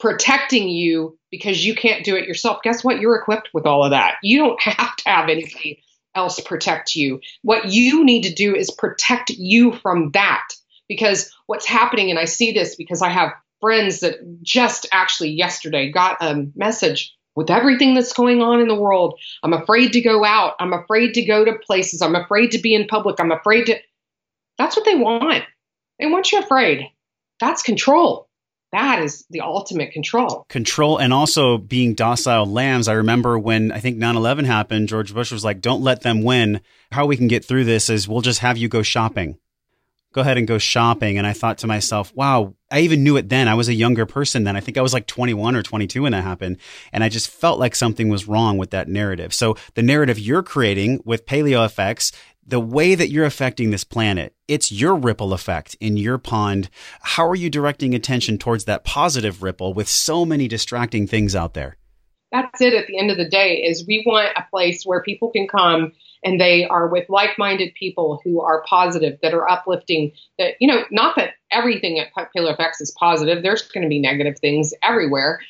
protecting 0.00 0.68
you 0.68 1.18
because 1.30 1.64
you 1.64 1.74
can't 1.74 2.04
do 2.04 2.16
it 2.16 2.26
yourself. 2.26 2.62
Guess 2.62 2.82
what? 2.82 3.00
You're 3.00 3.16
equipped 3.16 3.50
with 3.52 3.66
all 3.66 3.84
of 3.84 3.90
that. 3.90 4.16
You 4.22 4.38
don't 4.38 4.62
have 4.62 4.96
to 4.96 5.08
have 5.08 5.28
anybody 5.28 5.82
else 6.14 6.40
protect 6.40 6.94
you. 6.94 7.20
What 7.42 7.66
you 7.66 8.04
need 8.04 8.22
to 8.22 8.32
do 8.32 8.54
is 8.54 8.70
protect 8.70 9.30
you 9.30 9.72
from 9.72 10.10
that 10.12 10.46
because 10.88 11.32
what's 11.46 11.66
happening, 11.66 12.10
and 12.10 12.18
I 12.18 12.24
see 12.24 12.52
this 12.52 12.76
because 12.76 13.02
I 13.02 13.10
have 13.10 13.32
friends 13.60 14.00
that 14.00 14.18
just 14.42 14.86
actually 14.92 15.30
yesterday 15.30 15.90
got 15.90 16.18
a 16.20 16.46
message 16.54 17.14
with 17.36 17.50
everything 17.50 17.94
that's 17.94 18.12
going 18.12 18.42
on 18.42 18.60
in 18.60 18.68
the 18.68 18.74
world. 18.74 19.18
I'm 19.42 19.52
afraid 19.52 19.92
to 19.92 20.00
go 20.00 20.24
out. 20.24 20.54
I'm 20.60 20.72
afraid 20.72 21.14
to 21.14 21.24
go 21.24 21.44
to 21.44 21.58
places. 21.58 22.02
I'm 22.02 22.14
afraid 22.14 22.52
to 22.52 22.58
be 22.58 22.74
in 22.74 22.86
public. 22.86 23.16
I'm 23.18 23.32
afraid 23.32 23.66
to. 23.66 23.78
That's 24.58 24.76
what 24.76 24.84
they 24.84 24.94
want. 24.94 25.44
They 25.98 26.06
want 26.06 26.30
you 26.32 26.38
afraid. 26.38 26.90
That's 27.40 27.62
control. 27.62 28.28
That 28.72 29.02
is 29.02 29.24
the 29.30 29.40
ultimate 29.40 29.92
control. 29.92 30.46
Control 30.48 30.98
and 30.98 31.12
also 31.12 31.58
being 31.58 31.94
docile 31.94 32.46
lambs. 32.46 32.88
I 32.88 32.94
remember 32.94 33.38
when 33.38 33.70
I 33.70 33.78
think 33.78 33.98
9 33.98 34.16
11 34.16 34.44
happened, 34.46 34.88
George 34.88 35.14
Bush 35.14 35.30
was 35.30 35.44
like, 35.44 35.60
don't 35.60 35.82
let 35.82 36.02
them 36.02 36.22
win. 36.22 36.60
How 36.90 37.06
we 37.06 37.16
can 37.16 37.28
get 37.28 37.44
through 37.44 37.64
this 37.64 37.88
is 37.88 38.08
we'll 38.08 38.20
just 38.20 38.40
have 38.40 38.58
you 38.58 38.68
go 38.68 38.82
shopping 38.82 39.38
go 40.14 40.20
ahead 40.20 40.38
and 40.38 40.46
go 40.46 40.58
shopping. 40.58 41.18
And 41.18 41.26
I 41.26 41.32
thought 41.32 41.58
to 41.58 41.66
myself, 41.66 42.14
wow, 42.14 42.54
I 42.70 42.80
even 42.80 43.02
knew 43.02 43.16
it 43.16 43.28
then. 43.28 43.48
I 43.48 43.54
was 43.54 43.68
a 43.68 43.74
younger 43.74 44.06
person 44.06 44.44
then. 44.44 44.56
I 44.56 44.60
think 44.60 44.78
I 44.78 44.82
was 44.82 44.94
like 44.94 45.06
21 45.08 45.56
or 45.56 45.62
22 45.62 46.02
when 46.02 46.12
that 46.12 46.22
happened. 46.22 46.58
And 46.92 47.02
I 47.02 47.08
just 47.08 47.28
felt 47.28 47.58
like 47.58 47.74
something 47.74 48.08
was 48.08 48.28
wrong 48.28 48.56
with 48.56 48.70
that 48.70 48.88
narrative. 48.88 49.34
So 49.34 49.56
the 49.74 49.82
narrative 49.82 50.18
you're 50.18 50.44
creating 50.44 51.02
with 51.04 51.26
Paleo 51.26 51.66
FX, 51.66 52.14
the 52.46 52.60
way 52.60 52.94
that 52.94 53.10
you're 53.10 53.24
affecting 53.24 53.70
this 53.70 53.84
planet, 53.84 54.34
it's 54.46 54.70
your 54.70 54.94
ripple 54.94 55.32
effect 55.32 55.76
in 55.80 55.96
your 55.96 56.18
pond. 56.18 56.70
How 57.00 57.26
are 57.26 57.34
you 57.34 57.50
directing 57.50 57.94
attention 57.94 58.38
towards 58.38 58.66
that 58.66 58.84
positive 58.84 59.42
ripple 59.42 59.74
with 59.74 59.88
so 59.88 60.24
many 60.24 60.46
distracting 60.46 61.08
things 61.08 61.34
out 61.34 61.54
there? 61.54 61.76
That's 62.30 62.60
it 62.60 62.74
at 62.74 62.86
the 62.86 62.98
end 62.98 63.10
of 63.10 63.16
the 63.16 63.28
day 63.28 63.62
is 63.62 63.86
we 63.86 64.04
want 64.06 64.36
a 64.36 64.44
place 64.50 64.84
where 64.84 65.02
people 65.02 65.30
can 65.30 65.48
come 65.48 65.92
and 66.24 66.40
they 66.40 66.64
are 66.64 66.88
with 66.88 67.08
like-minded 67.08 67.74
people 67.74 68.20
who 68.24 68.40
are 68.40 68.64
positive, 68.66 69.18
that 69.22 69.34
are 69.34 69.48
uplifting. 69.48 70.12
That 70.38 70.54
you 70.58 70.66
know, 70.66 70.84
not 70.90 71.16
that 71.16 71.34
everything 71.52 72.00
at 72.00 72.08
Paleo 72.14 72.56
FX 72.56 72.80
is 72.80 72.94
positive. 72.98 73.42
There's 73.42 73.62
going 73.62 73.82
to 73.82 73.88
be 73.88 74.00
negative 74.00 74.38
things 74.40 74.72
everywhere. 74.82 75.40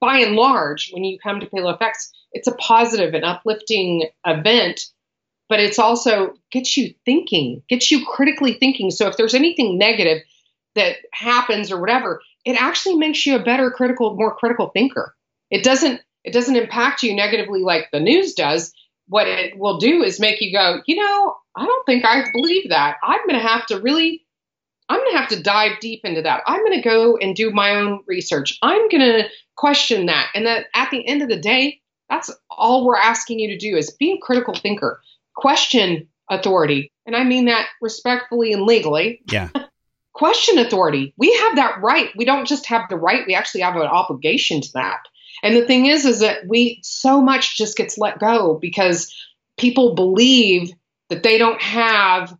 By 0.00 0.18
and 0.18 0.34
large, 0.34 0.90
when 0.92 1.04
you 1.04 1.18
come 1.18 1.40
to 1.40 1.46
Paleo 1.46 1.78
FX, 1.78 2.10
it's 2.32 2.48
a 2.48 2.54
positive 2.54 3.14
and 3.14 3.24
uplifting 3.24 4.08
event, 4.26 4.86
but 5.48 5.60
it's 5.60 5.78
also 5.78 6.34
gets 6.50 6.76
you 6.76 6.94
thinking, 7.04 7.62
gets 7.68 7.90
you 7.90 8.04
critically 8.04 8.54
thinking. 8.54 8.90
So 8.90 9.06
if 9.06 9.16
there's 9.16 9.34
anything 9.34 9.78
negative 9.78 10.22
that 10.74 10.96
happens 11.12 11.70
or 11.70 11.80
whatever, 11.80 12.20
it 12.44 12.60
actually 12.60 12.96
makes 12.96 13.24
you 13.24 13.36
a 13.36 13.42
better 13.42 13.70
critical, 13.70 14.16
more 14.16 14.34
critical 14.34 14.70
thinker. 14.70 15.14
It 15.50 15.62
doesn't 15.62 16.00
it 16.24 16.32
doesn't 16.32 16.56
impact 16.56 17.02
you 17.02 17.14
negatively 17.14 17.60
like 17.60 17.90
the 17.92 18.00
news 18.00 18.32
does 18.32 18.72
what 19.08 19.26
it 19.26 19.58
will 19.58 19.78
do 19.78 20.02
is 20.02 20.20
make 20.20 20.40
you 20.40 20.52
go, 20.52 20.80
you 20.86 20.96
know, 20.96 21.36
I 21.56 21.64
don't 21.64 21.86
think 21.86 22.04
I 22.04 22.24
believe 22.32 22.70
that. 22.70 22.96
I'm 23.02 23.20
going 23.28 23.40
to 23.40 23.46
have 23.46 23.66
to 23.66 23.80
really, 23.80 24.24
I'm 24.88 24.98
going 24.98 25.12
to 25.12 25.18
have 25.18 25.28
to 25.30 25.42
dive 25.42 25.80
deep 25.80 26.00
into 26.04 26.22
that. 26.22 26.42
I'm 26.46 26.64
going 26.64 26.80
to 26.80 26.88
go 26.88 27.16
and 27.16 27.36
do 27.36 27.50
my 27.50 27.76
own 27.76 28.02
research. 28.06 28.58
I'm 28.62 28.88
going 28.88 29.02
to 29.02 29.28
question 29.56 30.06
that. 30.06 30.28
And 30.34 30.46
that 30.46 30.66
at 30.74 30.90
the 30.90 31.06
end 31.06 31.22
of 31.22 31.28
the 31.28 31.38
day, 31.38 31.80
that's 32.08 32.30
all 32.50 32.84
we're 32.84 32.96
asking 32.96 33.40
you 33.40 33.48
to 33.48 33.58
do 33.58 33.76
is 33.76 33.90
be 33.90 34.12
a 34.12 34.18
critical 34.18 34.54
thinker, 34.54 35.00
question 35.36 36.08
authority. 36.30 36.90
And 37.06 37.14
I 37.14 37.24
mean 37.24 37.46
that 37.46 37.66
respectfully 37.80 38.52
and 38.52 38.62
legally. 38.62 39.20
Yeah. 39.30 39.50
question 40.14 40.58
authority. 40.58 41.12
We 41.16 41.34
have 41.34 41.56
that 41.56 41.82
right. 41.82 42.10
We 42.16 42.24
don't 42.24 42.46
just 42.46 42.66
have 42.66 42.88
the 42.88 42.96
right, 42.96 43.26
we 43.26 43.34
actually 43.34 43.62
have 43.62 43.76
an 43.76 43.82
obligation 43.82 44.60
to 44.60 44.72
that. 44.74 45.00
And 45.44 45.54
the 45.54 45.66
thing 45.66 45.86
is, 45.86 46.06
is 46.06 46.20
that 46.20 46.48
we 46.48 46.80
so 46.82 47.20
much 47.20 47.58
just 47.58 47.76
gets 47.76 47.98
let 47.98 48.18
go 48.18 48.58
because 48.60 49.14
people 49.58 49.94
believe 49.94 50.72
that 51.10 51.22
they 51.22 51.36
don't 51.36 51.60
have 51.60 52.34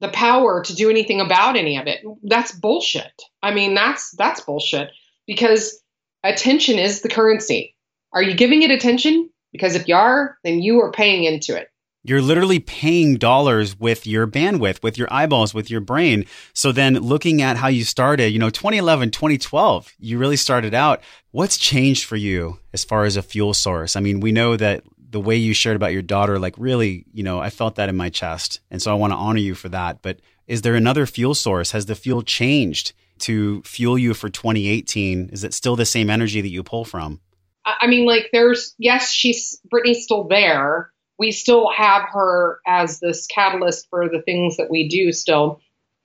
the 0.00 0.10
power 0.10 0.62
to 0.62 0.74
do 0.74 0.90
anything 0.90 1.22
about 1.22 1.56
any 1.56 1.78
of 1.78 1.86
it. 1.86 2.00
That's 2.22 2.52
bullshit. 2.52 3.22
I 3.42 3.54
mean, 3.54 3.74
that's 3.74 4.10
that's 4.16 4.42
bullshit 4.42 4.90
because 5.26 5.80
attention 6.22 6.78
is 6.78 7.00
the 7.00 7.08
currency. 7.08 7.74
Are 8.12 8.22
you 8.22 8.34
giving 8.34 8.62
it 8.62 8.70
attention? 8.70 9.30
Because 9.50 9.74
if 9.74 9.88
you 9.88 9.94
are, 9.94 10.36
then 10.44 10.60
you 10.60 10.80
are 10.82 10.92
paying 10.92 11.24
into 11.24 11.56
it. 11.56 11.68
You're 12.06 12.22
literally 12.22 12.60
paying 12.60 13.16
dollars 13.16 13.78
with 13.78 14.06
your 14.06 14.28
bandwidth, 14.28 14.80
with 14.82 14.96
your 14.96 15.08
eyeballs, 15.12 15.52
with 15.52 15.70
your 15.70 15.80
brain. 15.80 16.24
So 16.52 16.70
then 16.70 16.94
looking 16.94 17.42
at 17.42 17.56
how 17.56 17.66
you 17.66 17.82
started, 17.82 18.28
you 18.28 18.38
know, 18.38 18.48
2011, 18.48 19.10
2012, 19.10 19.92
you 19.98 20.16
really 20.16 20.36
started 20.36 20.72
out. 20.72 21.02
What's 21.32 21.58
changed 21.58 22.04
for 22.04 22.14
you 22.14 22.60
as 22.72 22.84
far 22.84 23.04
as 23.04 23.16
a 23.16 23.22
fuel 23.22 23.54
source? 23.54 23.96
I 23.96 24.00
mean, 24.00 24.20
we 24.20 24.30
know 24.30 24.56
that 24.56 24.84
the 25.10 25.18
way 25.18 25.34
you 25.34 25.52
shared 25.52 25.74
about 25.74 25.92
your 25.92 26.02
daughter, 26.02 26.38
like 26.38 26.54
really, 26.58 27.06
you 27.12 27.24
know, 27.24 27.40
I 27.40 27.50
felt 27.50 27.74
that 27.74 27.88
in 27.88 27.96
my 27.96 28.08
chest. 28.08 28.60
And 28.70 28.80
so 28.80 28.92
I 28.92 28.94
want 28.94 29.12
to 29.12 29.16
honor 29.16 29.40
you 29.40 29.56
for 29.56 29.68
that. 29.70 30.00
But 30.00 30.20
is 30.46 30.62
there 30.62 30.76
another 30.76 31.06
fuel 31.06 31.34
source? 31.34 31.72
Has 31.72 31.86
the 31.86 31.96
fuel 31.96 32.22
changed 32.22 32.92
to 33.20 33.62
fuel 33.62 33.98
you 33.98 34.14
for 34.14 34.28
2018? 34.28 35.30
Is 35.32 35.42
it 35.42 35.54
still 35.54 35.74
the 35.74 35.84
same 35.84 36.08
energy 36.08 36.40
that 36.40 36.50
you 36.50 36.62
pull 36.62 36.84
from? 36.84 37.20
I 37.64 37.88
mean, 37.88 38.06
like 38.06 38.28
there's, 38.32 38.76
yes, 38.78 39.10
she's, 39.10 39.60
Brittany's 39.68 40.04
still 40.04 40.28
there 40.28 40.92
we 41.18 41.32
still 41.32 41.70
have 41.70 42.02
her 42.12 42.60
as 42.66 43.00
this 43.00 43.26
catalyst 43.26 43.88
for 43.90 44.08
the 44.08 44.22
things 44.22 44.56
that 44.56 44.70
we 44.70 44.88
do 44.88 45.12
still. 45.12 45.60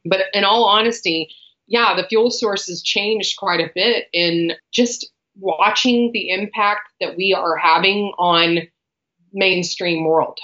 But 0.05 0.21
in 0.33 0.43
all 0.43 0.65
honesty, 0.65 1.29
yeah, 1.67 1.95
the 1.95 2.07
fuel 2.07 2.31
source 2.31 2.67
has 2.67 2.81
changed 2.81 3.37
quite 3.37 3.59
a 3.59 3.71
bit 3.73 4.05
in 4.13 4.53
just 4.71 5.09
watching 5.37 6.11
the 6.11 6.29
impact 6.29 6.89
that 6.99 7.15
we 7.15 7.33
are 7.33 7.55
having 7.57 8.13
on 8.17 8.59
mainstream 9.33 10.05
world. 10.05 10.39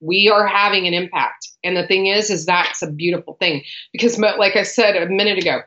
We 0.00 0.28
are 0.28 0.46
having 0.46 0.86
an 0.86 0.94
impact. 0.94 1.48
And 1.62 1.76
the 1.76 1.86
thing 1.86 2.06
is, 2.06 2.30
is 2.30 2.46
that's 2.46 2.82
a 2.82 2.90
beautiful 2.90 3.34
thing 3.34 3.62
because 3.92 4.18
like 4.18 4.56
I 4.56 4.64
said 4.64 4.96
a 4.96 5.08
minute 5.08 5.38
ago, 5.38 5.60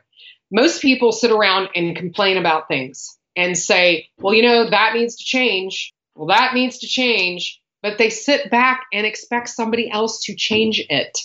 most 0.50 0.82
people 0.82 1.12
sit 1.12 1.30
around 1.30 1.70
and 1.74 1.96
complain 1.96 2.36
about 2.36 2.68
things 2.68 3.16
and 3.34 3.56
say, 3.56 4.08
well, 4.18 4.34
you 4.34 4.42
know, 4.42 4.68
that 4.68 4.94
needs 4.94 5.16
to 5.16 5.24
change. 5.24 5.94
Well, 6.14 6.28
that 6.28 6.54
needs 6.54 6.78
to 6.78 6.86
change 6.86 7.60
but 7.86 7.98
they 7.98 8.10
sit 8.10 8.50
back 8.50 8.84
and 8.92 9.06
expect 9.06 9.48
somebody 9.48 9.88
else 9.88 10.24
to 10.24 10.34
change 10.34 10.84
it. 10.90 11.16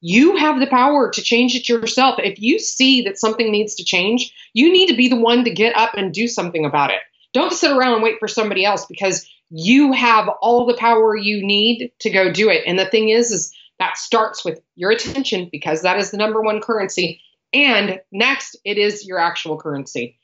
You 0.00 0.36
have 0.36 0.58
the 0.58 0.66
power 0.66 1.10
to 1.10 1.20
change 1.20 1.54
it 1.54 1.68
yourself. 1.68 2.18
If 2.18 2.40
you 2.40 2.58
see 2.58 3.02
that 3.02 3.18
something 3.18 3.52
needs 3.52 3.74
to 3.74 3.84
change, 3.84 4.32
you 4.54 4.72
need 4.72 4.86
to 4.86 4.96
be 4.96 5.08
the 5.08 5.20
one 5.20 5.44
to 5.44 5.50
get 5.50 5.76
up 5.76 5.92
and 5.94 6.14
do 6.14 6.28
something 6.28 6.64
about 6.64 6.92
it. 6.92 7.00
Don't 7.34 7.52
sit 7.52 7.76
around 7.76 7.92
and 7.92 8.02
wait 8.02 8.18
for 8.18 8.26
somebody 8.26 8.64
else 8.64 8.86
because 8.86 9.28
you 9.50 9.92
have 9.92 10.30
all 10.40 10.64
the 10.64 10.78
power 10.78 11.14
you 11.14 11.46
need 11.46 11.92
to 12.00 12.08
go 12.08 12.32
do 12.32 12.48
it. 12.48 12.62
And 12.66 12.78
the 12.78 12.86
thing 12.86 13.10
is, 13.10 13.30
is 13.30 13.54
that 13.78 13.98
starts 13.98 14.46
with 14.46 14.62
your 14.76 14.92
attention 14.92 15.50
because 15.52 15.82
that 15.82 15.98
is 15.98 16.10
the 16.10 16.16
number 16.16 16.40
one 16.40 16.62
currency. 16.62 17.20
And 17.52 18.00
next, 18.10 18.56
it 18.64 18.78
is 18.78 19.06
your 19.06 19.18
actual 19.18 19.58
currency. 19.58 20.18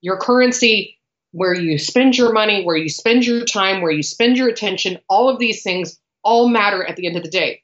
Your 0.00 0.16
currency 0.16 0.96
where 1.34 1.52
you 1.52 1.78
spend 1.78 2.16
your 2.16 2.32
money, 2.32 2.62
where 2.62 2.76
you 2.76 2.88
spend 2.88 3.26
your 3.26 3.44
time, 3.44 3.82
where 3.82 3.90
you 3.90 4.04
spend 4.04 4.36
your 4.36 4.48
attention, 4.48 5.00
all 5.08 5.28
of 5.28 5.40
these 5.40 5.64
things 5.64 5.98
all 6.22 6.48
matter 6.48 6.84
at 6.84 6.94
the 6.94 7.08
end 7.08 7.16
of 7.16 7.24
the 7.24 7.28
day. 7.28 7.60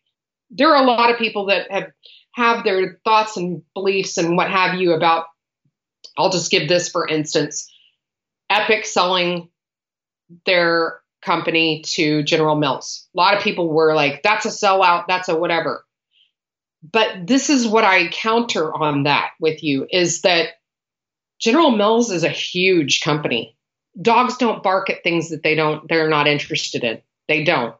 There 0.50 0.74
are 0.74 0.82
a 0.82 0.86
lot 0.86 1.12
of 1.12 1.18
people 1.18 1.46
that 1.46 1.70
have 1.70 1.92
have 2.32 2.64
their 2.64 3.00
thoughts 3.04 3.36
and 3.36 3.62
beliefs 3.72 4.18
and 4.18 4.36
what 4.36 4.50
have 4.50 4.80
you 4.80 4.92
about 4.92 5.26
I'll 6.18 6.30
just 6.30 6.50
give 6.50 6.68
this 6.68 6.88
for 6.88 7.06
instance, 7.06 7.72
Epic 8.50 8.86
selling 8.86 9.50
their 10.46 11.00
company 11.22 11.82
to 11.86 12.24
General 12.24 12.56
Mills. 12.56 13.08
A 13.14 13.18
lot 13.18 13.36
of 13.36 13.42
people 13.44 13.68
were 13.68 13.94
like 13.94 14.24
that's 14.24 14.46
a 14.46 14.48
sellout, 14.48 15.04
that's 15.06 15.28
a 15.28 15.36
whatever. 15.36 15.86
But 16.82 17.24
this 17.24 17.50
is 17.50 17.68
what 17.68 17.84
I 17.84 18.08
counter 18.08 18.74
on 18.74 19.04
that 19.04 19.30
with 19.38 19.62
you 19.62 19.86
is 19.88 20.22
that 20.22 20.54
General 21.38 21.70
Mills 21.70 22.10
is 22.10 22.24
a 22.24 22.28
huge 22.28 23.02
company 23.02 23.56
dogs 24.00 24.36
don't 24.36 24.62
bark 24.62 24.90
at 24.90 25.02
things 25.02 25.30
that 25.30 25.42
they 25.42 25.54
don't 25.54 25.88
they're 25.88 26.08
not 26.08 26.26
interested 26.26 26.84
in. 26.84 27.00
They 27.28 27.44
don't. 27.44 27.74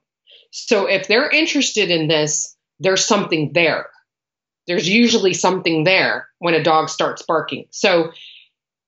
So 0.53 0.87
if 0.87 1.07
they're 1.09 1.31
interested 1.31 1.91
in 1.91 2.09
this, 2.09 2.57
there's 2.79 3.05
something 3.05 3.53
there. 3.53 3.87
There's 4.67 4.89
usually 4.89 5.35
something 5.35 5.85
there 5.85 6.29
when 6.39 6.55
a 6.55 6.63
dog 6.63 6.89
starts 6.89 7.23
barking. 7.23 7.67
So 7.71 8.13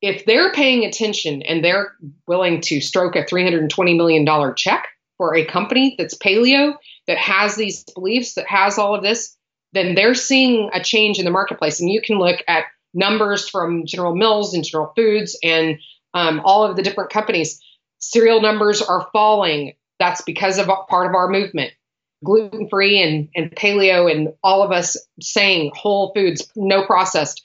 if 0.01 0.25
they're 0.25 0.53
paying 0.53 0.85
attention 0.85 1.43
and 1.43 1.65
they're 1.65 1.93
willing 2.27 2.61
to 2.63 2.81
stroke 2.81 3.17
a 3.17 3.25
$320 3.25 3.97
million 3.97 4.55
check 4.57 4.89
for 5.17 5.35
a 5.35 5.45
company 5.45 5.95
that's 5.97 6.19
paleo, 6.19 6.75
that 7.07 7.19
has 7.19 7.55
these 7.55 7.85
beliefs, 7.95 8.35
that 8.35 8.47
has 8.49 8.79
all 8.79 8.95
of 8.95 9.03
this, 9.03 9.37
then 9.73 9.95
they're 9.95 10.15
seeing 10.15 10.71
a 10.73 10.83
change 10.83 11.19
in 11.19 11.25
the 11.25 11.31
marketplace. 11.31 11.81
And 11.81 11.91
you 11.91 12.03
can 12.03 12.19
look 12.19 12.41
at 12.49 12.65
numbers 12.95 13.49
from 13.49 13.87
General 13.87 14.15
Mills 14.15 14.55
and 14.55 14.65
General 14.65 14.93
Foods 14.95 15.39
and 15.43 15.79
um, 16.15 16.41
all 16.45 16.65
of 16.65 16.77
the 16.77 16.83
different 16.83 17.11
companies. 17.11 17.61
Cereal 17.99 18.41
numbers 18.41 18.83
are 18.83 19.09
falling. 19.13 19.75
That's 19.99 20.23
because 20.23 20.59
of 20.59 20.69
part 20.89 21.07
of 21.07 21.15
our 21.15 21.29
movement. 21.29 21.73
Gluten 22.25 22.69
free 22.69 23.03
and, 23.03 23.29
and 23.35 23.51
paleo, 23.53 24.11
and 24.11 24.33
all 24.45 24.63
of 24.63 24.71
us 24.71 24.97
saying 25.21 25.73
whole 25.75 26.13
foods, 26.15 26.51
no 26.55 26.85
processed, 26.87 27.43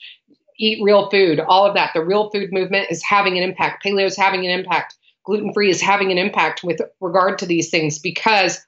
eat 0.58 0.82
real 0.82 1.10
food, 1.10 1.40
all 1.40 1.66
of 1.66 1.74
that. 1.74 1.90
The 1.94 2.04
real 2.04 2.30
food 2.30 2.52
movement 2.52 2.88
is 2.90 3.02
having 3.02 3.36
an 3.36 3.44
impact. 3.44 3.84
Paleo 3.84 4.06
is 4.06 4.16
having 4.16 4.44
an 4.44 4.58
impact. 4.58 4.96
Gluten 5.24 5.52
free 5.52 5.70
is 5.70 5.80
having 5.80 6.10
an 6.10 6.18
impact 6.18 6.62
with 6.62 6.80
regard 7.00 7.38
to 7.38 7.46
these 7.46 7.70
things 7.70 7.98
because 7.98 8.60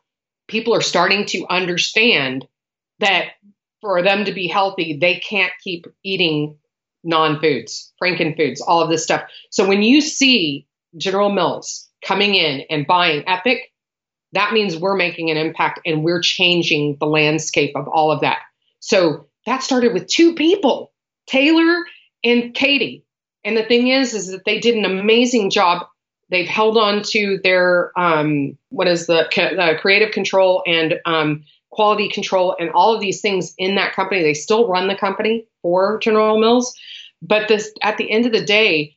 people 0.48 0.74
are 0.74 0.82
starting 0.82 1.24
to 1.26 1.46
understand 1.48 2.46
that 2.98 3.30
for 3.80 4.02
them 4.02 4.24
to 4.24 4.32
be 4.32 4.46
healthy, 4.46 4.98
they 5.00 5.16
can't 5.16 5.52
keep 5.62 5.86
eating 6.02 6.58
non 7.04 7.40
foods, 7.40 7.92
Franken 8.02 8.36
foods, 8.36 8.60
all 8.60 8.80
of 8.80 8.90
this 8.90 9.02
stuff. 9.02 9.22
So 9.50 9.66
when 9.66 9.82
you 9.82 10.00
see 10.00 10.66
General 10.96 11.30
Mills 11.30 11.88
coming 12.04 12.34
in 12.34 12.62
and 12.70 12.86
buying 12.86 13.24
Epic, 13.26 13.72
that 14.32 14.52
means 14.52 14.76
we're 14.76 14.96
making 14.96 15.30
an 15.30 15.36
impact 15.36 15.80
and 15.84 16.04
we're 16.04 16.20
changing 16.20 16.96
the 17.00 17.06
landscape 17.06 17.72
of 17.74 17.88
all 17.88 18.12
of 18.12 18.20
that. 18.20 18.40
So 18.80 19.26
that 19.46 19.62
started 19.62 19.92
with 19.92 20.06
two 20.06 20.34
people, 20.34 20.92
Taylor 21.26 21.84
and 22.22 22.54
Katie. 22.54 23.04
And 23.44 23.56
the 23.56 23.64
thing 23.64 23.88
is, 23.88 24.14
is 24.14 24.30
that 24.30 24.44
they 24.44 24.58
did 24.58 24.76
an 24.76 24.84
amazing 24.84 25.50
job. 25.50 25.86
They've 26.28 26.48
held 26.48 26.78
on 26.78 27.02
to 27.04 27.40
their 27.42 27.90
um, 27.98 28.56
what 28.68 28.86
is 28.86 29.06
the 29.06 29.26
creative 29.80 30.12
control 30.12 30.62
and 30.66 31.00
um, 31.04 31.44
quality 31.70 32.08
control 32.08 32.56
and 32.58 32.70
all 32.70 32.94
of 32.94 33.00
these 33.00 33.20
things 33.20 33.54
in 33.58 33.76
that 33.76 33.94
company. 33.94 34.22
They 34.22 34.34
still 34.34 34.68
run 34.68 34.88
the 34.88 34.96
company 34.96 35.46
for 35.62 35.98
General 36.00 36.38
Mills, 36.38 36.74
but 37.22 37.48
this 37.48 37.72
at 37.82 37.96
the 37.96 38.10
end 38.10 38.26
of 38.26 38.32
the 38.32 38.44
day, 38.44 38.96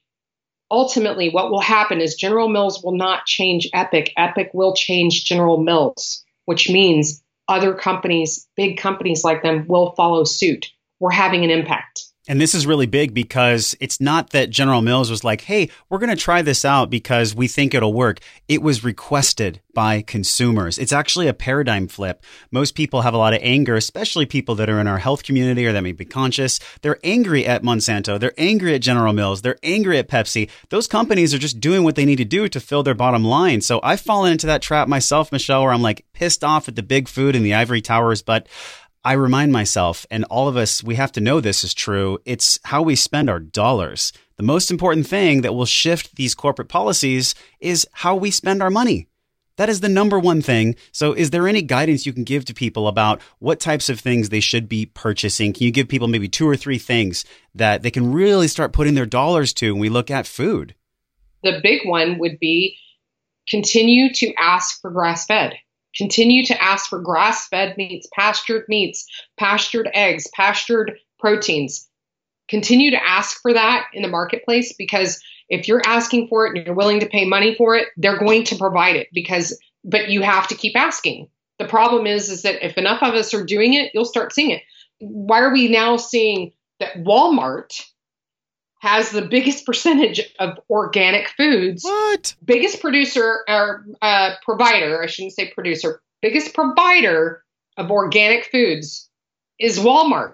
ultimately 0.72 1.30
what 1.30 1.52
will 1.52 1.62
happen 1.62 2.02
is 2.02 2.16
General 2.16 2.50
Mills 2.50 2.84
will 2.84 2.98
not 2.98 3.26
change 3.26 3.70
Epic. 3.74 4.12
Epic 4.18 4.50
will 4.54 4.74
change 4.74 5.26
General 5.26 5.58
Mills, 5.58 6.24
which 6.46 6.70
means 6.70 7.24
other 7.48 7.74
companies, 7.74 8.48
big 8.56 8.78
companies 8.78 9.24
like 9.24 9.44
them 9.44 9.66
will 9.68 9.92
follow 9.92 10.24
suit. 10.24 10.68
We're 11.00 11.12
having 11.12 11.44
an 11.44 11.50
impact. 11.50 12.06
And 12.26 12.40
this 12.40 12.56
is 12.56 12.66
really 12.66 12.86
big 12.86 13.14
because 13.14 13.76
it's 13.82 14.00
not 14.00 14.30
that 14.30 14.50
General 14.50 14.82
Mills 14.82 15.10
was 15.10 15.26
like, 15.26 15.42
hey, 15.42 15.70
we're 15.90 15.98
going 15.98 16.10
to 16.10 16.16
try 16.16 16.42
this 16.42 16.64
out 16.64 16.90
because 16.90 17.36
we 17.36 17.50
think 17.50 17.74
it'll 17.74 17.92
work. 17.92 18.20
It 18.48 18.62
was 18.62 18.82
requested 18.82 19.60
by 19.74 20.02
consumers. 20.04 20.78
It's 20.78 20.94
actually 20.94 21.28
a 21.28 21.34
paradigm 21.34 21.90
flip. 21.90 22.24
Most 22.50 22.76
people 22.76 23.02
have 23.02 23.14
a 23.14 23.18
lot 23.18 23.34
of 23.34 23.40
anger, 23.42 23.76
especially 23.76 24.26
people 24.26 24.56
that 24.56 24.70
are 24.70 24.80
in 24.80 24.88
our 24.88 25.00
health 25.00 25.24
community 25.24 25.66
or 25.66 25.74
that 25.74 25.84
may 25.84 25.92
be 25.92 26.06
conscious. 26.06 26.62
They're 26.82 27.00
angry 27.04 27.46
at 27.46 27.64
Monsanto. 27.64 28.18
They're 28.18 28.34
angry 28.38 28.74
at 28.74 28.82
General 28.82 29.12
Mills. 29.12 29.42
They're 29.42 29.60
angry 29.62 29.98
at 29.98 30.08
Pepsi. 30.08 30.50
Those 30.70 30.88
companies 30.88 31.34
are 31.34 31.40
just 31.40 31.60
doing 31.60 31.84
what 31.84 31.96
they 31.96 32.06
need 32.06 32.18
to 32.18 32.26
do 32.26 32.48
to 32.48 32.60
fill 32.62 32.84
their 32.84 32.94
bottom 32.94 33.26
line. 33.26 33.60
So 33.60 33.82
I've 33.84 34.00
fallen 34.00 34.32
into 34.32 34.48
that 34.48 34.62
trap 34.62 34.88
myself, 34.88 35.30
Michelle, 35.32 35.64
where 35.64 35.74
I'm 35.74 35.82
like 35.82 36.06
pissed 36.14 36.44
off 36.44 36.70
at 36.70 36.78
the 36.78 36.84
big 36.84 37.10
food 37.10 37.36
and 37.36 37.44
the 37.44 37.56
ivory 37.56 37.82
towers, 37.82 38.22
but 38.22 38.48
I 39.06 39.14
remind 39.14 39.51
myself, 39.51 40.06
and 40.10 40.24
all 40.26 40.47
of 40.47 40.56
us, 40.56 40.82
we 40.82 40.95
have 40.95 41.12
to 41.14 41.22
know 41.22 41.41
this 41.41 41.66
is 41.66 41.74
true. 41.74 42.20
It's 42.26 42.58
how 42.64 42.82
we 42.82 42.95
spend 42.95 43.30
our 43.30 43.39
dollars. 43.39 44.14
The 44.38 44.43
most 44.43 44.72
important 44.72 45.08
thing 45.08 45.41
that 45.41 45.54
will 45.54 45.66
shift 45.66 46.16
these 46.16 46.34
corporate 46.34 46.70
policies 46.70 47.36
is 47.60 47.86
how 47.91 48.16
we 48.16 48.32
spend 48.32 48.64
our 48.64 48.70
money. 48.70 49.08
That 49.58 49.70
is 49.70 49.82
the 49.82 49.89
number 49.89 50.18
one 50.18 50.41
thing. 50.41 50.76
So, 50.93 51.12
is 51.12 51.30
there 51.30 51.47
any 51.47 51.62
guidance 51.62 52.06
you 52.06 52.14
can 52.14 52.24
give 52.24 52.45
to 52.45 52.54
people 52.54 52.88
about 52.88 53.22
what 53.39 53.60
types 53.60 53.89
of 53.89 53.99
things 53.99 54.30
they 54.30 54.39
should 54.39 54.68
be 54.68 54.86
purchasing? 54.86 55.54
Can 55.54 55.66
you 55.66 55.72
give 55.72 55.89
people 55.89 56.08
maybe 56.08 56.30
two 56.30 56.47
or 56.47 56.56
three 56.56 56.80
things 56.80 57.26
that 57.54 57.84
they 57.84 57.91
can 57.91 58.14
really 58.14 58.47
start 58.47 58.74
putting 58.74 58.95
their 58.95 59.06
dollars 59.06 59.54
to 59.56 59.74
when 59.74 59.82
we 59.82 59.89
look 59.89 60.10
at 60.10 60.26
food? 60.26 60.76
The 61.43 61.60
big 61.62 61.82
one 61.86 62.18
would 62.20 62.39
be 62.39 62.78
continue 63.47 64.14
to 64.14 64.34
ask 64.36 64.80
for 64.82 64.89
grass 64.89 65.26
fed. 65.26 65.54
Continue 65.96 66.46
to 66.46 66.62
ask 66.62 66.89
for 66.89 67.00
grass 67.00 67.48
fed 67.48 67.78
meats, 67.78 68.08
pastured 68.14 68.66
meats, 68.68 69.06
pastured 69.38 69.89
eggs, 69.94 70.28
pastured 70.34 70.98
proteins. 71.20 71.88
Continue 72.50 72.91
to 72.91 73.08
ask 73.08 73.41
for 73.41 73.54
that 73.54 73.88
in 73.94 74.02
the 74.02 74.08
marketplace 74.08 74.74
because 74.74 75.22
if 75.50 75.68
you're 75.68 75.82
asking 75.86 76.28
for 76.28 76.46
it 76.46 76.56
and 76.56 76.66
you're 76.66 76.76
willing 76.76 77.00
to 77.00 77.10
pay 77.10 77.26
money 77.26 77.56
for 77.56 77.76
it, 77.76 77.88
they're 77.98 78.18
going 78.18 78.44
to 78.46 78.56
provide 78.56 78.96
it 78.96 79.08
because 79.14 79.58
but 79.84 80.10
you 80.10 80.22
have 80.22 80.48
to 80.48 80.56
keep 80.56 80.76
asking. 80.76 81.28
The 81.60 81.68
problem 81.68 82.08
is 82.08 82.30
is 82.30 82.41
that 82.44 82.66
if 82.66 82.78
enough 82.78 83.04
of 83.04 83.14
us 83.14 83.34
are 83.34 83.46
doing 83.46 83.74
it, 83.74 83.91
you'll 83.94 84.06
start 84.06 84.34
seeing 84.34 84.52
it. 84.52 84.64
Why 85.00 85.41
are 85.41 85.54
we 85.54 85.68
now 85.68 85.98
seeing 85.98 86.52
that 86.80 86.96
Walmart 86.96 87.84
has 88.84 89.12
the 89.12 89.22
biggest 89.22 89.66
percentage 89.66 90.22
of 90.40 90.60
organic 90.70 91.30
foods. 91.30 91.84
What? 91.84 92.36
Biggest 92.44 92.82
producer 92.82 93.44
or 93.48 93.86
uh, 94.02 94.36
provider, 94.44 95.02
I 95.02 95.08
shouldn't 95.08 95.34
say 95.34 95.52
producer, 95.52 96.02
biggest 96.22 96.54
provider 96.54 97.44
of 97.78 97.90
organic 97.90 98.46
foods 98.52 99.10
is 99.58 99.80
Walmart. 99.80 100.34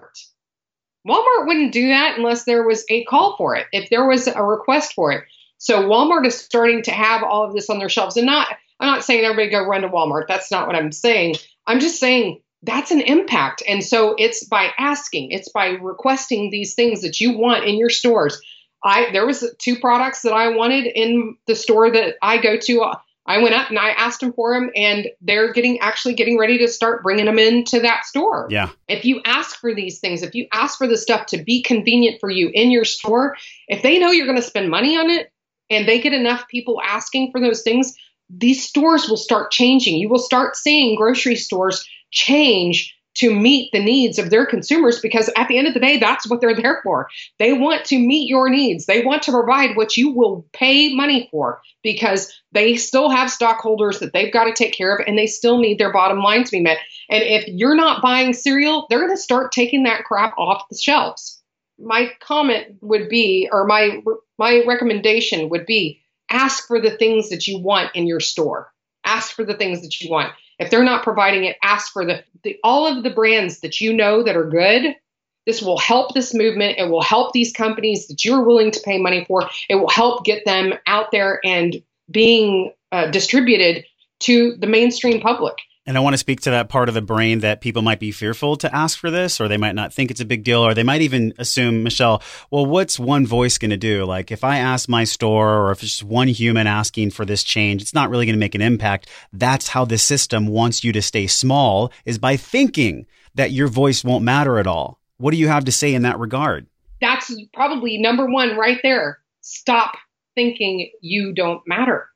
Walmart 1.06 1.46
wouldn't 1.46 1.72
do 1.72 1.88
that 1.88 2.18
unless 2.18 2.44
there 2.44 2.66
was 2.66 2.84
a 2.90 3.04
call 3.04 3.36
for 3.36 3.54
it, 3.54 3.66
if 3.72 3.88
there 3.88 4.06
was 4.06 4.26
a 4.26 4.42
request 4.42 4.92
for 4.94 5.12
it. 5.12 5.24
So 5.58 5.84
Walmart 5.84 6.26
is 6.26 6.36
starting 6.36 6.82
to 6.82 6.90
have 6.90 7.22
all 7.22 7.44
of 7.44 7.54
this 7.54 7.70
on 7.70 7.78
their 7.78 7.88
shelves 7.88 8.16
and 8.16 8.26
not 8.26 8.48
I'm 8.80 8.88
not 8.88 9.04
saying 9.04 9.24
everybody 9.24 9.50
go 9.50 9.64
run 9.66 9.82
to 9.82 9.88
Walmart. 9.88 10.26
That's 10.26 10.50
not 10.50 10.66
what 10.66 10.74
I'm 10.74 10.90
saying. 10.90 11.36
I'm 11.66 11.80
just 11.80 12.00
saying 12.00 12.40
that's 12.62 12.90
an 12.90 13.00
impact. 13.00 13.62
And 13.66 13.82
so 13.82 14.14
it's 14.18 14.44
by 14.44 14.70
asking, 14.78 15.30
it's 15.30 15.48
by 15.48 15.68
requesting 15.68 16.50
these 16.50 16.74
things 16.74 17.02
that 17.02 17.20
you 17.20 17.36
want 17.36 17.64
in 17.64 17.76
your 17.76 17.90
stores. 17.90 18.40
I 18.82 19.10
there 19.12 19.26
was 19.26 19.44
two 19.58 19.78
products 19.78 20.22
that 20.22 20.32
I 20.32 20.48
wanted 20.48 20.86
in 20.86 21.36
the 21.46 21.54
store 21.54 21.90
that 21.90 22.16
I 22.22 22.38
go 22.38 22.56
to. 22.58 22.92
I 23.26 23.42
went 23.42 23.54
up 23.54 23.68
and 23.68 23.78
I 23.78 23.90
asked 23.90 24.20
them 24.20 24.32
for 24.32 24.54
them, 24.54 24.70
and 24.74 25.08
they're 25.20 25.52
getting 25.52 25.78
actually 25.80 26.14
getting 26.14 26.38
ready 26.38 26.58
to 26.58 26.68
start 26.68 27.02
bringing 27.02 27.26
them 27.26 27.38
into 27.38 27.80
that 27.80 28.04
store. 28.04 28.48
Yeah. 28.50 28.70
If 28.88 29.04
you 29.04 29.20
ask 29.24 29.56
for 29.56 29.74
these 29.74 30.00
things, 30.00 30.22
if 30.22 30.34
you 30.34 30.48
ask 30.52 30.78
for 30.78 30.88
the 30.88 30.96
stuff 30.96 31.26
to 31.26 31.42
be 31.42 31.62
convenient 31.62 32.18
for 32.18 32.30
you 32.30 32.50
in 32.52 32.70
your 32.70 32.86
store, 32.86 33.36
if 33.68 33.82
they 33.82 33.98
know 33.98 34.10
you're 34.10 34.26
going 34.26 34.38
to 34.38 34.42
spend 34.42 34.70
money 34.70 34.96
on 34.96 35.10
it, 35.10 35.30
and 35.68 35.86
they 35.86 36.00
get 36.00 36.12
enough 36.12 36.48
people 36.48 36.80
asking 36.84 37.30
for 37.30 37.40
those 37.40 37.62
things, 37.62 37.94
these 38.28 38.66
stores 38.66 39.08
will 39.08 39.16
start 39.16 39.52
changing. 39.52 39.98
You 39.98 40.08
will 40.08 40.18
start 40.18 40.56
seeing 40.56 40.96
grocery 40.96 41.36
stores 41.36 41.86
change 42.10 42.96
to 43.14 43.34
meet 43.34 43.70
the 43.72 43.82
needs 43.82 44.18
of 44.18 44.30
their 44.30 44.46
consumers 44.46 45.00
because 45.00 45.28
at 45.36 45.48
the 45.48 45.58
end 45.58 45.66
of 45.66 45.74
the 45.74 45.80
day, 45.80 45.98
that's 45.98 46.28
what 46.28 46.40
they're 46.40 46.54
there 46.54 46.80
for. 46.82 47.08
They 47.38 47.52
want 47.52 47.84
to 47.86 47.98
meet 47.98 48.28
your 48.28 48.48
needs. 48.48 48.86
They 48.86 49.04
want 49.04 49.22
to 49.24 49.32
provide 49.32 49.76
what 49.76 49.96
you 49.96 50.10
will 50.10 50.46
pay 50.52 50.94
money 50.94 51.28
for 51.30 51.60
because 51.82 52.32
they 52.52 52.76
still 52.76 53.10
have 53.10 53.30
stockholders 53.30 53.98
that 53.98 54.12
they've 54.12 54.32
got 54.32 54.44
to 54.44 54.52
take 54.52 54.72
care 54.72 54.94
of 54.94 55.04
and 55.06 55.18
they 55.18 55.26
still 55.26 55.58
need 55.58 55.78
their 55.78 55.92
bottom 55.92 56.20
line 56.20 56.44
to 56.44 56.50
be 56.50 56.60
met. 56.60 56.78
And 57.08 57.22
if 57.22 57.48
you're 57.48 57.74
not 57.74 58.02
buying 58.02 58.32
cereal, 58.32 58.86
they're 58.88 59.00
going 59.00 59.10
to 59.10 59.16
start 59.16 59.52
taking 59.52 59.82
that 59.82 60.04
crap 60.04 60.38
off 60.38 60.68
the 60.70 60.78
shelves. 60.78 61.42
My 61.78 62.10
comment 62.20 62.76
would 62.80 63.08
be, 63.08 63.48
or 63.50 63.66
my 63.66 64.00
my 64.38 64.62
recommendation 64.66 65.48
would 65.48 65.66
be, 65.66 66.02
ask 66.30 66.66
for 66.66 66.80
the 66.80 66.90
things 66.90 67.30
that 67.30 67.46
you 67.46 67.58
want 67.58 67.94
in 67.94 68.06
your 68.06 68.20
store. 68.20 68.70
Ask 69.04 69.32
for 69.32 69.44
the 69.44 69.54
things 69.54 69.82
that 69.82 70.00
you 70.00 70.10
want. 70.10 70.32
If 70.60 70.70
they're 70.70 70.84
not 70.84 71.02
providing 71.02 71.44
it, 71.44 71.56
ask 71.62 71.92
for 71.92 72.04
the, 72.04 72.22
the 72.44 72.56
all 72.62 72.86
of 72.86 73.02
the 73.02 73.10
brands 73.10 73.60
that 73.60 73.80
you 73.80 73.92
know 73.92 74.22
that 74.22 74.36
are 74.36 74.48
good. 74.48 74.94
This 75.46 75.62
will 75.62 75.78
help 75.78 76.14
this 76.14 76.34
movement. 76.34 76.78
It 76.78 76.90
will 76.90 77.02
help 77.02 77.32
these 77.32 77.52
companies 77.52 78.06
that 78.08 78.24
you're 78.24 78.44
willing 78.44 78.70
to 78.70 78.80
pay 78.80 78.98
money 78.98 79.24
for. 79.26 79.48
It 79.70 79.76
will 79.76 79.88
help 79.88 80.24
get 80.24 80.44
them 80.44 80.74
out 80.86 81.10
there 81.10 81.40
and 81.44 81.82
being 82.10 82.72
uh, 82.92 83.10
distributed 83.10 83.84
to 84.20 84.54
the 84.56 84.66
mainstream 84.66 85.20
public. 85.20 85.56
And 85.86 85.96
I 85.96 86.00
want 86.00 86.12
to 86.12 86.18
speak 86.18 86.42
to 86.42 86.50
that 86.50 86.68
part 86.68 86.88
of 86.88 86.94
the 86.94 87.00
brain 87.00 87.40
that 87.40 87.62
people 87.62 87.80
might 87.80 88.00
be 88.00 88.12
fearful 88.12 88.54
to 88.56 88.74
ask 88.74 88.98
for 88.98 89.10
this, 89.10 89.40
or 89.40 89.48
they 89.48 89.56
might 89.56 89.74
not 89.74 89.94
think 89.94 90.10
it's 90.10 90.20
a 90.20 90.26
big 90.26 90.44
deal, 90.44 90.60
or 90.60 90.74
they 90.74 90.82
might 90.82 91.00
even 91.00 91.32
assume, 91.38 91.82
Michelle, 91.82 92.22
well, 92.50 92.66
what's 92.66 92.98
one 92.98 93.26
voice 93.26 93.56
going 93.56 93.70
to 93.70 93.78
do? 93.78 94.04
Like, 94.04 94.30
if 94.30 94.44
I 94.44 94.58
ask 94.58 94.90
my 94.90 95.04
store, 95.04 95.56
or 95.56 95.72
if 95.72 95.82
it's 95.82 95.98
just 95.98 96.04
one 96.04 96.28
human 96.28 96.66
asking 96.66 97.12
for 97.12 97.24
this 97.24 97.42
change, 97.42 97.80
it's 97.80 97.94
not 97.94 98.10
really 98.10 98.26
going 98.26 98.36
to 98.36 98.40
make 98.40 98.54
an 98.54 98.60
impact. 98.60 99.08
That's 99.32 99.68
how 99.68 99.86
the 99.86 99.96
system 99.96 100.48
wants 100.48 100.84
you 100.84 100.92
to 100.92 101.00
stay 101.00 101.26
small, 101.26 101.92
is 102.04 102.18
by 102.18 102.36
thinking 102.36 103.06
that 103.34 103.52
your 103.52 103.68
voice 103.68 104.04
won't 104.04 104.24
matter 104.24 104.58
at 104.58 104.66
all. 104.66 105.00
What 105.16 105.30
do 105.30 105.38
you 105.38 105.48
have 105.48 105.64
to 105.64 105.72
say 105.72 105.94
in 105.94 106.02
that 106.02 106.18
regard? 106.18 106.66
That's 107.00 107.34
probably 107.54 107.96
number 107.96 108.26
one 108.26 108.56
right 108.56 108.80
there. 108.82 109.20
Stop 109.40 109.94
thinking 110.34 110.90
you 111.00 111.32
don't 111.32 111.62
matter. 111.66 112.06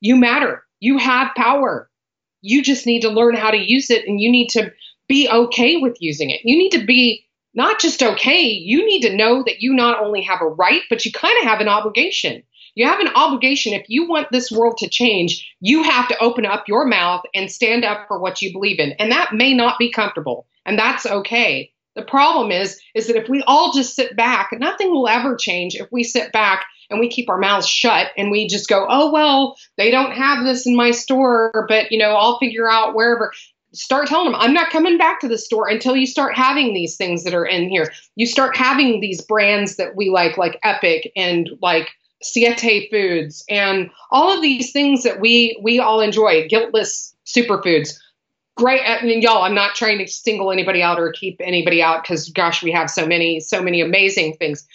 You 0.00 0.16
matter. 0.16 0.62
You 0.78 0.98
have 0.98 1.34
power 1.36 1.88
you 2.42 2.62
just 2.62 2.86
need 2.86 3.00
to 3.02 3.08
learn 3.08 3.34
how 3.34 3.50
to 3.50 3.56
use 3.56 3.90
it 3.90 4.06
and 4.06 4.20
you 4.20 4.30
need 4.30 4.48
to 4.50 4.72
be 5.08 5.28
okay 5.28 5.78
with 5.78 5.96
using 6.00 6.30
it. 6.30 6.40
You 6.44 6.56
need 6.56 6.70
to 6.70 6.84
be 6.84 7.26
not 7.54 7.80
just 7.80 8.02
okay, 8.02 8.42
you 8.42 8.86
need 8.86 9.02
to 9.02 9.16
know 9.16 9.42
that 9.42 9.60
you 9.60 9.74
not 9.74 10.02
only 10.02 10.22
have 10.22 10.40
a 10.40 10.46
right, 10.46 10.82
but 10.88 11.04
you 11.04 11.12
kind 11.12 11.36
of 11.38 11.44
have 11.44 11.60
an 11.60 11.68
obligation. 11.68 12.42
You 12.74 12.86
have 12.86 13.00
an 13.00 13.08
obligation. 13.14 13.74
If 13.74 13.84
you 13.88 14.08
want 14.08 14.28
this 14.32 14.50
world 14.50 14.78
to 14.78 14.88
change, 14.88 15.46
you 15.60 15.82
have 15.82 16.08
to 16.08 16.18
open 16.18 16.46
up 16.46 16.64
your 16.66 16.86
mouth 16.86 17.22
and 17.34 17.52
stand 17.52 17.84
up 17.84 18.08
for 18.08 18.18
what 18.18 18.40
you 18.40 18.52
believe 18.52 18.78
in. 18.78 18.92
And 18.92 19.12
that 19.12 19.34
may 19.34 19.52
not 19.52 19.78
be 19.78 19.92
comfortable, 19.92 20.46
and 20.64 20.78
that's 20.78 21.04
okay. 21.04 21.70
The 21.94 22.02
problem 22.02 22.50
is, 22.50 22.80
is 22.94 23.06
that 23.08 23.16
if 23.16 23.28
we 23.28 23.42
all 23.46 23.72
just 23.72 23.94
sit 23.94 24.16
back, 24.16 24.48
nothing 24.52 24.90
will 24.90 25.08
ever 25.08 25.36
change 25.36 25.74
if 25.74 25.88
we 25.92 26.04
sit 26.04 26.32
back 26.32 26.64
and 26.92 27.00
we 27.00 27.08
keep 27.08 27.28
our 27.28 27.38
mouths 27.38 27.68
shut 27.68 28.10
and 28.16 28.30
we 28.30 28.46
just 28.46 28.68
go, 28.68 28.86
oh 28.88 29.10
well, 29.10 29.56
they 29.76 29.90
don't 29.90 30.12
have 30.12 30.44
this 30.44 30.66
in 30.66 30.76
my 30.76 30.90
store, 30.90 31.66
but 31.68 31.90
you 31.90 31.98
know, 31.98 32.14
I'll 32.14 32.38
figure 32.38 32.70
out 32.70 32.94
wherever. 32.94 33.32
Start 33.74 34.06
telling 34.06 34.30
them, 34.30 34.40
I'm 34.40 34.52
not 34.52 34.70
coming 34.70 34.98
back 34.98 35.20
to 35.20 35.28
the 35.28 35.38
store 35.38 35.68
until 35.68 35.96
you 35.96 36.06
start 36.06 36.36
having 36.36 36.74
these 36.74 36.96
things 36.96 37.24
that 37.24 37.34
are 37.34 37.46
in 37.46 37.70
here. 37.70 37.90
You 38.16 38.26
start 38.26 38.54
having 38.54 39.00
these 39.00 39.22
brands 39.22 39.76
that 39.76 39.96
we 39.96 40.10
like, 40.10 40.36
like 40.36 40.60
Epic 40.62 41.10
and 41.16 41.48
like 41.62 41.88
Siete 42.22 42.88
Foods 42.90 43.42
and 43.48 43.90
all 44.10 44.30
of 44.30 44.42
these 44.42 44.72
things 44.72 45.02
that 45.04 45.20
we 45.20 45.58
we 45.62 45.80
all 45.80 46.00
enjoy, 46.00 46.46
guiltless 46.48 47.14
superfoods 47.26 47.94
great. 48.56 48.82
I 48.86 49.02
mean, 49.04 49.22
y'all, 49.22 49.42
I'm 49.42 49.54
not 49.54 49.74
trying 49.74 49.98
to 49.98 50.06
single 50.06 50.52
anybody 50.52 50.82
out 50.82 50.98
or 50.98 51.12
keep 51.12 51.40
anybody 51.40 51.82
out 51.82 52.02
because, 52.02 52.28
gosh, 52.30 52.62
we 52.62 52.72
have 52.72 52.90
so 52.90 53.06
many, 53.06 53.40
so 53.40 53.62
many 53.62 53.80
amazing 53.80 54.34
things. 54.34 54.66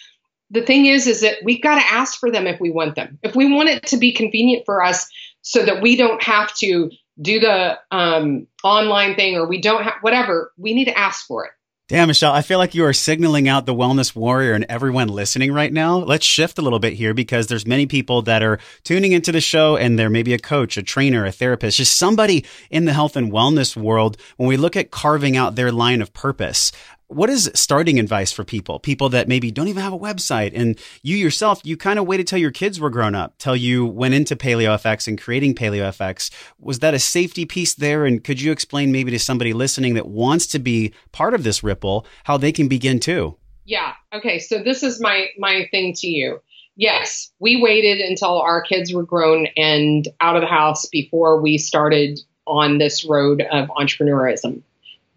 The 0.50 0.62
thing 0.62 0.86
is, 0.86 1.06
is 1.06 1.20
that 1.20 1.36
we've 1.44 1.62
got 1.62 1.74
to 1.74 1.86
ask 1.86 2.18
for 2.18 2.30
them 2.30 2.46
if 2.46 2.58
we 2.60 2.70
want 2.70 2.94
them. 2.94 3.18
If 3.22 3.36
we 3.36 3.52
want 3.52 3.68
it 3.68 3.86
to 3.86 3.96
be 3.98 4.12
convenient 4.12 4.64
for 4.64 4.82
us, 4.82 5.08
so 5.42 5.64
that 5.64 5.80
we 5.80 5.96
don't 5.96 6.22
have 6.22 6.54
to 6.56 6.90
do 7.20 7.40
the 7.40 7.78
um, 7.90 8.46
online 8.62 9.16
thing 9.16 9.36
or 9.36 9.46
we 9.46 9.60
don't 9.60 9.82
have 9.82 9.94
whatever, 10.02 10.52
we 10.56 10.74
need 10.74 10.86
to 10.86 10.98
ask 10.98 11.26
for 11.26 11.46
it. 11.46 11.52
Damn, 11.88 12.08
Michelle, 12.08 12.34
I 12.34 12.42
feel 12.42 12.58
like 12.58 12.74
you 12.74 12.84
are 12.84 12.92
signaling 12.92 13.48
out 13.48 13.64
the 13.64 13.74
wellness 13.74 14.14
warrior 14.14 14.52
and 14.52 14.66
everyone 14.68 15.08
listening 15.08 15.54
right 15.54 15.72
now. 15.72 15.96
Let's 15.96 16.26
shift 16.26 16.58
a 16.58 16.62
little 16.62 16.78
bit 16.78 16.92
here 16.92 17.14
because 17.14 17.46
there's 17.46 17.66
many 17.66 17.86
people 17.86 18.20
that 18.22 18.42
are 18.42 18.58
tuning 18.84 19.12
into 19.12 19.32
the 19.32 19.40
show 19.40 19.78
and 19.78 19.98
there 19.98 20.10
may 20.10 20.22
be 20.22 20.34
a 20.34 20.38
coach, 20.38 20.76
a 20.76 20.82
trainer, 20.82 21.24
a 21.24 21.32
therapist, 21.32 21.78
just 21.78 21.96
somebody 21.98 22.44
in 22.70 22.84
the 22.84 22.92
health 22.92 23.16
and 23.16 23.32
wellness 23.32 23.74
world. 23.74 24.18
When 24.36 24.50
we 24.50 24.58
look 24.58 24.76
at 24.76 24.90
carving 24.90 25.38
out 25.38 25.54
their 25.54 25.72
line 25.72 26.02
of 26.02 26.12
purpose, 26.12 26.72
what 27.08 27.30
is 27.30 27.50
starting 27.54 27.98
advice 27.98 28.32
for 28.32 28.44
people? 28.44 28.78
People 28.78 29.08
that 29.08 29.28
maybe 29.28 29.50
don't 29.50 29.68
even 29.68 29.82
have 29.82 29.94
a 29.94 29.98
website. 29.98 30.52
And 30.54 30.78
you 31.02 31.16
yourself 31.16 31.60
you 31.64 31.76
kind 31.76 31.98
of 31.98 32.06
waited 32.06 32.26
till 32.26 32.38
your 32.38 32.50
kids 32.50 32.78
were 32.78 32.90
grown 32.90 33.14
up 33.14 33.36
till 33.38 33.56
you 33.56 33.86
went 33.86 34.14
into 34.14 34.36
paleofx 34.36 35.08
and 35.08 35.20
creating 35.20 35.54
paleofx 35.54 36.30
was 36.58 36.80
that 36.80 36.94
a 36.94 36.98
safety 36.98 37.46
piece 37.46 37.74
there? 37.74 38.04
And 38.04 38.22
could 38.22 38.40
you 38.40 38.52
explain 38.52 38.92
maybe 38.92 39.10
to 39.10 39.18
somebody 39.18 39.52
listening 39.52 39.94
that 39.94 40.06
wants 40.06 40.46
to 40.48 40.58
be 40.58 40.92
part 41.12 41.34
of 41.34 41.44
this 41.44 41.62
ripple 41.64 42.06
how 42.24 42.36
they 42.36 42.52
can 42.52 42.68
begin 42.68 43.00
too? 43.00 43.36
Yeah. 43.64 43.94
Okay 44.12 44.38
so 44.38 44.62
this 44.62 44.82
is 44.82 45.00
my 45.00 45.28
my 45.38 45.66
thing 45.70 45.94
to 45.94 46.06
you. 46.06 46.42
Yes 46.76 47.32
we 47.38 47.60
waited 47.60 48.00
until 48.00 48.38
our 48.40 48.60
kids 48.60 48.92
were 48.92 49.02
grown 49.02 49.48
and 49.56 50.06
out 50.20 50.36
of 50.36 50.42
the 50.42 50.48
house 50.48 50.84
before 50.86 51.40
we 51.40 51.56
started 51.56 52.20
on 52.46 52.76
this 52.76 53.04
road 53.06 53.42
of 53.50 53.68
entrepreneurism. 53.68 54.60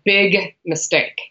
Big 0.06 0.56
mistake 0.66 1.31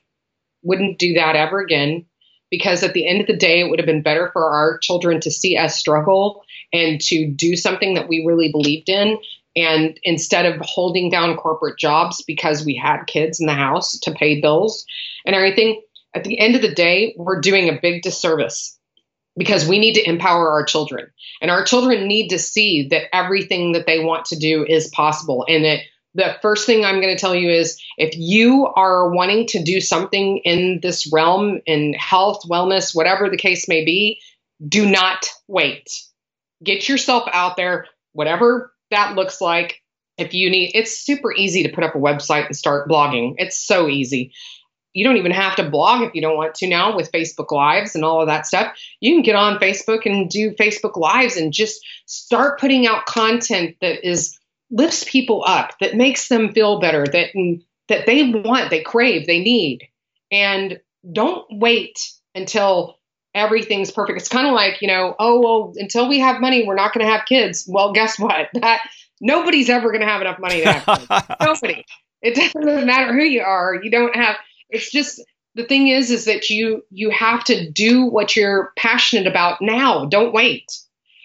wouldn't 0.63 0.99
do 0.99 1.15
that 1.15 1.37
ever 1.37 1.61
again 1.61 2.07
because 2.51 2.83
at 2.83 2.93
the 2.93 3.07
end 3.07 3.21
of 3.21 3.27
the 3.27 3.37
day, 3.37 3.61
it 3.61 3.71
would 3.71 3.79
have 3.79 3.87
been 3.87 4.03
better 4.03 4.31
for 4.33 4.45
our 4.45 4.79
children 4.79 5.21
to 5.21 5.31
see 5.31 5.57
us 5.57 5.77
struggle 5.77 6.43
and 6.73 7.01
to 7.01 7.31
do 7.31 7.57
something 7.57 7.95
that 7.95 8.09
we 8.09 8.25
really 8.27 8.51
believed 8.51 8.89
in. 8.89 9.19
And 9.57 9.99
instead 10.03 10.47
of 10.47 10.61
holding 10.61 11.11
down 11.11 11.37
corporate 11.37 11.79
jobs 11.79 12.23
because 12.27 12.65
we 12.65 12.77
had 12.77 13.05
kids 13.05 13.41
in 13.41 13.47
the 13.47 13.55
house 13.55 13.99
to 14.01 14.13
pay 14.13 14.41
bills 14.41 14.85
and 15.25 15.35
everything, 15.35 15.83
at 16.15 16.25
the 16.25 16.39
end 16.39 16.57
of 16.57 16.63
the 16.63 16.75
day, 16.75 17.15
we're 17.17 17.41
doing 17.41 17.69
a 17.69 17.79
big 17.81 18.03
disservice 18.03 18.77
because 19.37 19.67
we 19.67 19.79
need 19.79 19.95
to 19.95 20.09
empower 20.09 20.51
our 20.51 20.65
children. 20.65 21.07
And 21.41 21.51
our 21.51 21.65
children 21.65 22.09
need 22.09 22.29
to 22.29 22.39
see 22.39 22.89
that 22.91 23.15
everything 23.15 23.73
that 23.73 23.87
they 23.87 24.01
want 24.01 24.27
to 24.27 24.37
do 24.37 24.65
is 24.69 24.89
possible 24.89 25.45
and 25.49 25.65
that 25.65 25.81
the 26.15 26.37
first 26.43 26.67
thing 26.67 26.85
I'm 26.85 27.01
going 27.01 27.15
to 27.15 27.21
tell 27.21 27.35
you 27.35 27.51
is 27.51 27.81
if 27.97 28.17
you 28.17 28.67
are 28.75 29.11
wanting 29.11 29.47
to 29.49 29.63
do 29.63 29.81
something 29.81 30.39
in 30.39 30.81
this 30.83 31.11
realm 31.13 31.61
in 31.67 31.95
health, 31.95 32.43
wellness, 32.49 32.95
whatever 32.95 33.29
the 33.29 33.37
case 33.37 33.69
may 33.69 33.85
be, 33.85 34.21
do 34.67 34.89
not 34.89 35.27
wait. 35.47 35.89
Get 36.65 36.89
yourself 36.89 37.29
out 37.33 37.57
there, 37.57 37.87
whatever 38.13 38.73
that 38.91 39.15
looks 39.15 39.41
like. 39.41 39.83
If 40.19 40.35
you 40.35 40.51
need, 40.51 40.73
it's 40.75 40.99
super 40.99 41.33
easy 41.33 41.63
to 41.63 41.71
put 41.71 41.85
up 41.85 41.95
a 41.95 41.99
website 41.99 42.47
and 42.47 42.57
start 42.57 42.89
blogging. 42.89 43.35
It's 43.39 43.59
so 43.59 43.89
easy. 43.89 44.33
You 44.93 45.05
don't 45.05 45.17
even 45.17 45.31
have 45.31 45.55
to 45.57 45.71
blog 45.71 46.03
if 46.03 46.15
you 46.15 46.21
don't 46.21 46.37
want 46.37 46.57
to 46.57 46.67
now 46.67 46.95
with 46.95 47.13
Facebook 47.13 47.53
Lives 47.53 47.95
and 47.95 48.05
all 48.05 48.21
of 48.21 48.27
that 48.27 48.47
stuff. 48.47 48.77
You 49.01 49.15
can 49.15 49.23
get 49.23 49.37
on 49.37 49.61
Facebook 49.61 50.05
and 50.05 50.29
do 50.29 50.51
Facebook 50.57 50.97
Lives 50.97 51.37
and 51.37 51.53
just 51.53 51.81
start 52.07 52.59
putting 52.59 52.87
out 52.87 53.07
content 53.07 53.77
that 53.81 54.07
is 54.07 54.37
lifts 54.71 55.05
people 55.05 55.45
up, 55.47 55.73
that 55.81 55.95
makes 55.95 56.29
them 56.29 56.53
feel 56.53 56.81
better, 56.81 57.05
that 57.07 57.31
that 57.89 58.07
they 58.07 58.31
want, 58.31 58.71
they 58.71 58.83
crave, 58.83 59.27
they 59.27 59.41
need. 59.41 59.89
And 60.31 60.81
don't 61.11 61.45
wait 61.51 61.99
until 62.35 62.99
everything's 63.35 63.91
perfect. 63.91 64.21
It's 64.21 64.29
kind 64.29 64.47
of 64.47 64.55
like, 64.55 64.81
you 64.81 64.89
know, 64.89 65.15
oh 65.19 65.41
well, 65.41 65.73
until 65.77 66.09
we 66.09 66.21
have 66.21 66.41
money, 66.41 66.65
we're 66.67 66.75
not 66.75 66.95
going 66.95 67.05
to 67.05 67.13
have 67.13 67.27
kids. 67.27 67.65
Well, 67.69 67.93
guess 67.93 68.19
what? 68.19 68.49
That 68.61 68.81
nobody's 69.21 69.69
ever 69.69 69.91
going 69.91 70.01
to 70.01 70.07
have 70.07 70.21
enough 70.21 70.39
money 70.39 70.63
to 70.63 70.73
have 70.73 70.99
kids. 70.99 71.37
Nobody. 71.41 71.85
It 72.23 72.35
doesn't 72.35 72.87
matter 72.87 73.13
who 73.13 73.25
you 73.25 73.43
are. 73.43 73.79
You 73.83 73.91
don't 73.91 74.15
have. 74.15 74.37
It's 74.69 74.91
just 74.91 75.23
the 75.55 75.65
thing 75.65 75.89
is, 75.89 76.11
is 76.11 76.27
that 76.27 76.51
you 76.51 76.83
you 76.91 77.11
have 77.11 77.45
to 77.45 77.71
do 77.71 78.05
what 78.05 78.37
you're 78.37 78.73
passionate 78.77 79.27
about 79.27 79.59
now. 79.61 80.07
Don't 80.07 80.33
wait. 80.33 80.67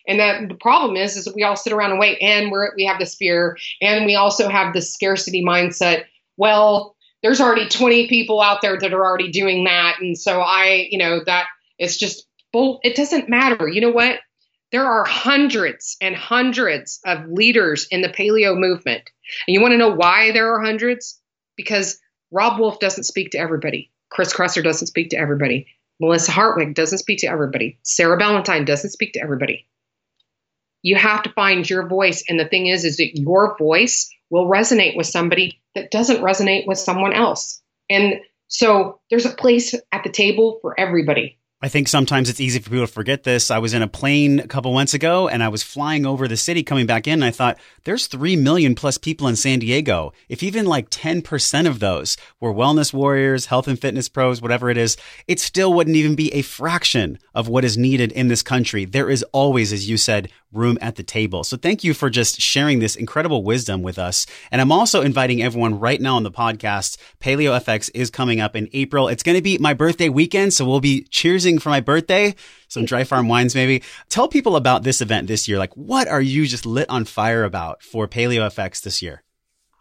And 0.08 0.20
that 0.20 0.48
the 0.50 0.56
problem 0.56 0.96
is, 0.98 1.18
is 1.18 1.26
that 1.26 1.36
we 1.36 1.44
all 1.44 1.56
sit 1.56 1.74
around 1.74 1.92
and 1.92 2.00
wait, 2.00 2.18
and 2.22 2.52
we're 2.52 2.76
we 2.76 2.86
have 2.86 3.00
this 3.00 3.16
fear, 3.16 3.58
and 3.82 4.06
we 4.06 4.16
also 4.16 4.50
have 4.50 4.74
this 4.74 4.94
scarcity 4.94 5.44
mindset. 5.44 6.06
Well, 6.38 6.96
there's 7.24 7.42
already 7.42 7.68
20 7.68 8.08
people 8.08 8.42
out 8.42 8.62
there 8.62 8.78
that 8.78 8.94
are 8.94 9.04
already 9.04 9.32
doing 9.32 9.64
that, 9.64 9.98
and 10.00 10.18
so 10.18 10.42
I, 10.42 10.88
you 10.90 11.00
know, 11.00 11.22
that 11.26 11.48
it's 11.80 11.98
just 11.98 12.28
bull. 12.54 12.80
It 12.84 12.96
doesn't 12.96 13.30
matter. 13.30 13.68
You 13.68 13.82
know 13.82 13.92
what? 13.92 14.20
There 14.72 14.86
are 14.86 15.06
hundreds 15.06 15.96
and 16.02 16.16
hundreds 16.16 17.00
of 17.06 17.28
leaders 17.30 17.88
in 17.90 18.02
the 18.02 18.10
paleo 18.10 18.58
movement, 18.58 19.10
and 19.48 19.54
you 19.54 19.62
want 19.62 19.72
to 19.72 19.78
know 19.78 19.94
why 19.94 20.32
there 20.32 20.54
are 20.54 20.64
hundreds? 20.64 21.20
Because 21.56 22.00
Robb 22.32 22.60
Wolf 22.60 22.80
doesn't 22.80 23.06
speak 23.06 23.32
to 23.32 23.40
everybody. 23.40 23.92
Chris 24.10 24.34
Kresser 24.34 24.64
doesn't 24.64 24.88
speak 24.88 25.10
to 25.10 25.18
everybody. 25.18 25.68
Melissa 26.00 26.32
Hartwig 26.32 26.76
doesn't 26.76 26.98
speak 26.98 27.20
to 27.20 27.28
everybody. 27.28 27.80
Sarah 27.84 28.18
Ballantyne 28.18 28.66
doesn't 28.66 28.90
speak 28.90 29.14
to 29.14 29.22
everybody 29.22 29.66
you 30.86 30.96
have 30.96 31.24
to 31.24 31.34
find 31.34 31.68
your 31.68 31.88
voice. 31.88 32.24
And 32.30 32.40
the 32.40 32.48
thing 32.48 32.68
is 32.68 32.86
is 32.86 32.98
that 32.98 33.18
your 33.18 33.58
voice 33.58 34.08
will 34.30 34.48
resonate 34.48 34.96
with 34.96 35.08
somebody 35.08 35.60
that 35.74 35.90
doesn't 35.90 36.22
resonate 36.22 36.68
with 36.68 36.78
someone 36.78 37.12
else. 37.12 37.60
And 37.90 38.22
so 38.50 39.00
there's 39.10 39.26
a 39.26 39.32
place 39.32 39.74
at 39.92 40.04
the 40.04 40.12
table 40.12 40.60
for 40.62 40.80
everybody 40.80 41.40
I 41.66 41.68
think 41.68 41.88
sometimes 41.88 42.30
it's 42.30 42.40
easy 42.40 42.60
for 42.60 42.70
people 42.70 42.86
to 42.86 42.94
forget 42.94 43.24
this. 43.24 43.50
I 43.50 43.58
was 43.58 43.74
in 43.74 43.82
a 43.82 43.88
plane 43.88 44.40
a 44.40 44.48
couple 44.48 44.72
months 44.72 44.94
ago 44.94 45.28
and 45.28 45.42
I 45.42 45.48
was 45.48 45.64
flying 45.64 46.06
over 46.06 46.28
the 46.28 46.38
city 46.38 46.62
coming 46.62 46.86
back 46.86 47.08
in. 47.08 47.14
And 47.14 47.26
I 47.26 47.32
thought, 47.32 47.58
there's 47.86 48.06
3 48.06 48.36
million 48.36 48.76
plus 48.76 49.00
people 49.00 49.28
in 49.28 49.36
San 49.36 49.58
Diego. 49.58 50.14
If 50.30 50.44
even 50.44 50.68
like 50.68 50.92
10% 50.92 51.68
of 51.68 51.80
those 51.80 52.18
were 52.40 52.54
wellness 52.54 52.94
warriors, 52.94 53.48
health 53.48 53.68
and 53.68 53.82
fitness 53.82 54.10
pros, 54.10 54.44
whatever 54.44 54.70
it 54.70 54.78
is, 54.78 54.96
it 55.28 55.40
still 55.40 55.74
wouldn't 55.74 55.96
even 55.96 56.14
be 56.14 56.32
a 56.36 56.44
fraction 56.44 57.18
of 57.34 57.48
what 57.48 57.66
is 57.66 57.80
needed 57.80 58.12
in 58.12 58.28
this 58.28 58.44
country. 58.44 58.86
There 58.86 59.10
is 59.10 59.24
always, 59.34 59.74
as 59.74 59.90
you 59.90 59.98
said, 59.98 60.30
room 60.56 60.78
at 60.82 60.96
the 60.96 61.04
table. 61.04 61.44
So 61.44 61.58
thank 61.58 61.84
you 61.84 61.94
for 61.94 62.10
just 62.10 62.40
sharing 62.40 62.80
this 62.80 62.96
incredible 62.96 63.44
wisdom 63.44 63.82
with 63.82 64.00
us. 64.00 64.26
And 64.52 64.62
I'm 64.62 64.72
also 64.72 65.02
inviting 65.02 65.42
everyone 65.44 65.80
right 65.80 66.00
now 66.00 66.16
on 66.16 66.24
the 66.24 66.32
podcast. 66.32 66.98
Paleo 67.20 67.60
FX 67.60 67.92
is 67.94 68.10
coming 68.10 68.40
up 68.40 68.56
in 68.56 68.70
April. 68.74 69.08
It's 69.08 69.24
going 69.24 69.38
to 69.38 69.42
be 69.42 69.58
my 69.58 69.74
birthday 69.74 70.10
weekend. 70.10 70.54
So 70.54 70.66
we'll 70.66 70.80
be 70.80 71.06
cheersing 71.12 71.55
for 71.60 71.70
my 71.70 71.82
birthday. 71.82 72.36
Some 72.68 72.86
dry 72.86 73.04
farm 73.04 73.28
wines, 73.28 73.56
maybe. 73.56 73.84
Tell 74.10 74.28
people 74.28 74.56
about 74.56 74.84
this 74.84 75.02
event 75.02 75.28
this 75.28 75.48
year. 75.48 75.58
Like, 75.58 75.76
what 75.76 76.08
are 76.08 76.22
you 76.22 76.46
just 76.46 76.66
lit 76.66 76.90
on 76.90 77.06
fire 77.06 77.44
about 77.44 77.82
for 77.82 78.08
Paleo 78.08 78.48
FX 78.48 78.82
this 78.82 79.02
year? 79.02 79.24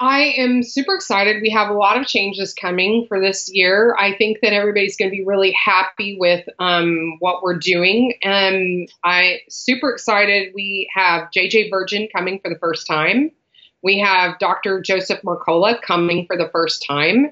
I 0.01 0.35
am 0.39 0.63
super 0.63 0.97
excited. 0.97 1.41
We 1.41 1.51
have 1.51 1.71
a 1.71 1.75
lot 1.75 1.99
of 1.99 2.07
changes 2.07 2.53
coming 2.53 3.07
for 3.09 3.21
this 3.21 3.49
year. 3.53 3.95
I 3.99 4.15
think 4.17 4.41
that 4.43 4.53
everybody's 4.53 4.97
going 4.97 5.11
to 5.11 5.17
be 5.17 5.25
really 5.25 5.53
happy 5.53 6.17
with 6.19 6.47
um, 6.59 7.17
what 7.21 7.43
we're 7.43 7.59
doing. 7.59 8.15
And 8.23 8.89
I 9.05 9.41
super 9.49 9.91
excited. 9.91 10.53
We 10.55 10.91
have 10.95 11.31
JJ 11.31 11.71
Virgin 11.71 12.09
coming 12.15 12.41
for 12.41 12.53
the 12.53 12.59
first 12.59 12.87
time. 12.87 13.31
We 13.83 14.01
have 14.01 14.39
Dr. 14.41 14.81
Joseph 14.81 15.23
Mercola 15.23 15.81
coming 15.81 16.27
for 16.27 16.37
the 16.37 16.49
first 16.49 16.85
time. 16.87 17.31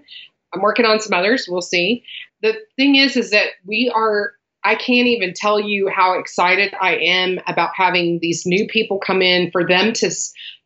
I'm 0.53 0.61
working 0.61 0.84
on 0.84 1.01
some 1.01 1.18
others. 1.18 1.47
We'll 1.49 1.62
see. 1.62 2.05
The 2.43 2.55
thing 2.76 2.97
is, 2.97 3.16
is 3.16 3.30
that 3.30 3.49
we 3.66 3.90
are. 3.95 4.32
I 4.64 4.76
can't 4.76 5.09
even 5.09 5.32
tell 5.34 5.59
you 5.59 5.88
how 5.88 6.16
excited 6.20 6.72
I 6.80 6.95
am 6.95 7.40
about 7.49 7.70
having 7.74 8.20
these 8.22 8.47
new 8.47 8.68
people 8.68 9.01
come 9.01 9.20
in 9.20 9.51
for 9.51 9.66
them 9.66 9.93
to 9.95 10.11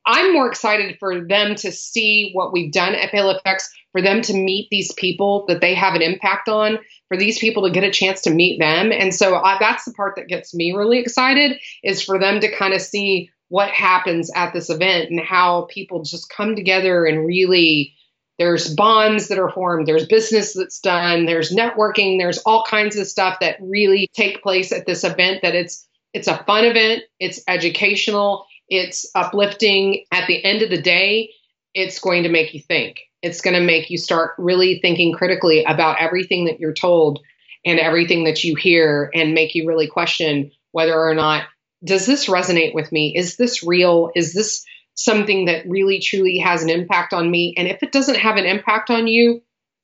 I'm 0.07 0.33
more 0.33 0.49
excited 0.49 0.97
for 1.01 1.21
them 1.27 1.57
to 1.57 1.73
see 1.73 2.31
what 2.33 2.53
we've 2.53 2.73
done 2.73 2.95
at 2.95 3.11
Paleo 3.11 3.41
FX, 3.45 3.65
for 3.91 4.01
them 4.01 4.23
to 4.23 4.35
meet 4.35 4.69
these 4.71 4.93
people 4.93 5.45
that 5.49 5.61
they 5.61 5.75
have 5.75 5.95
an 5.95 6.03
impact 6.03 6.49
on, 6.49 6.79
for 7.09 7.17
these 7.17 7.39
people 7.41 7.65
to 7.65 7.73
get 7.73 7.83
a 7.83 7.91
chance 7.91 8.23
to 8.23 8.31
meet 8.31 8.61
them. 8.61 8.93
And 8.93 9.13
so 9.13 9.35
I, 9.35 9.57
that's 9.59 9.85
the 9.85 9.93
part 9.93 10.15
that 10.17 10.29
gets 10.29 10.55
me 10.55 10.73
really 10.73 10.99
excited 10.99 11.59
is 11.83 12.03
for 12.03 12.21
them 12.21 12.41
to 12.41 12.55
kind 12.55 12.73
of 12.73 12.81
see 12.81 13.31
what 13.49 13.71
happens 13.71 14.31
at 14.35 14.53
this 14.53 14.71
event 14.71 15.11
and 15.11 15.21
how 15.21 15.67
people 15.71 16.03
just 16.05 16.31
come 16.31 16.55
together 16.55 17.05
and 17.05 17.27
really 17.27 17.95
there's 18.39 18.75
bonds 18.75 19.29
that 19.29 19.39
are 19.39 19.51
formed, 19.51 19.87
there's 19.87 20.07
business 20.07 20.55
that's 20.55 20.81
done, 20.81 21.27
there's 21.27 21.53
networking, 21.53 22.19
there's 22.19 22.39
all 22.39 22.65
kinds 22.65 22.97
of 22.97 23.07
stuff 23.07 23.39
that 23.41 23.57
really 23.61 24.09
take 24.13 24.43
place 24.43 24.73
at 24.73 24.87
this 24.87 25.05
event 25.05 25.43
that 25.43 25.55
it's 25.55 25.87
it's 26.13 26.29
a 26.29 26.43
fun 26.45 26.65
event, 26.65 27.03
it's 27.21 27.43
educational, 27.47 28.47
it's 28.69 29.11
uplifting. 29.15 30.05
At 30.11 30.27
the 30.27 30.43
end 30.43 30.63
of 30.63 30.71
the 30.71 30.81
day, 30.81 31.31
it's 31.75 31.99
going 31.99 32.23
to 32.23 32.31
make 32.31 32.55
you 32.55 32.61
think. 32.61 33.01
It's 33.23 33.43
going 33.43 33.55
to 33.55 33.63
make 33.63 33.91
you 33.91 33.99
start 33.99 34.33
really 34.39 34.79
thinking 34.81 35.13
critically 35.13 35.65
about 35.65 36.01
everything 36.01 36.47
that 36.47 36.59
you're 36.59 36.73
told 36.73 37.21
and 37.67 37.79
everything 37.79 38.25
that 38.25 38.45
you 38.45 38.55
hear 38.55 39.11
and 39.15 39.35
make 39.35 39.55
you 39.55 39.67
really 39.67 39.89
question 39.89 40.53
whether 40.73 40.99
or 40.99 41.15
not 41.15 41.45
does 41.85 42.07
this 42.07 42.27
resonate 42.27 42.75
with 42.75 42.91
me? 42.91 43.15
Is 43.17 43.37
this 43.37 43.63
real? 43.63 44.11
Is 44.15 44.33
this 44.33 44.65
something 44.97 45.45
that 45.45 45.69
really 45.69 46.01
truly 46.01 46.39
has 46.39 46.63
an 46.63 46.71
impact 46.71 47.13
on 47.13 47.31
me? 47.31 47.55
And 47.57 47.69
if 47.69 47.83
it 47.83 47.93
doesn't 47.93 48.17
have 48.17 48.37
an 48.37 48.47
impact 48.47 48.91
on 48.91 49.07
you, 49.07 49.43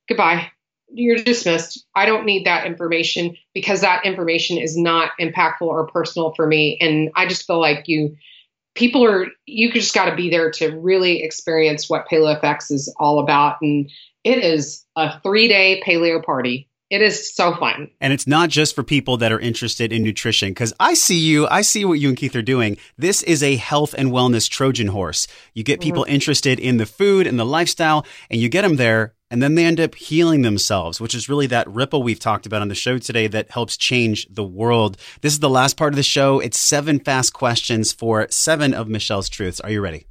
goodbye. 0.09 0.51
You're 0.95 1.17
dismissed. 1.17 1.87
I 1.95 2.05
don't 2.05 2.27
need 2.27 2.45
that 2.45 2.67
information 2.67 3.37
because 3.55 3.81
that 3.81 4.05
information 4.05 4.59
is 4.59 4.77
not 4.77 5.13
impactful 5.19 5.63
or 5.63 5.87
personal 5.87 6.35
for 6.35 6.47
me. 6.47 6.77
And 6.81 7.11
I 7.17 7.27
just 7.27 7.47
feel 7.47 7.61
like 7.61 7.85
you 7.87 8.17
people 8.75 9.05
are 9.05 9.27
you 9.47 9.73
just 9.73 9.95
got 9.95 10.09
to 10.09 10.17
be 10.17 10.31
there 10.31 10.51
to 10.51 10.77
really 10.79 11.23
experience 11.23 11.89
what 11.89 12.07
paleo 12.11 12.71
is 12.71 12.95
all 12.99 13.19
about 13.19 13.57
and 13.61 13.91
it 14.25 14.39
is 14.39 14.85
a 14.97 15.21
three 15.21 15.49
day 15.49 15.83
paleo 15.87 16.25
party 16.25 16.69
it 16.93 17.01
is 17.01 17.35
so 17.35 17.55
fun. 17.57 17.91
And 18.03 18.13
it's 18.13 18.27
not 18.27 18.51
just 18.51 18.75
for 18.75 18.83
people 18.83 19.17
that 19.17 19.33
are 19.33 19.41
interested 19.41 19.95
in 19.95 20.03
nutrition, 20.03 20.51
because 20.51 20.75
I 20.79 20.93
see 20.93 21.19
you, 21.19 21.49
I 21.49 21.63
see 21.63 21.87
what 21.87 21.95
you 21.99 22.11
and 22.11 22.19
Keith 22.19 22.37
are 22.37 22.43
doing. 22.43 22.77
This 22.99 23.23
is 23.23 23.43
a 23.43 23.57
health 23.57 23.95
and 23.97 24.11
wellness 24.11 24.47
Trojan 24.47 24.89
horse. 24.89 25.27
You 25.55 25.65
get 25.65 25.81
people 25.81 26.05
mm-hmm. 26.05 26.13
interested 26.13 26.61
in 26.61 26.77
the 26.77 26.85
food 26.85 27.27
and 27.27 27.39
the 27.39 27.47
lifestyle, 27.47 28.05
and 28.31 28.39
you 28.39 28.51
get 28.51 28.61
them 28.61 28.77
there, 28.77 29.15
and 29.31 29.43
then 29.43 29.55
they 29.55 29.65
end 29.65 29.81
up 29.81 29.95
healing 29.95 30.43
themselves, 30.43 31.01
which 31.01 31.15
is 31.15 31.31
really 31.31 31.47
that 31.47 31.67
ripple 31.67 32.03
we've 32.03 32.21
talked 32.21 32.45
about 32.45 32.61
on 32.61 32.69
the 32.69 32.75
show 32.75 32.99
today 32.99 33.27
that 33.27 33.51
helps 33.51 33.79
change 33.79 34.27
the 34.29 34.45
world. 34.45 34.99
This 35.23 35.33
is 35.33 35.41
the 35.41 35.49
last 35.49 35.79
part 35.79 35.95
of 35.95 35.97
the 35.97 36.03
show. 36.03 36.41
It's 36.41 36.61
seven 36.61 37.01
fast 37.01 37.33
questions 37.33 37.91
for 37.91 38.27
seven 38.29 38.75
of 38.75 38.89
Michelle's 38.89 39.31
truths. 39.31 39.61
Are 39.61 39.71
you 39.71 39.81
ready? 39.81 40.05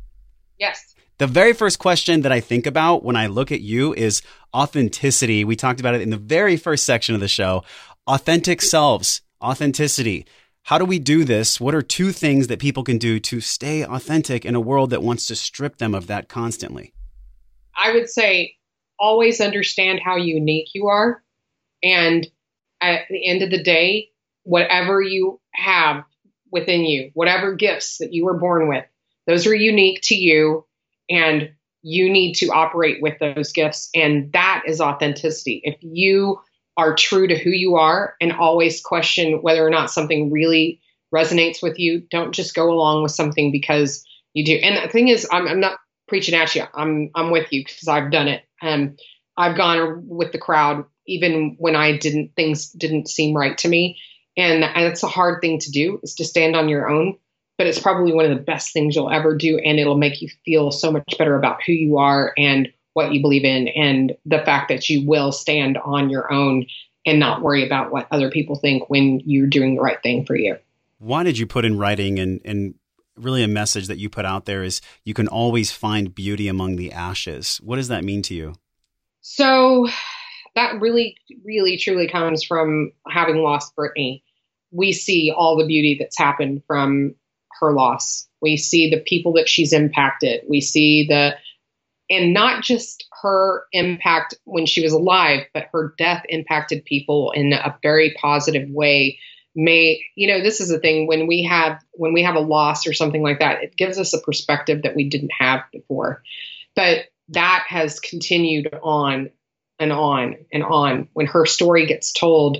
Yes. 0.57 0.90
The 1.21 1.27
very 1.27 1.53
first 1.53 1.77
question 1.77 2.21
that 2.21 2.31
I 2.31 2.39
think 2.39 2.65
about 2.65 3.03
when 3.03 3.15
I 3.15 3.27
look 3.27 3.51
at 3.51 3.61
you 3.61 3.93
is 3.93 4.23
authenticity. 4.55 5.45
We 5.45 5.55
talked 5.55 5.79
about 5.79 5.93
it 5.93 6.01
in 6.01 6.09
the 6.09 6.17
very 6.17 6.57
first 6.57 6.83
section 6.83 7.13
of 7.13 7.21
the 7.21 7.27
show. 7.27 7.63
Authentic 8.07 8.59
selves, 8.59 9.21
authenticity. 9.39 10.25
How 10.63 10.79
do 10.79 10.85
we 10.85 10.97
do 10.97 11.23
this? 11.23 11.61
What 11.61 11.75
are 11.75 11.83
two 11.83 12.11
things 12.11 12.47
that 12.47 12.57
people 12.57 12.83
can 12.83 12.97
do 12.97 13.19
to 13.19 13.39
stay 13.39 13.85
authentic 13.85 14.45
in 14.45 14.55
a 14.55 14.59
world 14.59 14.89
that 14.89 15.03
wants 15.03 15.27
to 15.27 15.35
strip 15.35 15.77
them 15.77 15.93
of 15.93 16.07
that 16.07 16.27
constantly? 16.27 16.91
I 17.77 17.93
would 17.93 18.09
say 18.09 18.55
always 18.97 19.39
understand 19.39 19.99
how 20.03 20.15
unique 20.15 20.69
you 20.73 20.87
are. 20.87 21.23
And 21.83 22.25
at 22.81 23.01
the 23.11 23.29
end 23.29 23.43
of 23.43 23.51
the 23.51 23.61
day, 23.61 24.09
whatever 24.41 24.99
you 25.03 25.39
have 25.53 26.03
within 26.51 26.83
you, 26.83 27.11
whatever 27.13 27.53
gifts 27.53 27.99
that 27.99 28.11
you 28.11 28.25
were 28.25 28.39
born 28.39 28.67
with, 28.67 28.85
those 29.27 29.45
are 29.45 29.53
unique 29.53 29.99
to 30.05 30.15
you 30.15 30.65
and 31.11 31.51
you 31.83 32.09
need 32.11 32.33
to 32.35 32.47
operate 32.47 33.01
with 33.01 33.19
those 33.19 33.51
gifts. 33.51 33.89
And 33.93 34.31
that 34.33 34.63
is 34.67 34.81
authenticity. 34.81 35.61
If 35.63 35.77
you 35.81 36.39
are 36.77 36.95
true 36.95 37.27
to 37.27 37.37
who 37.37 37.49
you 37.49 37.75
are 37.75 38.15
and 38.21 38.31
always 38.31 38.81
question 38.81 39.41
whether 39.41 39.65
or 39.65 39.69
not 39.69 39.91
something 39.91 40.31
really 40.31 40.81
resonates 41.13 41.61
with 41.61 41.77
you 41.77 42.01
don't 42.09 42.33
just 42.33 42.55
go 42.55 42.71
along 42.71 43.03
with 43.03 43.11
something 43.11 43.51
because 43.51 44.05
you 44.33 44.45
do. 44.45 44.55
And 44.55 44.83
the 44.83 44.91
thing 44.91 45.09
is 45.09 45.27
i'm, 45.31 45.47
I'm 45.47 45.59
not 45.59 45.79
preaching 46.07 46.35
at 46.35 46.55
you. 46.55 46.63
I'm 46.73 47.11
i'm 47.15 47.31
with 47.31 47.51
you 47.51 47.63
because 47.65 47.87
i've 47.87 48.11
done 48.11 48.27
it. 48.27 48.43
Um 48.61 48.95
i've 49.35 49.57
gone 49.57 50.07
with 50.07 50.31
the 50.31 50.37
crowd 50.37 50.85
even 51.07 51.55
when 51.59 51.75
i 51.75 51.97
didn't 51.97 52.31
things 52.35 52.71
didn't 52.71 53.09
seem 53.09 53.35
right 53.35 53.57
to 53.59 53.67
me. 53.67 53.99
And 54.37 54.63
that's 54.63 55.03
a 55.03 55.07
hard 55.07 55.41
thing 55.41 55.59
to 55.59 55.71
do 55.71 55.99
is 56.03 56.15
to 56.15 56.25
stand 56.25 56.55
on 56.55 56.69
your 56.69 56.89
own 56.89 57.17
but 57.61 57.67
it's 57.67 57.77
probably 57.77 58.11
one 58.11 58.25
of 58.25 58.35
the 58.35 58.43
best 58.43 58.73
things 58.73 58.95
you'll 58.95 59.11
ever 59.11 59.35
do. 59.35 59.59
And 59.59 59.79
it'll 59.79 59.95
make 59.95 60.19
you 60.19 60.29
feel 60.43 60.71
so 60.71 60.91
much 60.91 61.15
better 61.19 61.35
about 61.35 61.61
who 61.63 61.73
you 61.73 61.99
are 61.99 62.33
and 62.35 62.67
what 62.93 63.13
you 63.13 63.21
believe 63.21 63.43
in 63.43 63.67
and 63.67 64.13
the 64.25 64.39
fact 64.39 64.69
that 64.69 64.89
you 64.89 65.07
will 65.07 65.31
stand 65.31 65.77
on 65.77 66.09
your 66.09 66.33
own 66.33 66.65
and 67.05 67.19
not 67.19 67.43
worry 67.43 67.63
about 67.63 67.91
what 67.91 68.07
other 68.09 68.31
people 68.31 68.55
think 68.55 68.89
when 68.89 69.21
you're 69.25 69.45
doing 69.45 69.75
the 69.75 69.81
right 69.81 70.01
thing 70.01 70.25
for 70.25 70.35
you. 70.35 70.57
Why 70.97 71.21
did 71.21 71.37
you 71.37 71.45
put 71.45 71.63
in 71.63 71.77
writing 71.77 72.17
and, 72.17 72.41
and 72.43 72.73
really 73.15 73.43
a 73.43 73.47
message 73.47 73.85
that 73.89 73.99
you 73.99 74.09
put 74.09 74.25
out 74.25 74.45
there 74.45 74.63
is 74.63 74.81
you 75.03 75.13
can 75.13 75.27
always 75.27 75.71
find 75.71 76.15
beauty 76.15 76.47
among 76.47 76.77
the 76.77 76.91
ashes? 76.91 77.57
What 77.63 77.75
does 77.75 77.89
that 77.89 78.03
mean 78.03 78.23
to 78.23 78.33
you? 78.33 78.55
So 79.21 79.87
that 80.55 80.81
really, 80.81 81.15
really, 81.45 81.77
truly 81.77 82.07
comes 82.07 82.43
from 82.43 82.91
having 83.07 83.43
lost 83.43 83.75
Brittany. 83.75 84.23
We 84.71 84.93
see 84.93 85.31
all 85.31 85.57
the 85.57 85.67
beauty 85.67 85.97
that's 85.99 86.17
happened 86.17 86.63
from 86.65 87.13
her 87.59 87.73
loss. 87.73 88.27
We 88.41 88.57
see 88.57 88.89
the 88.89 88.99
people 88.99 89.33
that 89.33 89.49
she's 89.49 89.73
impacted. 89.73 90.41
We 90.49 90.61
see 90.61 91.07
the, 91.07 91.35
and 92.09 92.33
not 92.33 92.63
just 92.63 93.05
her 93.21 93.65
impact 93.71 94.35
when 94.45 94.65
she 94.65 94.81
was 94.81 94.93
alive, 94.93 95.45
but 95.53 95.69
her 95.71 95.93
death 95.97 96.23
impacted 96.29 96.85
people 96.85 97.31
in 97.31 97.53
a 97.53 97.77
very 97.81 98.15
positive 98.19 98.69
way. 98.69 99.19
May, 99.55 100.03
you 100.15 100.27
know, 100.27 100.41
this 100.41 100.61
is 100.61 100.69
the 100.69 100.79
thing 100.79 101.07
when 101.07 101.27
we 101.27 101.43
have, 101.43 101.81
when 101.91 102.13
we 102.13 102.23
have 102.23 102.35
a 102.35 102.39
loss 102.39 102.87
or 102.87 102.93
something 102.93 103.21
like 103.21 103.39
that, 103.39 103.63
it 103.63 103.75
gives 103.75 103.99
us 103.99 104.13
a 104.13 104.21
perspective 104.21 104.83
that 104.83 104.95
we 104.95 105.09
didn't 105.09 105.31
have 105.37 105.61
before. 105.71 106.23
But 106.75 107.05
that 107.29 107.65
has 107.67 107.99
continued 107.99 108.73
on 108.81 109.29
and 109.79 109.91
on 109.91 110.35
and 110.53 110.63
on. 110.63 111.09
When 111.13 111.27
her 111.27 111.45
story 111.45 111.85
gets 111.85 112.11
told, 112.13 112.59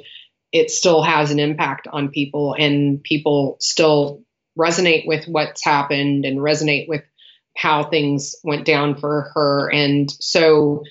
it 0.52 0.70
still 0.70 1.02
has 1.02 1.32
an 1.32 1.40
impact 1.40 1.88
on 1.92 2.10
people 2.10 2.56
and 2.58 3.02
people 3.02 3.58
still 3.60 4.24
resonate 4.58 5.08
with 5.08 5.26
what's 5.26 5.64
happened 5.64 6.26
and 6.26 6.40
resonate 6.40 6.88
with 6.88 7.04
how 7.56 7.84
things 7.84 8.36
went 8.44 8.66
down 8.66 8.96
for 8.96 9.32
her. 9.34 9.70
And 9.72 10.10
so 10.20 10.84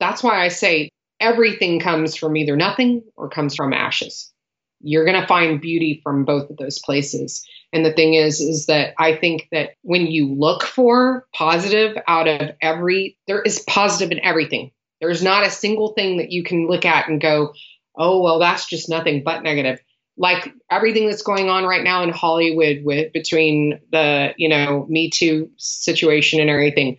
that's 0.00 0.22
why 0.22 0.44
I 0.44 0.48
say 0.48 0.90
everything 1.20 1.80
comes 1.80 2.16
from 2.16 2.36
either 2.36 2.56
nothing 2.56 3.02
or 3.16 3.28
comes 3.28 3.54
from 3.54 3.72
ashes. 3.72 4.32
You're 4.80 5.06
going 5.06 5.20
to 5.20 5.26
find 5.26 5.60
beauty 5.60 6.00
from 6.02 6.24
both 6.24 6.50
of 6.50 6.56
those 6.58 6.78
places. 6.78 7.46
And 7.72 7.84
the 7.84 7.92
thing 7.92 8.14
is, 8.14 8.40
is 8.40 8.66
that 8.66 8.94
I 8.98 9.16
think 9.16 9.48
that 9.50 9.70
when 9.82 10.06
you 10.06 10.34
look 10.34 10.62
for 10.62 11.26
positive 11.34 11.96
out 12.06 12.28
of 12.28 12.50
every, 12.60 13.18
there 13.26 13.42
is 13.42 13.64
positive 13.66 14.12
in 14.12 14.24
everything. 14.24 14.70
There's 15.00 15.22
not 15.22 15.46
a 15.46 15.50
single 15.50 15.92
thing 15.92 16.18
that 16.18 16.30
you 16.30 16.42
can 16.42 16.68
look 16.68 16.84
at 16.84 17.08
and 17.08 17.20
go, 17.20 17.52
oh, 17.96 18.22
well, 18.22 18.38
that's 18.38 18.66
just 18.66 18.88
nothing 18.88 19.22
but 19.24 19.42
negative 19.42 19.80
like 20.16 20.52
everything 20.70 21.08
that's 21.08 21.22
going 21.22 21.48
on 21.48 21.64
right 21.64 21.84
now 21.84 22.02
in 22.02 22.10
Hollywood 22.10 22.78
with 22.84 23.12
between 23.12 23.80
the, 23.92 24.32
you 24.36 24.48
know, 24.48 24.86
Me 24.88 25.10
Too 25.10 25.50
situation 25.58 26.40
and 26.40 26.48
everything, 26.48 26.98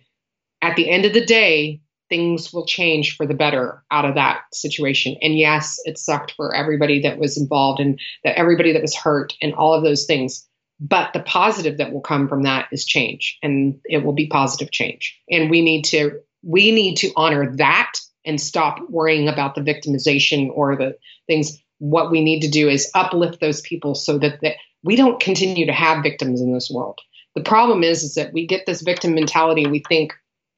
at 0.62 0.76
the 0.76 0.88
end 0.88 1.04
of 1.04 1.12
the 1.12 1.24
day, 1.24 1.80
things 2.08 2.52
will 2.52 2.66
change 2.66 3.16
for 3.16 3.26
the 3.26 3.34
better 3.34 3.84
out 3.90 4.04
of 4.04 4.14
that 4.14 4.42
situation. 4.52 5.16
And 5.20 5.38
yes, 5.38 5.78
it 5.84 5.98
sucked 5.98 6.32
for 6.32 6.54
everybody 6.54 7.02
that 7.02 7.18
was 7.18 7.38
involved 7.38 7.80
and 7.80 8.00
that 8.24 8.38
everybody 8.38 8.72
that 8.72 8.82
was 8.82 8.96
hurt 8.96 9.34
and 9.42 9.52
all 9.54 9.74
of 9.74 9.82
those 9.82 10.06
things. 10.06 10.46
But 10.80 11.12
the 11.12 11.20
positive 11.20 11.78
that 11.78 11.92
will 11.92 12.00
come 12.00 12.28
from 12.28 12.44
that 12.44 12.68
is 12.70 12.84
change 12.84 13.36
and 13.42 13.80
it 13.84 14.04
will 14.04 14.12
be 14.12 14.28
positive 14.28 14.70
change. 14.70 15.18
And 15.28 15.50
we 15.50 15.60
need 15.60 15.84
to 15.86 16.20
we 16.44 16.70
need 16.70 16.96
to 16.98 17.10
honor 17.16 17.56
that 17.56 17.92
and 18.24 18.40
stop 18.40 18.78
worrying 18.88 19.28
about 19.28 19.56
the 19.56 19.60
victimization 19.60 20.50
or 20.52 20.76
the 20.76 20.96
things 21.26 21.60
what 21.78 22.10
we 22.10 22.22
need 22.22 22.40
to 22.40 22.50
do 22.50 22.68
is 22.68 22.90
uplift 22.94 23.40
those 23.40 23.60
people 23.60 23.94
so 23.94 24.18
that, 24.18 24.40
that 24.42 24.56
we 24.82 24.96
don't 24.96 25.20
continue 25.20 25.66
to 25.66 25.72
have 25.72 26.02
victims 26.02 26.40
in 26.40 26.52
this 26.52 26.70
world. 26.70 26.98
The 27.34 27.42
problem 27.42 27.84
is, 27.84 28.02
is 28.02 28.14
that 28.14 28.32
we 28.32 28.46
get 28.46 28.66
this 28.66 28.82
victim 28.82 29.14
mentality. 29.14 29.66
We 29.66 29.82
think 29.88 30.12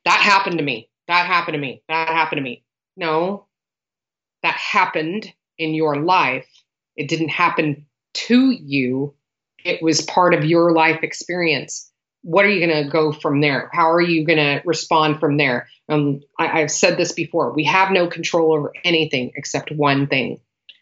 that 0.05 0.19
happened 0.19 0.59
to 0.59 0.65
me. 0.65 0.89
That 1.09 1.27
happened 1.27 1.55
to 1.55 1.61
me. 1.61 1.83
That 1.89 2.09
happened 2.09 2.39
to 2.39 2.43
me. 2.43 2.65
No, 2.97 3.47
that 4.43 4.55
happened 4.55 5.33
in 5.59 5.75
your 5.75 5.97
life. 6.03 6.49
It 6.97 7.09
didn't 7.09 7.29
happen 7.29 7.87
to 8.15 8.51
you. 8.51 9.15
It 9.65 9.83
was 9.83 10.01
part 10.01 10.35
of 10.35 10.45
your 10.45 10.73
life 10.73 11.01
experience. 11.03 11.91
What 12.23 12.45
are 12.45 12.51
you 12.51 12.67
going 12.67 12.85
to 12.85 12.91
go 12.91 13.13
from 13.13 13.41
there? 13.41 13.71
How 13.73 13.91
are 13.91 14.01
you 14.01 14.27
going 14.27 14.39
to 14.39 14.63
respond 14.65 15.21
from 15.21 15.37
there? 15.37 15.69
Um, 15.89 16.21
I, 16.39 16.61
I've 16.61 16.71
said 16.71 16.97
this 16.97 17.13
before. 17.13 17.53
We 17.55 17.65
have 17.65 17.91
no 17.91 18.07
control 18.07 18.55
over 18.55 18.73
anything 18.85 19.33
except 19.35 19.73
one 19.73 20.07
thing, 20.07 20.41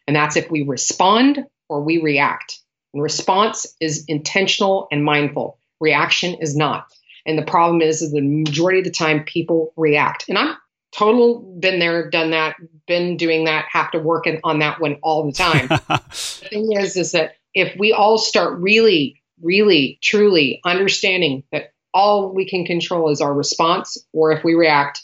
and 0.08 0.16
that's 0.16 0.36
if 0.36 0.50
we 0.50 0.62
respond 0.62 1.44
or 1.68 1.82
we 1.82 1.98
react. 1.98 2.58
And 2.94 3.02
response 3.02 3.66
is 3.78 4.06
intentional 4.08 4.88
and 4.90 5.04
mindful. 5.04 5.58
Reaction 5.80 6.38
is 6.40 6.56
not. 6.56 6.86
And 7.26 7.38
the 7.38 7.44
problem 7.44 7.82
is, 7.82 8.00
is 8.00 8.10
the 8.10 8.22
majority 8.22 8.78
of 8.78 8.86
the 8.86 8.90
time 8.90 9.24
people 9.24 9.74
react. 9.76 10.24
And 10.30 10.38
I'm 10.38 10.56
total 10.92 11.40
been 11.60 11.78
there, 11.78 12.08
done 12.08 12.30
that, 12.30 12.56
been 12.86 13.18
doing 13.18 13.44
that, 13.44 13.66
have 13.70 13.90
to 13.90 13.98
work 13.98 14.24
on 14.44 14.60
that 14.60 14.80
one 14.80 14.96
all 15.02 15.26
the 15.26 15.32
time. 15.32 15.68
the 15.88 16.48
thing 16.48 16.72
is, 16.72 16.96
is 16.96 17.12
that 17.12 17.34
if 17.52 17.78
we 17.78 17.92
all 17.92 18.16
start 18.16 18.58
really, 18.58 19.20
really, 19.42 19.98
truly 20.02 20.62
understanding 20.64 21.44
that 21.52 21.74
all 21.92 22.32
we 22.32 22.48
can 22.48 22.64
control 22.64 23.10
is 23.10 23.20
our 23.20 23.34
response, 23.34 23.98
or 24.14 24.32
if 24.32 24.42
we 24.42 24.54
react, 24.54 25.02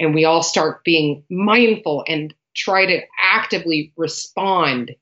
and 0.00 0.14
we 0.14 0.24
all 0.24 0.42
start 0.42 0.82
being 0.82 1.24
mindful 1.28 2.04
and 2.08 2.32
try 2.56 2.86
to 2.86 3.00
actively 3.22 3.92
respond, 3.96 4.92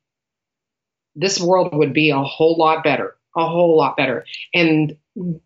this 1.15 1.41
world 1.41 1.75
would 1.75 1.93
be 1.93 2.11
a 2.11 2.23
whole 2.23 2.57
lot 2.57 2.85
better, 2.85 3.17
a 3.37 3.47
whole 3.47 3.77
lot 3.77 3.97
better. 3.97 4.27
And 4.53 4.97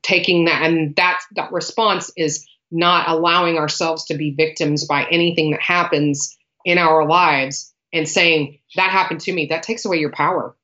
taking 0.02 0.46
that, 0.46 0.62
and 0.62 0.96
that, 0.96 1.20
that 1.36 1.52
response 1.52 2.10
is 2.16 2.46
not 2.70 3.08
allowing 3.08 3.56
ourselves 3.56 4.06
to 4.06 4.16
be 4.16 4.34
victims 4.34 4.86
by 4.86 5.04
anything 5.10 5.50
that 5.52 5.60
happens 5.60 6.36
in 6.64 6.78
our 6.78 7.06
lives 7.06 7.72
and 7.92 8.08
saying, 8.08 8.58
that 8.76 8.90
happened 8.90 9.20
to 9.22 9.32
me. 9.32 9.46
That 9.46 9.62
takes 9.62 9.84
away 9.84 9.98
your 9.98 10.12
power 10.12 10.54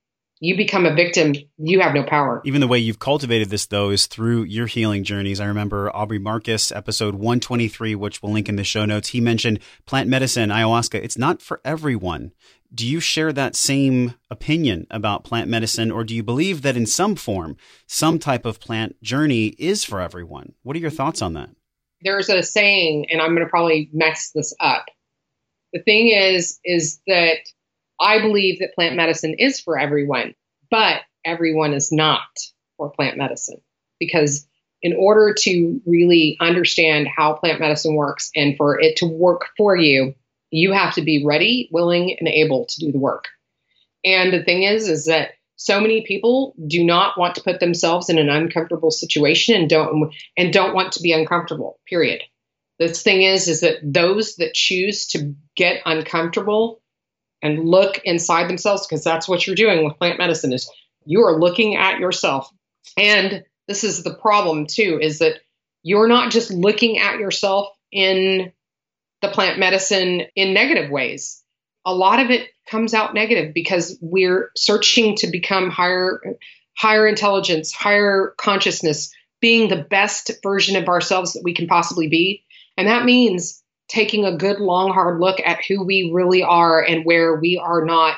you 0.40 0.56
become 0.56 0.84
a 0.84 0.94
victim, 0.94 1.34
you 1.58 1.80
have 1.80 1.94
no 1.94 2.02
power. 2.02 2.42
Even 2.44 2.60
the 2.60 2.66
way 2.66 2.78
you've 2.78 2.98
cultivated 2.98 3.50
this, 3.50 3.66
though, 3.66 3.90
is 3.90 4.06
through 4.06 4.44
your 4.44 4.66
healing 4.66 5.04
journeys. 5.04 5.40
I 5.40 5.46
remember 5.46 5.94
Aubrey 5.94 6.18
Marcus, 6.18 6.72
episode 6.72 7.14
123, 7.14 7.94
which 7.94 8.22
we'll 8.22 8.32
link 8.32 8.48
in 8.48 8.56
the 8.56 8.64
show 8.64 8.84
notes. 8.84 9.08
He 9.08 9.20
mentioned 9.20 9.60
plant 9.86 10.08
medicine, 10.08 10.50
ayahuasca. 10.50 11.02
It's 11.02 11.18
not 11.18 11.40
for 11.40 11.60
everyone. 11.64 12.32
Do 12.74 12.86
you 12.86 12.98
share 12.98 13.32
that 13.32 13.54
same 13.54 14.14
opinion 14.30 14.86
about 14.90 15.22
plant 15.22 15.48
medicine, 15.48 15.92
or 15.92 16.02
do 16.02 16.14
you 16.14 16.24
believe 16.24 16.62
that 16.62 16.76
in 16.76 16.86
some 16.86 17.14
form, 17.14 17.56
some 17.86 18.18
type 18.18 18.44
of 18.44 18.58
plant 18.58 19.00
journey 19.02 19.48
is 19.58 19.84
for 19.84 20.00
everyone? 20.00 20.54
What 20.62 20.74
are 20.74 20.80
your 20.80 20.90
thoughts 20.90 21.22
on 21.22 21.34
that? 21.34 21.50
There's 22.02 22.28
a 22.28 22.42
saying, 22.42 23.06
and 23.10 23.22
I'm 23.22 23.34
going 23.34 23.46
to 23.46 23.50
probably 23.50 23.88
mess 23.92 24.32
this 24.34 24.52
up. 24.58 24.86
The 25.72 25.82
thing 25.82 26.08
is, 26.08 26.58
is 26.64 27.00
that 27.06 27.38
I 28.04 28.20
believe 28.20 28.58
that 28.60 28.74
plant 28.74 28.96
medicine 28.96 29.34
is 29.38 29.60
for 29.60 29.78
everyone, 29.78 30.34
but 30.70 31.00
everyone 31.24 31.72
is 31.72 31.90
not 31.90 32.20
for 32.76 32.90
plant 32.90 33.16
medicine 33.16 33.60
because 33.98 34.46
in 34.82 34.94
order 34.98 35.34
to 35.38 35.80
really 35.86 36.36
understand 36.40 37.08
how 37.08 37.32
plant 37.32 37.58
medicine 37.58 37.96
works 37.96 38.30
and 38.36 38.56
for 38.58 38.78
it 38.78 38.96
to 38.96 39.06
work 39.06 39.46
for 39.56 39.74
you, 39.74 40.14
you 40.50 40.72
have 40.72 40.94
to 40.94 41.02
be 41.02 41.24
ready, 41.24 41.70
willing, 41.72 42.14
and 42.18 42.28
able 42.28 42.66
to 42.66 42.80
do 42.80 42.92
the 42.92 42.98
work. 42.98 43.24
And 44.04 44.32
the 44.32 44.44
thing 44.44 44.62
is, 44.62 44.88
is 44.88 45.06
that 45.06 45.30
so 45.56 45.80
many 45.80 46.02
people 46.02 46.54
do 46.66 46.84
not 46.84 47.18
want 47.18 47.36
to 47.36 47.42
put 47.42 47.60
themselves 47.60 48.10
in 48.10 48.18
an 48.18 48.28
uncomfortable 48.28 48.90
situation 48.90 49.54
and 49.56 49.70
don't 49.70 50.12
and 50.36 50.52
don't 50.52 50.74
want 50.74 50.92
to 50.92 51.02
be 51.02 51.12
uncomfortable. 51.12 51.80
Period. 51.88 52.22
The 52.78 52.88
thing 52.88 53.22
is, 53.22 53.48
is 53.48 53.60
that 53.60 53.78
those 53.82 54.36
that 54.36 54.52
choose 54.52 55.06
to 55.08 55.34
get 55.56 55.80
uncomfortable 55.86 56.82
and 57.44 57.68
look 57.68 58.00
inside 58.04 58.48
themselves 58.48 58.86
because 58.86 59.04
that's 59.04 59.28
what 59.28 59.46
you're 59.46 59.54
doing 59.54 59.84
with 59.84 59.98
plant 59.98 60.18
medicine 60.18 60.52
is 60.52 60.68
you 61.04 61.20
are 61.20 61.38
looking 61.38 61.76
at 61.76 62.00
yourself. 62.00 62.50
And 62.96 63.44
this 63.68 63.84
is 63.84 64.02
the 64.02 64.14
problem 64.14 64.66
too 64.66 64.98
is 65.00 65.18
that 65.18 65.34
you're 65.82 66.08
not 66.08 66.32
just 66.32 66.50
looking 66.50 66.98
at 66.98 67.18
yourself 67.18 67.68
in 67.92 68.50
the 69.20 69.28
plant 69.28 69.58
medicine 69.58 70.22
in 70.34 70.54
negative 70.54 70.90
ways. 70.90 71.42
A 71.84 71.94
lot 71.94 72.18
of 72.18 72.30
it 72.30 72.48
comes 72.68 72.94
out 72.94 73.12
negative 73.12 73.52
because 73.52 73.98
we're 74.00 74.50
searching 74.56 75.16
to 75.16 75.26
become 75.26 75.70
higher 75.70 76.20
higher 76.76 77.06
intelligence 77.06 77.72
higher 77.72 78.34
consciousness 78.38 79.14
being 79.40 79.68
the 79.68 79.84
best 79.84 80.30
version 80.42 80.76
of 80.76 80.88
ourselves 80.88 81.34
that 81.34 81.44
we 81.44 81.52
can 81.52 81.66
possibly 81.66 82.08
be. 82.08 82.42
And 82.78 82.88
that 82.88 83.04
means 83.04 83.62
taking 83.94 84.24
a 84.24 84.36
good 84.36 84.58
long 84.58 84.92
hard 84.92 85.20
look 85.20 85.38
at 85.44 85.64
who 85.64 85.84
we 85.84 86.10
really 86.12 86.42
are 86.42 86.82
and 86.82 87.04
where 87.04 87.36
we 87.36 87.60
are 87.62 87.84
not 87.84 88.16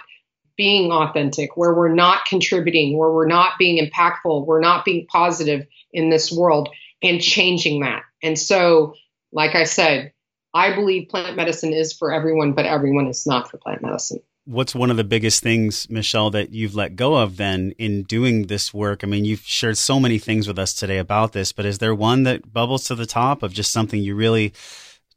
being 0.57 0.91
authentic, 0.91 1.55
where 1.55 1.75
we're 1.75 1.95
not 1.95 2.25
contributing, 2.25 2.97
where 2.97 3.13
we're 3.13 3.27
not 3.27 3.59
being 3.59 3.85
impactful, 3.85 4.47
we're 4.47 4.61
not 4.61 4.87
being 4.87 5.07
positive 5.07 5.67
in 5.93 6.09
this 6.09 6.33
world 6.33 6.71
and 7.03 7.21
changing 7.21 7.83
that. 7.83 8.05
And 8.23 8.39
so, 8.39 8.95
like 9.33 9.55
I 9.55 9.65
said, 9.65 10.15
I 10.55 10.75
believe 10.75 11.11
plant 11.11 11.37
medicine 11.37 11.75
is 11.75 11.93
for 11.93 12.11
everyone, 12.11 12.55
but 12.55 12.65
everyone 12.65 13.07
is 13.07 13.27
not 13.27 13.51
for 13.51 13.59
plant 13.59 13.83
medicine. 13.83 14.21
What's 14.47 14.75
one 14.75 14.91
of 14.91 14.97
the 14.97 15.05
biggest 15.05 15.43
things, 15.43 15.91
Michelle, 15.91 16.31
that 16.31 16.53
you've 16.53 16.75
let 16.75 16.97
go 16.97 17.17
of 17.17 17.37
then 17.37 17.75
in 17.79 18.05
doing 18.05 18.47
this 18.47 18.73
work? 18.73 19.05
I 19.05 19.09
mean, 19.09 19.27
you've 19.27 19.41
shared 19.41 19.77
so 19.77 20.01
many 20.01 20.19
things 20.19 20.49
with 20.49 20.59
us 20.59 20.73
today 20.73 20.97
about 20.97 21.33
this, 21.33 21.53
but 21.53 21.67
is 21.67 21.79
there 21.79 21.95
one 21.95 22.23
that 22.23 22.51
bubbles 22.51 22.85
to 22.85 22.95
the 22.95 23.05
top 23.05 23.43
of 23.43 23.53
just 23.53 23.73
something 23.73 24.01
you 24.01 24.15
really 24.15 24.55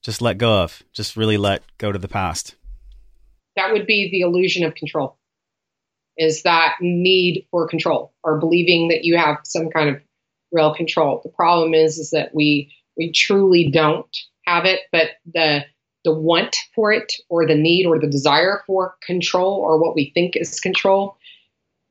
just 0.03 0.21
let 0.21 0.37
go 0.37 0.61
of, 0.61 0.83
just 0.93 1.17
really 1.17 1.37
let 1.37 1.63
go 1.77 1.91
to 1.91 1.99
the 1.99 2.07
past? 2.07 2.55
That 3.55 3.71
would 3.73 3.85
be 3.85 4.09
the 4.11 4.21
illusion 4.21 4.63
of 4.63 4.75
control. 4.75 5.17
Is 6.17 6.43
that 6.43 6.75
need 6.81 7.47
for 7.51 7.67
control 7.67 8.13
or 8.23 8.39
believing 8.39 8.89
that 8.89 9.03
you 9.03 9.17
have 9.17 9.39
some 9.43 9.69
kind 9.69 9.89
of 9.89 10.01
real 10.51 10.73
control. 10.73 11.21
The 11.23 11.29
problem 11.29 11.73
is 11.73 11.97
is 11.97 12.11
that 12.11 12.33
we 12.33 12.73
we 12.97 13.11
truly 13.11 13.69
don't 13.71 14.15
have 14.45 14.65
it, 14.65 14.81
but 14.91 15.11
the 15.33 15.65
the 16.05 16.13
want 16.13 16.57
for 16.75 16.91
it 16.91 17.13
or 17.29 17.45
the 17.45 17.55
need 17.55 17.85
or 17.85 17.99
the 17.99 18.07
desire 18.07 18.63
for 18.65 18.95
control 19.05 19.53
or 19.55 19.79
what 19.79 19.95
we 19.95 20.11
think 20.13 20.35
is 20.35 20.59
control 20.59 21.17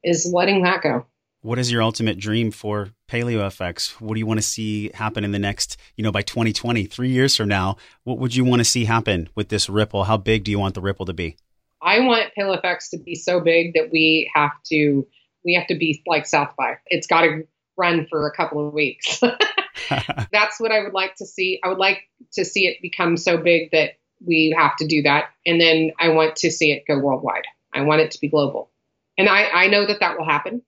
is 0.03 0.31
letting 0.33 0.63
that 0.63 0.83
go 0.83 1.05
what 1.49 1.59
is 1.59 1.73
your 1.73 1.83
ultimate 1.83 2.19
dream 2.19 2.51
for 2.51 2.91
Paleo 3.11 3.39
FX? 3.39 3.93
What 4.03 4.13
do 4.13 4.19
you 4.19 4.27
want 4.27 4.37
to 4.37 4.47
see 4.47 4.91
happen 4.93 5.25
in 5.25 5.33
the 5.33 5.39
next, 5.39 5.79
you 5.97 6.05
know, 6.05 6.13
by 6.13 6.21
2020, 6.21 6.85
three 6.85 7.09
years 7.09 7.35
from 7.35 7.49
now? 7.49 7.79
What 8.05 8.19
would 8.19 8.37
you 8.37 8.45
want 8.45 8.61
to 8.61 8.67
see 8.67 8.85
happen 8.85 9.31
with 9.35 9.49
this 9.49 9.67
ripple? 9.67 10.05
How 10.05 10.19
big 10.19 10.45
do 10.45 10.51
you 10.51 10.59
want 10.59 10.75
the 10.75 10.83
ripple 10.83 11.07
to 11.07 11.15
be? 11.15 11.39
I 11.81 12.01
want 12.01 12.33
Paleo 12.39 12.63
FX 12.63 12.91
to 12.91 12.99
be 12.99 13.15
so 13.15 13.41
big 13.41 13.73
that 13.73 13.89
we 13.91 14.31
have 14.35 14.51
to 14.67 15.07
we 15.43 15.55
have 15.55 15.67
to 15.69 15.75
be 15.75 16.03
like 16.07 16.27
South 16.27 16.55
by. 16.59 16.77
It's 16.89 17.07
got 17.07 17.23
to 17.23 17.45
run 17.79 18.07
for 18.11 18.27
a 18.27 18.37
couple 18.37 18.69
of 18.69 18.75
weeks. 18.75 19.19
That's 20.31 20.61
what 20.61 20.71
I 20.71 20.83
would 20.83 20.93
like 20.93 21.15
to 21.15 21.25
see. 21.25 21.61
I 21.65 21.69
would 21.69 21.79
like 21.79 22.03
to 22.35 22.45
see 22.45 22.67
it 22.67 22.83
become 22.83 23.17
so 23.17 23.39
big 23.39 23.71
that 23.71 23.93
we 24.23 24.55
have 24.55 24.77
to 24.77 24.87
do 24.87 25.01
that, 25.05 25.31
and 25.47 25.59
then 25.59 25.93
I 25.99 26.11
want 26.11 26.37
to 26.37 26.51
see 26.51 26.73
it 26.73 26.85
go 26.87 26.99
worldwide. 26.99 27.45
I 27.73 27.81
want 27.83 28.03
it 28.03 28.11
to 28.11 28.21
be 28.21 28.29
global, 28.29 28.71
and 29.17 29.31
I 29.31 29.45
I 29.45 29.69
know 29.69 29.87
that 29.87 30.01
that 30.01 30.19
will 30.19 30.27
happen 30.27 30.61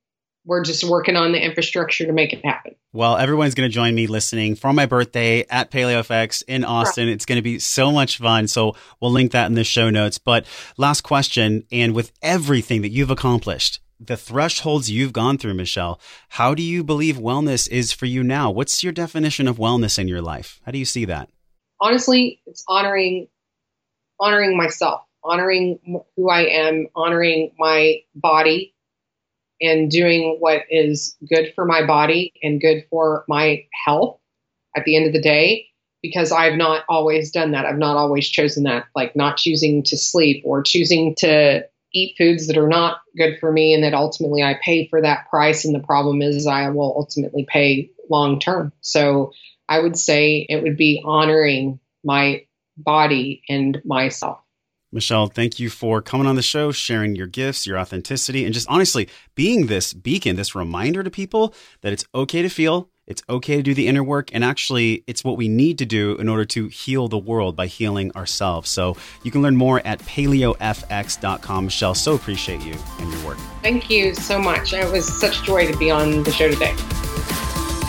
we're 0.50 0.64
just 0.64 0.82
working 0.82 1.14
on 1.14 1.30
the 1.30 1.40
infrastructure 1.40 2.04
to 2.06 2.12
make 2.12 2.32
it 2.32 2.44
happen. 2.44 2.74
Well, 2.92 3.16
everyone's 3.16 3.54
going 3.54 3.70
to 3.70 3.72
join 3.72 3.94
me 3.94 4.08
listening 4.08 4.56
for 4.56 4.72
my 4.72 4.84
birthday 4.84 5.46
at 5.48 5.70
PaleoFX 5.70 6.42
in 6.48 6.64
Austin. 6.64 7.06
Right. 7.06 7.12
It's 7.12 7.24
going 7.24 7.36
to 7.36 7.42
be 7.42 7.60
so 7.60 7.92
much 7.92 8.18
fun. 8.18 8.48
So 8.48 8.74
we'll 9.00 9.12
link 9.12 9.30
that 9.30 9.46
in 9.46 9.54
the 9.54 9.62
show 9.62 9.90
notes. 9.90 10.18
But 10.18 10.46
last 10.76 11.02
question, 11.02 11.62
and 11.70 11.94
with 11.94 12.10
everything 12.20 12.82
that 12.82 12.88
you've 12.88 13.12
accomplished, 13.12 13.78
the 14.00 14.16
thresholds 14.16 14.90
you've 14.90 15.12
gone 15.12 15.38
through, 15.38 15.54
Michelle, 15.54 16.00
how 16.30 16.52
do 16.56 16.64
you 16.64 16.82
believe 16.82 17.16
wellness 17.16 17.68
is 17.68 17.92
for 17.92 18.06
you 18.06 18.24
now? 18.24 18.50
What's 18.50 18.82
your 18.82 18.92
definition 18.92 19.46
of 19.46 19.56
wellness 19.56 20.00
in 20.00 20.08
your 20.08 20.20
life? 20.20 20.60
How 20.66 20.72
do 20.72 20.78
you 20.78 20.84
see 20.84 21.04
that? 21.04 21.30
Honestly, 21.80 22.42
it's 22.46 22.64
honoring 22.66 23.28
honoring 24.18 24.56
myself, 24.56 25.02
honoring 25.22 25.78
who 26.16 26.28
I 26.28 26.40
am, 26.46 26.88
honoring 26.96 27.52
my 27.56 28.00
body, 28.16 28.74
and 29.60 29.90
doing 29.90 30.36
what 30.40 30.62
is 30.70 31.16
good 31.28 31.52
for 31.54 31.64
my 31.64 31.86
body 31.86 32.32
and 32.42 32.60
good 32.60 32.84
for 32.90 33.24
my 33.28 33.64
health 33.84 34.18
at 34.76 34.84
the 34.84 34.96
end 34.96 35.06
of 35.06 35.12
the 35.12 35.20
day 35.20 35.66
because 36.02 36.32
I've 36.32 36.56
not 36.56 36.84
always 36.88 37.30
done 37.30 37.52
that. 37.52 37.66
I've 37.66 37.78
not 37.78 37.96
always 37.96 38.28
chosen 38.28 38.64
that, 38.64 38.86
like 38.94 39.14
not 39.14 39.36
choosing 39.36 39.82
to 39.84 39.96
sleep 39.96 40.42
or 40.46 40.62
choosing 40.62 41.14
to 41.16 41.66
eat 41.92 42.14
foods 42.16 42.46
that 42.46 42.56
are 42.56 42.68
not 42.68 43.00
good 43.16 43.38
for 43.40 43.52
me 43.52 43.74
and 43.74 43.82
that 43.84 43.94
ultimately 43.94 44.42
I 44.42 44.58
pay 44.62 44.88
for 44.88 45.02
that 45.02 45.28
price. 45.28 45.64
And 45.64 45.74
the 45.74 45.80
problem 45.80 46.22
is, 46.22 46.46
I 46.46 46.70
will 46.70 46.94
ultimately 46.96 47.46
pay 47.48 47.90
long 48.08 48.38
term. 48.38 48.72
So 48.80 49.32
I 49.68 49.80
would 49.80 49.98
say 49.98 50.46
it 50.48 50.62
would 50.62 50.76
be 50.76 51.02
honoring 51.04 51.80
my 52.04 52.46
body 52.76 53.42
and 53.48 53.80
myself. 53.84 54.40
Michelle, 54.92 55.28
thank 55.28 55.60
you 55.60 55.70
for 55.70 56.02
coming 56.02 56.26
on 56.26 56.34
the 56.34 56.42
show, 56.42 56.72
sharing 56.72 57.14
your 57.14 57.28
gifts, 57.28 57.66
your 57.66 57.78
authenticity, 57.78 58.44
and 58.44 58.52
just 58.52 58.68
honestly 58.68 59.08
being 59.36 59.66
this 59.66 59.92
beacon, 59.92 60.34
this 60.34 60.54
reminder 60.54 61.02
to 61.04 61.10
people 61.10 61.54
that 61.82 61.92
it's 61.92 62.04
okay 62.12 62.42
to 62.42 62.48
feel, 62.48 62.90
it's 63.06 63.22
okay 63.28 63.56
to 63.56 63.62
do 63.62 63.72
the 63.72 63.86
inner 63.86 64.02
work, 64.02 64.30
and 64.32 64.44
actually, 64.44 65.04
it's 65.06 65.22
what 65.22 65.36
we 65.36 65.48
need 65.48 65.78
to 65.78 65.86
do 65.86 66.16
in 66.16 66.28
order 66.28 66.44
to 66.44 66.68
heal 66.68 67.08
the 67.08 67.18
world 67.18 67.54
by 67.56 67.66
healing 67.66 68.10
ourselves. 68.16 68.70
So 68.70 68.96
you 69.22 69.30
can 69.30 69.42
learn 69.42 69.56
more 69.56 69.80
at 69.84 70.00
paleofx.com. 70.00 71.64
Michelle, 71.64 71.94
so 71.94 72.14
appreciate 72.14 72.60
you 72.62 72.74
and 72.98 73.12
your 73.12 73.26
work. 73.26 73.38
Thank 73.62 73.90
you 73.90 74.14
so 74.14 74.40
much. 74.40 74.72
It 74.72 74.90
was 74.92 75.06
such 75.20 75.40
a 75.40 75.42
joy 75.44 75.70
to 75.70 75.76
be 75.76 75.90
on 75.90 76.22
the 76.24 76.32
show 76.32 76.50
today. 76.50 76.74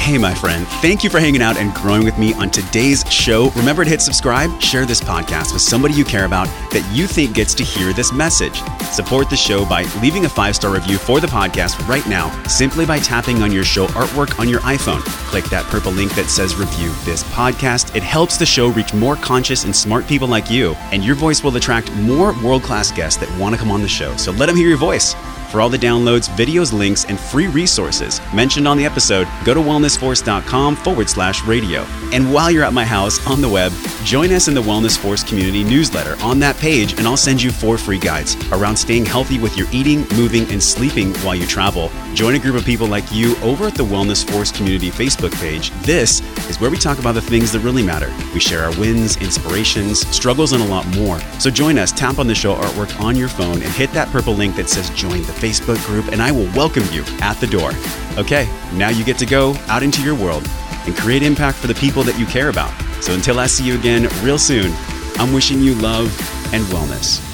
Hey, 0.01 0.17
my 0.17 0.33
friend, 0.33 0.65
thank 0.81 1.03
you 1.03 1.11
for 1.11 1.19
hanging 1.19 1.43
out 1.43 1.57
and 1.57 1.71
growing 1.75 2.03
with 2.03 2.17
me 2.17 2.33
on 2.33 2.49
today's 2.49 3.05
show. 3.11 3.51
Remember 3.51 3.83
to 3.83 3.89
hit 3.89 4.01
subscribe, 4.01 4.59
share 4.59 4.83
this 4.83 4.99
podcast 4.99 5.53
with 5.53 5.61
somebody 5.61 5.93
you 5.93 6.03
care 6.03 6.25
about 6.25 6.47
that 6.71 6.83
you 6.91 7.05
think 7.05 7.35
gets 7.35 7.53
to 7.53 7.63
hear 7.63 7.93
this 7.93 8.11
message. 8.11 8.63
Support 8.91 9.29
the 9.29 9.35
show 9.35 9.63
by 9.63 9.83
leaving 10.01 10.25
a 10.25 10.29
five 10.29 10.55
star 10.55 10.73
review 10.73 10.97
for 10.97 11.19
the 11.19 11.27
podcast 11.27 11.87
right 11.87 12.05
now, 12.07 12.31
simply 12.45 12.83
by 12.83 12.97
tapping 12.97 13.43
on 13.43 13.51
your 13.51 13.63
show 13.63 13.85
artwork 13.89 14.39
on 14.39 14.49
your 14.49 14.59
iPhone. 14.61 15.01
Click 15.29 15.45
that 15.45 15.65
purple 15.65 15.91
link 15.91 16.13
that 16.15 16.31
says 16.31 16.55
review 16.55 16.89
this 17.05 17.23
podcast. 17.25 17.95
It 17.95 18.03
helps 18.03 18.37
the 18.37 18.45
show 18.45 18.69
reach 18.69 18.95
more 18.95 19.15
conscious 19.17 19.65
and 19.65 19.73
smart 19.73 20.07
people 20.07 20.27
like 20.27 20.49
you, 20.49 20.73
and 20.91 21.05
your 21.05 21.15
voice 21.15 21.43
will 21.43 21.55
attract 21.55 21.93
more 21.97 22.33
world 22.43 22.63
class 22.63 22.91
guests 22.91 23.19
that 23.19 23.39
want 23.39 23.53
to 23.53 23.61
come 23.61 23.69
on 23.69 23.83
the 23.83 23.87
show. 23.87 24.17
So 24.17 24.31
let 24.31 24.47
them 24.47 24.55
hear 24.55 24.67
your 24.67 24.77
voice. 24.77 25.15
For 25.51 25.59
all 25.59 25.67
the 25.67 25.77
downloads, 25.77 26.29
videos, 26.29 26.71
links, 26.71 27.03
and 27.03 27.19
free 27.19 27.47
resources 27.47 28.21
mentioned 28.33 28.69
on 28.69 28.77
the 28.77 28.85
episode, 28.85 29.27
go 29.43 29.53
to 29.53 29.59
wellnessforce.com 29.59 30.77
forward 30.77 31.09
slash 31.09 31.43
radio. 31.43 31.81
And 32.13 32.33
while 32.33 32.49
you're 32.49 32.63
at 32.63 32.71
my 32.71 32.85
house 32.85 33.25
on 33.27 33.41
the 33.41 33.49
web, 33.49 33.73
join 34.05 34.31
us 34.31 34.47
in 34.47 34.53
the 34.53 34.61
Wellness 34.61 34.97
Force 34.97 35.23
community 35.25 35.65
newsletter 35.65 36.15
on 36.23 36.39
that 36.39 36.55
page, 36.55 36.93
and 36.93 37.05
I'll 37.05 37.17
send 37.17 37.41
you 37.43 37.51
four 37.51 37.77
free 37.77 37.99
guides 37.99 38.37
around 38.53 38.77
staying 38.77 39.05
healthy 39.05 39.39
with 39.39 39.57
your 39.57 39.67
eating, 39.73 40.07
moving, 40.15 40.49
and 40.51 40.63
sleeping 40.63 41.13
while 41.15 41.35
you 41.35 41.45
travel. 41.45 41.91
Join 42.13 42.35
a 42.35 42.39
group 42.39 42.55
of 42.55 42.63
people 42.63 42.87
like 42.87 43.11
you 43.11 43.35
over 43.39 43.67
at 43.67 43.75
the 43.75 43.83
Wellness 43.83 44.29
Force 44.29 44.53
community 44.53 44.89
Facebook 44.89 45.33
page. 45.41 45.71
This 45.81 46.21
is 46.49 46.61
where 46.61 46.71
we 46.71 46.77
talk 46.77 46.99
about 46.99 47.15
the 47.15 47.21
things 47.21 47.51
that 47.51 47.59
really 47.59 47.83
matter. 47.83 48.13
We 48.33 48.39
share 48.39 48.63
our 48.63 48.79
wins, 48.79 49.17
inspirations, 49.17 50.07
struggles, 50.15 50.53
and 50.53 50.63
a 50.63 50.67
lot 50.67 50.87
more. 50.95 51.19
So 51.39 51.49
join 51.49 51.77
us, 51.77 51.91
tap 51.91 52.19
on 52.19 52.27
the 52.27 52.35
show 52.35 52.55
artwork 52.55 52.97
on 53.01 53.17
your 53.17 53.27
phone, 53.27 53.61
and 53.61 53.71
hit 53.73 53.91
that 53.91 54.07
purple 54.09 54.33
link 54.33 54.55
that 54.55 54.69
says 54.69 54.89
join 54.91 55.23
the 55.23 55.40
Facebook 55.41 55.83
group, 55.87 56.09
and 56.11 56.21
I 56.21 56.31
will 56.31 56.49
welcome 56.55 56.83
you 56.91 57.03
at 57.19 57.33
the 57.39 57.47
door. 57.47 57.71
Okay, 58.17 58.47
now 58.73 58.89
you 58.89 59.03
get 59.03 59.17
to 59.17 59.25
go 59.25 59.55
out 59.67 59.81
into 59.81 60.03
your 60.03 60.15
world 60.15 60.47
and 60.85 60.95
create 60.95 61.23
impact 61.23 61.57
for 61.57 61.67
the 61.67 61.73
people 61.75 62.03
that 62.03 62.19
you 62.19 62.25
care 62.27 62.49
about. 62.49 62.71
So 63.01 63.13
until 63.13 63.39
I 63.39 63.47
see 63.47 63.65
you 63.65 63.75
again 63.75 64.07
real 64.23 64.37
soon, 64.37 64.71
I'm 65.15 65.33
wishing 65.33 65.59
you 65.61 65.73
love 65.75 66.07
and 66.53 66.63
wellness. 66.65 67.30